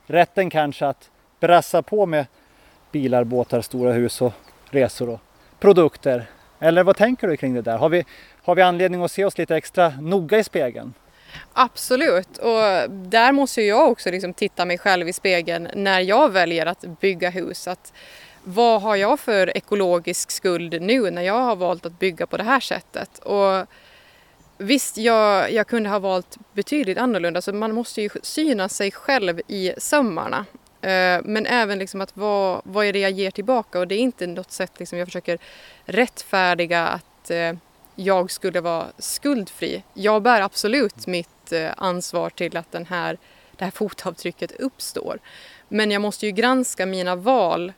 rätten 0.07 0.51
kanske 0.51 0.87
att 0.87 1.11
brassa 1.41 1.83
på 1.83 2.07
med 2.07 2.27
bilar, 2.93 3.25
båtar, 3.25 3.61
stora 3.61 3.93
hus 3.93 4.23
och 4.23 4.33
resor 4.71 5.09
och 5.09 5.21
produkter 5.59 6.27
eller 6.59 6.85
vad 6.85 6.97
tänker 6.97 7.29
du 7.29 7.37
kring 7.37 7.55
det 7.55 7.63
där? 7.63 7.79
Har 7.79 7.89
vi, 7.89 8.05
har 8.43 8.55
vi 8.55 8.63
anledning 8.63 9.03
att 9.03 9.11
se 9.11 9.25
oss 9.25 9.39
lite 9.39 9.57
extra 9.57 9.89
noga 10.01 10.39
i 10.39 10.45
spegeln? 10.45 10.95
Absolut, 11.53 12.39
och 12.39 12.91
där 12.91 13.33
måste 13.33 13.63
jag 13.63 13.91
också 13.91 14.11
liksom 14.11 14.35
titta 14.35 14.65
mig 14.65 14.79
själv 14.79 15.09
i 15.09 15.13
spegeln 15.13 15.69
när 15.75 16.01
jag 16.01 16.33
väljer 16.33 16.67
att 16.67 16.85
bygga 17.01 17.31
hus. 17.31 17.69
Att 17.69 17.93
vad 18.45 18.83
har 18.83 18.97
jag 18.97 19.21
för 19.21 19.57
ekologisk 19.57 20.31
skuld 20.31 20.83
nu 20.83 21.11
när 21.11 21.23
jag 21.23 21.41
har 21.41 21.57
valt 21.57 21.87
att 21.87 21.99
bygga 21.99 22.27
på 22.27 22.37
det 22.37 22.43
här 22.45 22.61
sättet? 22.61 23.19
Och 23.19 23.67
visst, 24.59 24.99
jag, 24.99 25.53
jag 25.53 25.67
kunde 25.67 25.89
ha 25.89 25.99
valt 25.99 26.37
betydligt 26.53 26.99
annorlunda, 26.99 27.43
så 27.43 27.53
man 27.53 27.75
måste 27.75 28.03
ju 28.03 28.09
syna 28.23 28.69
sig 28.69 28.91
själv 28.91 29.41
i 29.49 29.73
sömmarna. 29.79 30.45
Eh, 30.81 31.21
men 31.25 31.47
även 31.47 31.79
liksom 31.79 32.01
att 32.01 32.17
vad, 32.17 32.61
vad 32.65 32.87
är 32.87 32.93
det 32.93 32.99
jag 32.99 33.11
ger 33.11 33.31
tillbaka 33.31 33.79
och 33.79 33.89
det 33.89 33.95
är 33.95 33.99
inte 33.99 34.27
något 34.27 34.53
sätt 34.53 34.73
liksom 34.79 34.99
jag 34.99 35.09
försöker 35.09 35.39
rättfärdiga 35.85 36.87
att 36.87 37.31
eh, 37.31 37.53
jag 37.97 38.31
skulle 38.31 38.61
vara 38.61 38.87
skuldfri. 38.99 39.83
Jag 39.95 40.23
bär 40.23 40.41
absolut 40.41 41.07
mitt 41.07 41.53
eh, 41.53 41.71
ansvar 41.77 42.31
till 42.31 42.57
att 42.57 42.73
den 42.73 42.87
här, 42.87 43.19
det 43.57 43.65
här 43.65 43.71
fotavtrycket 43.71 44.53
uppstår. 44.61 45.19
Men 45.69 45.91
jag 45.91 46.03
måste 46.03 46.27
ju 46.27 46.33
granska 46.33 46.87
mina 46.87 47.17
val 47.17 47.73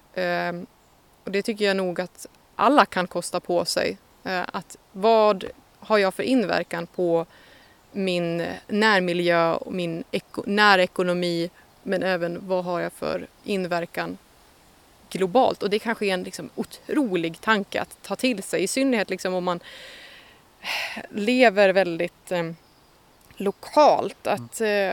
och 1.25 1.33
det 1.33 1.43
tycker 1.43 1.65
jag 1.65 1.77
nog 1.77 2.01
att 2.01 2.27
alla 2.57 2.87
kan 2.87 3.07
kosta 3.07 3.41
på 3.41 3.65
sig. 3.65 3.99
Att 4.23 4.77
vad 4.93 5.45
har 5.79 5.99
jag 5.99 6.15
för 6.15 6.23
inverkan 6.23 6.87
på 6.87 7.27
min 7.93 8.47
närmiljö 8.67 9.53
och 9.55 9.73
min 9.73 10.05
närekonomi 10.47 11.51
men 11.83 12.03
även 12.03 12.49
vad 12.49 12.65
har 12.65 12.81
jag 12.81 12.93
för 12.93 13.27
inverkan 13.45 14.19
globalt? 15.11 15.63
Och 15.63 15.71
det 15.71 15.79
kanske 15.79 16.07
är 16.07 16.15
en 16.15 16.23
liksom 16.23 16.51
otrolig 16.55 17.41
tanke 17.41 17.81
att 17.81 18.03
ta 18.03 18.17
till 18.17 18.43
sig, 18.43 18.63
i 18.63 18.69
synnerhet 18.69 19.11
liksom 19.11 19.35
om 19.35 19.45
man 19.45 19.61
lever 21.11 21.73
väldigt 21.73 22.33
eh, 22.33 22.51
lokalt. 23.37 24.27
Att, 24.27 24.61
eh, 24.61 24.93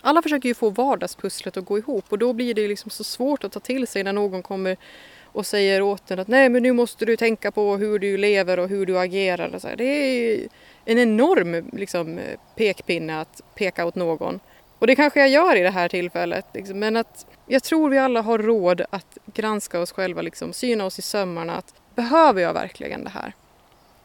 alla 0.00 0.22
försöker 0.22 0.48
ju 0.48 0.54
få 0.54 0.70
vardagspusslet 0.70 1.56
att 1.56 1.64
gå 1.64 1.78
ihop 1.78 2.04
och 2.08 2.18
då 2.18 2.32
blir 2.32 2.54
det 2.54 2.68
liksom 2.68 2.90
så 2.90 3.04
svårt 3.04 3.44
att 3.44 3.52
ta 3.52 3.60
till 3.60 3.86
sig 3.86 4.04
när 4.04 4.12
någon 4.12 4.42
kommer 4.42 4.76
och 5.22 5.46
säger 5.46 5.82
åt 5.82 6.10
en 6.10 6.18
att 6.18 6.28
nej 6.28 6.48
men 6.48 6.62
nu 6.62 6.72
måste 6.72 7.04
du 7.04 7.16
tänka 7.16 7.50
på 7.50 7.76
hur 7.76 7.98
du 7.98 8.16
lever 8.16 8.58
och 8.58 8.68
hur 8.68 8.86
du 8.86 8.98
agerar. 8.98 9.54
Och 9.54 9.62
så 9.62 9.68
Det 9.76 9.84
är 9.84 10.48
en 10.84 10.98
enorm 10.98 11.70
liksom, 11.72 12.20
pekpinne 12.56 13.20
att 13.20 13.40
peka 13.54 13.86
åt 13.86 13.94
någon. 13.94 14.40
Och 14.78 14.86
det 14.86 14.96
kanske 14.96 15.20
jag 15.20 15.28
gör 15.28 15.56
i 15.56 15.60
det 15.60 15.70
här 15.70 15.88
tillfället. 15.88 16.46
Liksom. 16.54 16.78
Men 16.78 16.96
att 16.96 17.26
jag 17.46 17.62
tror 17.62 17.90
vi 17.90 17.98
alla 17.98 18.22
har 18.22 18.38
råd 18.38 18.82
att 18.90 19.18
granska 19.34 19.80
oss 19.80 19.92
själva, 19.92 20.22
liksom, 20.22 20.52
syna 20.52 20.84
oss 20.84 20.98
i 20.98 21.02
sömmarna. 21.02 21.56
Att, 21.56 21.74
behöver 21.94 22.42
jag 22.42 22.52
verkligen 22.52 23.04
det 23.04 23.10
här? 23.10 23.32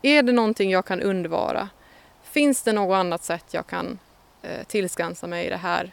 Är 0.02 0.24
det 0.24 0.32
någonting 0.32 0.72
jag 0.72 0.86
kan 0.86 1.02
undvara? 1.02 1.70
Finns 2.24 2.62
det 2.62 2.74
något 2.74 2.96
annat 2.96 3.24
sätt 3.24 3.46
jag 3.52 3.68
kan 3.68 4.00
eh, 4.42 4.64
tillskansa 4.68 5.28
mig 5.28 5.50
det 5.50 5.58
här 5.58 5.92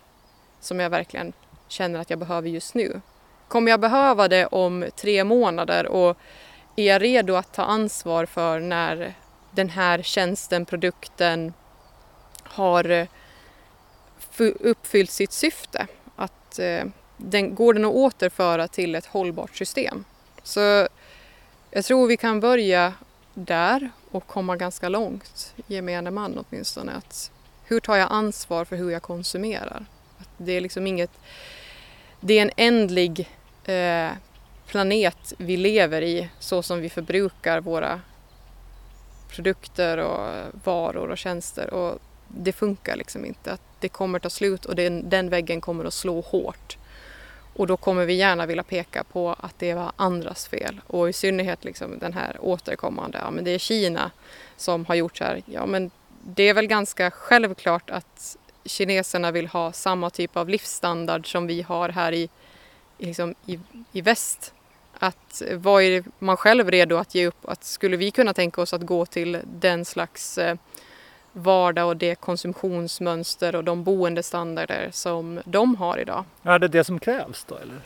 som 0.61 0.81
jag 0.81 0.91
verkligen 0.91 1.33
känner 1.69 2.01
att 2.01 2.11
jag 2.11 2.19
behöver 2.19 2.49
just 2.49 2.75
nu? 2.75 3.01
Kommer 3.49 3.71
jag 3.71 3.81
behöva 3.81 4.29
det 4.29 4.47
om 4.47 4.85
tre 4.97 5.25
månader 5.25 5.87
och 5.87 6.17
är 6.77 6.85
jag 6.85 7.03
redo 7.03 7.35
att 7.35 7.53
ta 7.53 7.63
ansvar 7.63 8.27
för 8.27 8.61
när 8.61 9.15
den 9.51 9.69
här 9.69 10.03
tjänsten, 10.03 10.65
produkten 10.65 11.53
har 12.43 12.91
eh, 12.91 13.07
uppfyllt 14.61 15.11
sitt 15.11 15.33
syfte. 15.33 15.87
Att 16.17 16.59
eh, 16.59 16.85
den, 17.17 17.55
går 17.55 17.75
den 17.75 17.85
att 17.85 17.95
återföra 17.95 18.69
till 18.69 18.95
ett 18.95 19.07
hållbart 19.07 19.57
system. 19.57 20.05
Så 20.43 20.89
jag 21.71 21.85
tror 21.85 22.07
vi 22.07 22.17
kan 22.17 22.41
börja 22.41 22.93
där 23.37 23.91
och 24.11 24.27
komma 24.27 24.57
ganska 24.57 24.89
långt, 24.89 25.55
gemene 25.67 26.11
man 26.11 26.39
åtminstone. 26.39 26.93
Att 26.93 27.31
hur 27.65 27.81
tar 27.81 27.97
jag 27.97 28.13
ansvar 28.13 28.65
för 28.65 28.77
hur 28.77 28.91
jag 28.91 29.03
konsumerar? 29.03 29.87
Att 30.19 30.29
det 30.37 30.53
är 30.53 30.61
liksom 30.61 30.87
inget... 30.87 31.11
Det 32.21 32.39
är 32.39 32.43
en 32.43 32.51
ändlig 32.57 33.31
eh, 33.65 34.11
planet 34.67 35.33
vi 35.39 35.57
lever 35.57 36.03
i 36.03 36.29
så 36.39 36.63
som 36.63 36.81
vi 36.81 36.91
förbrukar 36.91 37.61
våra 37.61 38.01
produkter 39.29 39.99
och 39.99 40.45
varor 40.65 41.11
och 41.11 41.19
tjänster. 41.19 41.75
Och 41.75 41.99
det 42.29 42.53
funkar 42.53 42.97
liksom 42.97 43.25
inte. 43.25 43.53
Att 43.53 43.63
det 43.81 43.89
kommer 43.89 44.19
ta 44.19 44.31
slut 44.31 44.65
och 44.65 44.77
den, 44.77 45.11
den 45.11 45.31
väggen 45.31 45.61
kommer 45.61 45.85
att 45.85 45.95
slå 45.95 46.21
hårt. 46.21 46.79
Och 47.57 47.67
då 47.67 47.77
kommer 47.77 48.05
vi 48.05 48.15
gärna 48.15 48.47
vilja 48.47 48.63
peka 48.63 49.05
på 49.05 49.37
att 49.41 49.59
det 49.59 49.75
var 49.75 49.93
andras 49.97 50.49
fel 50.49 50.81
och 50.87 51.09
i 51.09 51.13
synnerhet 51.13 51.65
liksom 51.65 51.99
den 51.99 52.13
här 52.13 52.37
återkommande, 52.41 53.19
ja 53.19 53.31
men 53.31 53.45
det 53.45 53.51
är 53.51 53.59
Kina 53.59 54.11
som 54.57 54.85
har 54.85 54.95
gjort 54.95 55.17
så 55.17 55.25
här. 55.25 55.43
Ja 55.47 55.67
men 55.67 55.91
det 56.21 56.43
är 56.43 56.55
väl 56.55 56.67
ganska 56.67 57.11
självklart 57.11 57.91
att 57.91 58.37
kineserna 58.65 59.31
vill 59.31 59.47
ha 59.47 59.73
samma 59.73 60.11
typ 60.11 60.37
av 60.37 60.49
livsstandard 60.49 61.33
som 61.33 61.47
vi 61.47 61.63
har 61.63 61.89
här 61.89 62.13
i, 62.13 62.29
liksom 62.99 63.35
i, 63.47 63.59
i 63.93 64.01
väst. 64.01 64.53
Att 64.99 65.43
eh, 65.43 65.59
vad 65.59 65.83
är 65.83 66.05
man 66.19 66.37
själv 66.37 66.71
redo 66.71 66.97
att 66.97 67.15
ge 67.15 67.27
upp? 67.27 67.49
Att 67.49 67.65
skulle 67.65 67.97
vi 67.97 68.11
kunna 68.11 68.35
tänka 68.35 68.61
oss 68.61 68.73
att 68.73 68.83
gå 68.83 69.07
till 69.07 69.41
den 69.45 69.85
slags 69.85 70.39
eh, 70.39 70.57
vardag 71.37 71.89
och 71.89 71.97
det 71.97 72.15
konsumtionsmönster 72.15 73.55
och 73.55 73.65
de 73.65 73.85
boendestandarder 73.85 74.89
som 74.93 75.41
de 75.45 75.77
har 75.77 75.99
idag. 75.99 76.25
Är 76.43 76.59
det 76.59 76.69
det 76.69 76.85
som 76.85 76.99
krävs 76.99 77.45
då 77.45 77.55
eller? 77.55 77.81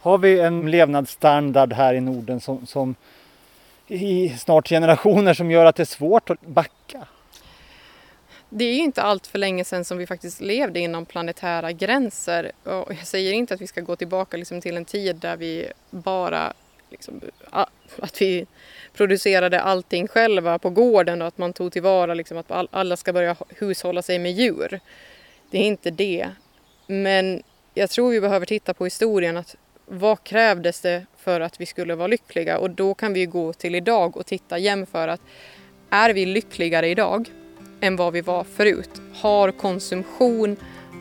Har 0.00 0.18
vi 0.18 0.40
en 0.40 0.70
levnadsstandard 0.70 1.72
här 1.72 1.94
i 1.94 2.00
Norden 2.00 2.40
som, 2.40 2.66
som 2.66 2.94
i 3.86 4.28
snart 4.28 4.68
generationer 4.68 5.34
som 5.34 5.50
gör 5.50 5.64
att 5.64 5.76
det 5.76 5.82
är 5.82 5.84
svårt 5.84 6.30
att 6.30 6.40
backa? 6.40 7.06
Det 8.48 8.64
är 8.64 8.74
ju 8.74 8.82
inte 8.82 9.02
allt 9.02 9.26
för 9.26 9.38
länge 9.38 9.64
sedan 9.64 9.84
som 9.84 9.98
vi 9.98 10.06
faktiskt 10.06 10.40
levde 10.40 10.80
inom 10.80 11.06
planetära 11.06 11.72
gränser. 11.72 12.52
Och 12.64 12.92
jag 12.92 13.06
säger 13.06 13.32
inte 13.32 13.54
att 13.54 13.60
vi 13.60 13.66
ska 13.66 13.80
gå 13.80 13.96
tillbaka 13.96 14.36
liksom 14.36 14.60
till 14.60 14.76
en 14.76 14.84
tid 14.84 15.16
där 15.16 15.36
vi 15.36 15.72
bara 15.90 16.52
liksom, 16.94 17.20
att 17.98 18.22
vi 18.22 18.46
producerade 18.92 19.60
allting 19.60 20.08
själva 20.08 20.58
på 20.58 20.70
gården 20.70 21.22
och 21.22 21.28
att 21.28 21.38
man 21.38 21.52
tog 21.52 21.72
tillvara 21.72 22.14
liksom 22.14 22.38
att 22.38 22.68
alla 22.70 22.96
ska 22.96 23.12
börja 23.12 23.36
hushålla 23.48 24.02
sig 24.02 24.18
med 24.18 24.32
djur. 24.32 24.80
Det 25.50 25.58
är 25.58 25.62
inte 25.62 25.90
det. 25.90 26.28
Men 26.86 27.42
Jag 27.74 27.90
tror 27.90 28.10
vi 28.10 28.20
behöver 28.20 28.46
titta 28.46 28.74
på 28.74 28.84
historien. 28.84 29.36
att 29.36 29.56
Vad 29.86 30.24
krävdes 30.24 30.80
det 30.80 31.06
för 31.16 31.40
att 31.40 31.60
vi 31.60 31.66
skulle 31.66 31.94
vara 31.94 32.06
lyckliga? 32.06 32.58
Och 32.58 32.70
då 32.70 32.94
kan 32.94 33.12
vi 33.12 33.26
gå 33.26 33.52
till 33.52 33.74
idag 33.74 34.16
och 34.16 34.26
titta 34.26 34.58
jämföra 34.58 35.12
att 35.12 35.20
är 35.90 36.14
vi 36.14 36.26
lyckligare 36.26 36.88
idag 36.88 37.28
än 37.80 37.96
vad 37.96 38.12
vi 38.12 38.20
var 38.20 38.44
förut? 38.44 38.90
Har 39.14 39.50
konsumtion 39.50 40.56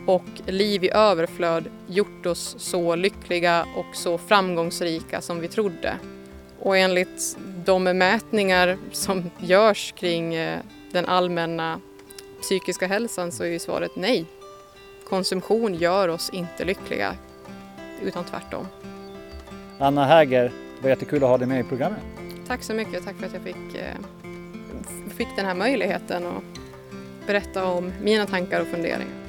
och 0.05 0.23
liv 0.45 0.83
i 0.83 0.89
överflöd 0.93 1.69
gjort 1.87 2.25
oss 2.25 2.55
så 2.59 2.95
lyckliga 2.95 3.65
och 3.75 3.95
så 3.95 4.17
framgångsrika 4.17 5.21
som 5.21 5.39
vi 5.39 5.47
trodde? 5.47 5.97
Och 6.59 6.77
enligt 6.77 7.37
de 7.65 7.83
mätningar 7.83 8.77
som 8.91 9.29
görs 9.39 9.93
kring 9.97 10.35
eh, 10.35 10.59
den 10.91 11.05
allmänna 11.05 11.79
psykiska 12.41 12.87
hälsan 12.87 13.31
så 13.31 13.43
är 13.43 13.47
ju 13.47 13.59
svaret 13.59 13.91
nej. 13.95 14.25
Konsumtion 15.09 15.73
gör 15.73 16.07
oss 16.07 16.29
inte 16.33 16.65
lyckliga, 16.65 17.15
utan 18.03 18.23
tvärtom. 18.23 18.67
Anna 19.79 20.05
Häger, 20.05 20.43
det 20.43 20.81
var 20.81 20.89
jättekul 20.89 21.23
att 21.23 21.29
ha 21.29 21.37
dig 21.37 21.47
med 21.47 21.59
i 21.59 21.63
programmet. 21.63 21.99
Tack 22.47 22.63
så 22.63 22.73
mycket, 22.73 23.05
tack 23.05 23.15
för 23.15 23.25
att 23.25 23.33
jag 23.33 23.41
fick, 23.41 23.75
eh, 23.75 23.95
fick 25.15 25.27
den 25.35 25.45
här 25.45 25.55
möjligheten 25.55 26.25
att 26.25 26.43
berätta 27.27 27.65
om 27.65 27.93
mina 28.01 28.25
tankar 28.25 28.61
och 28.61 28.67
funderingar. 28.67 29.22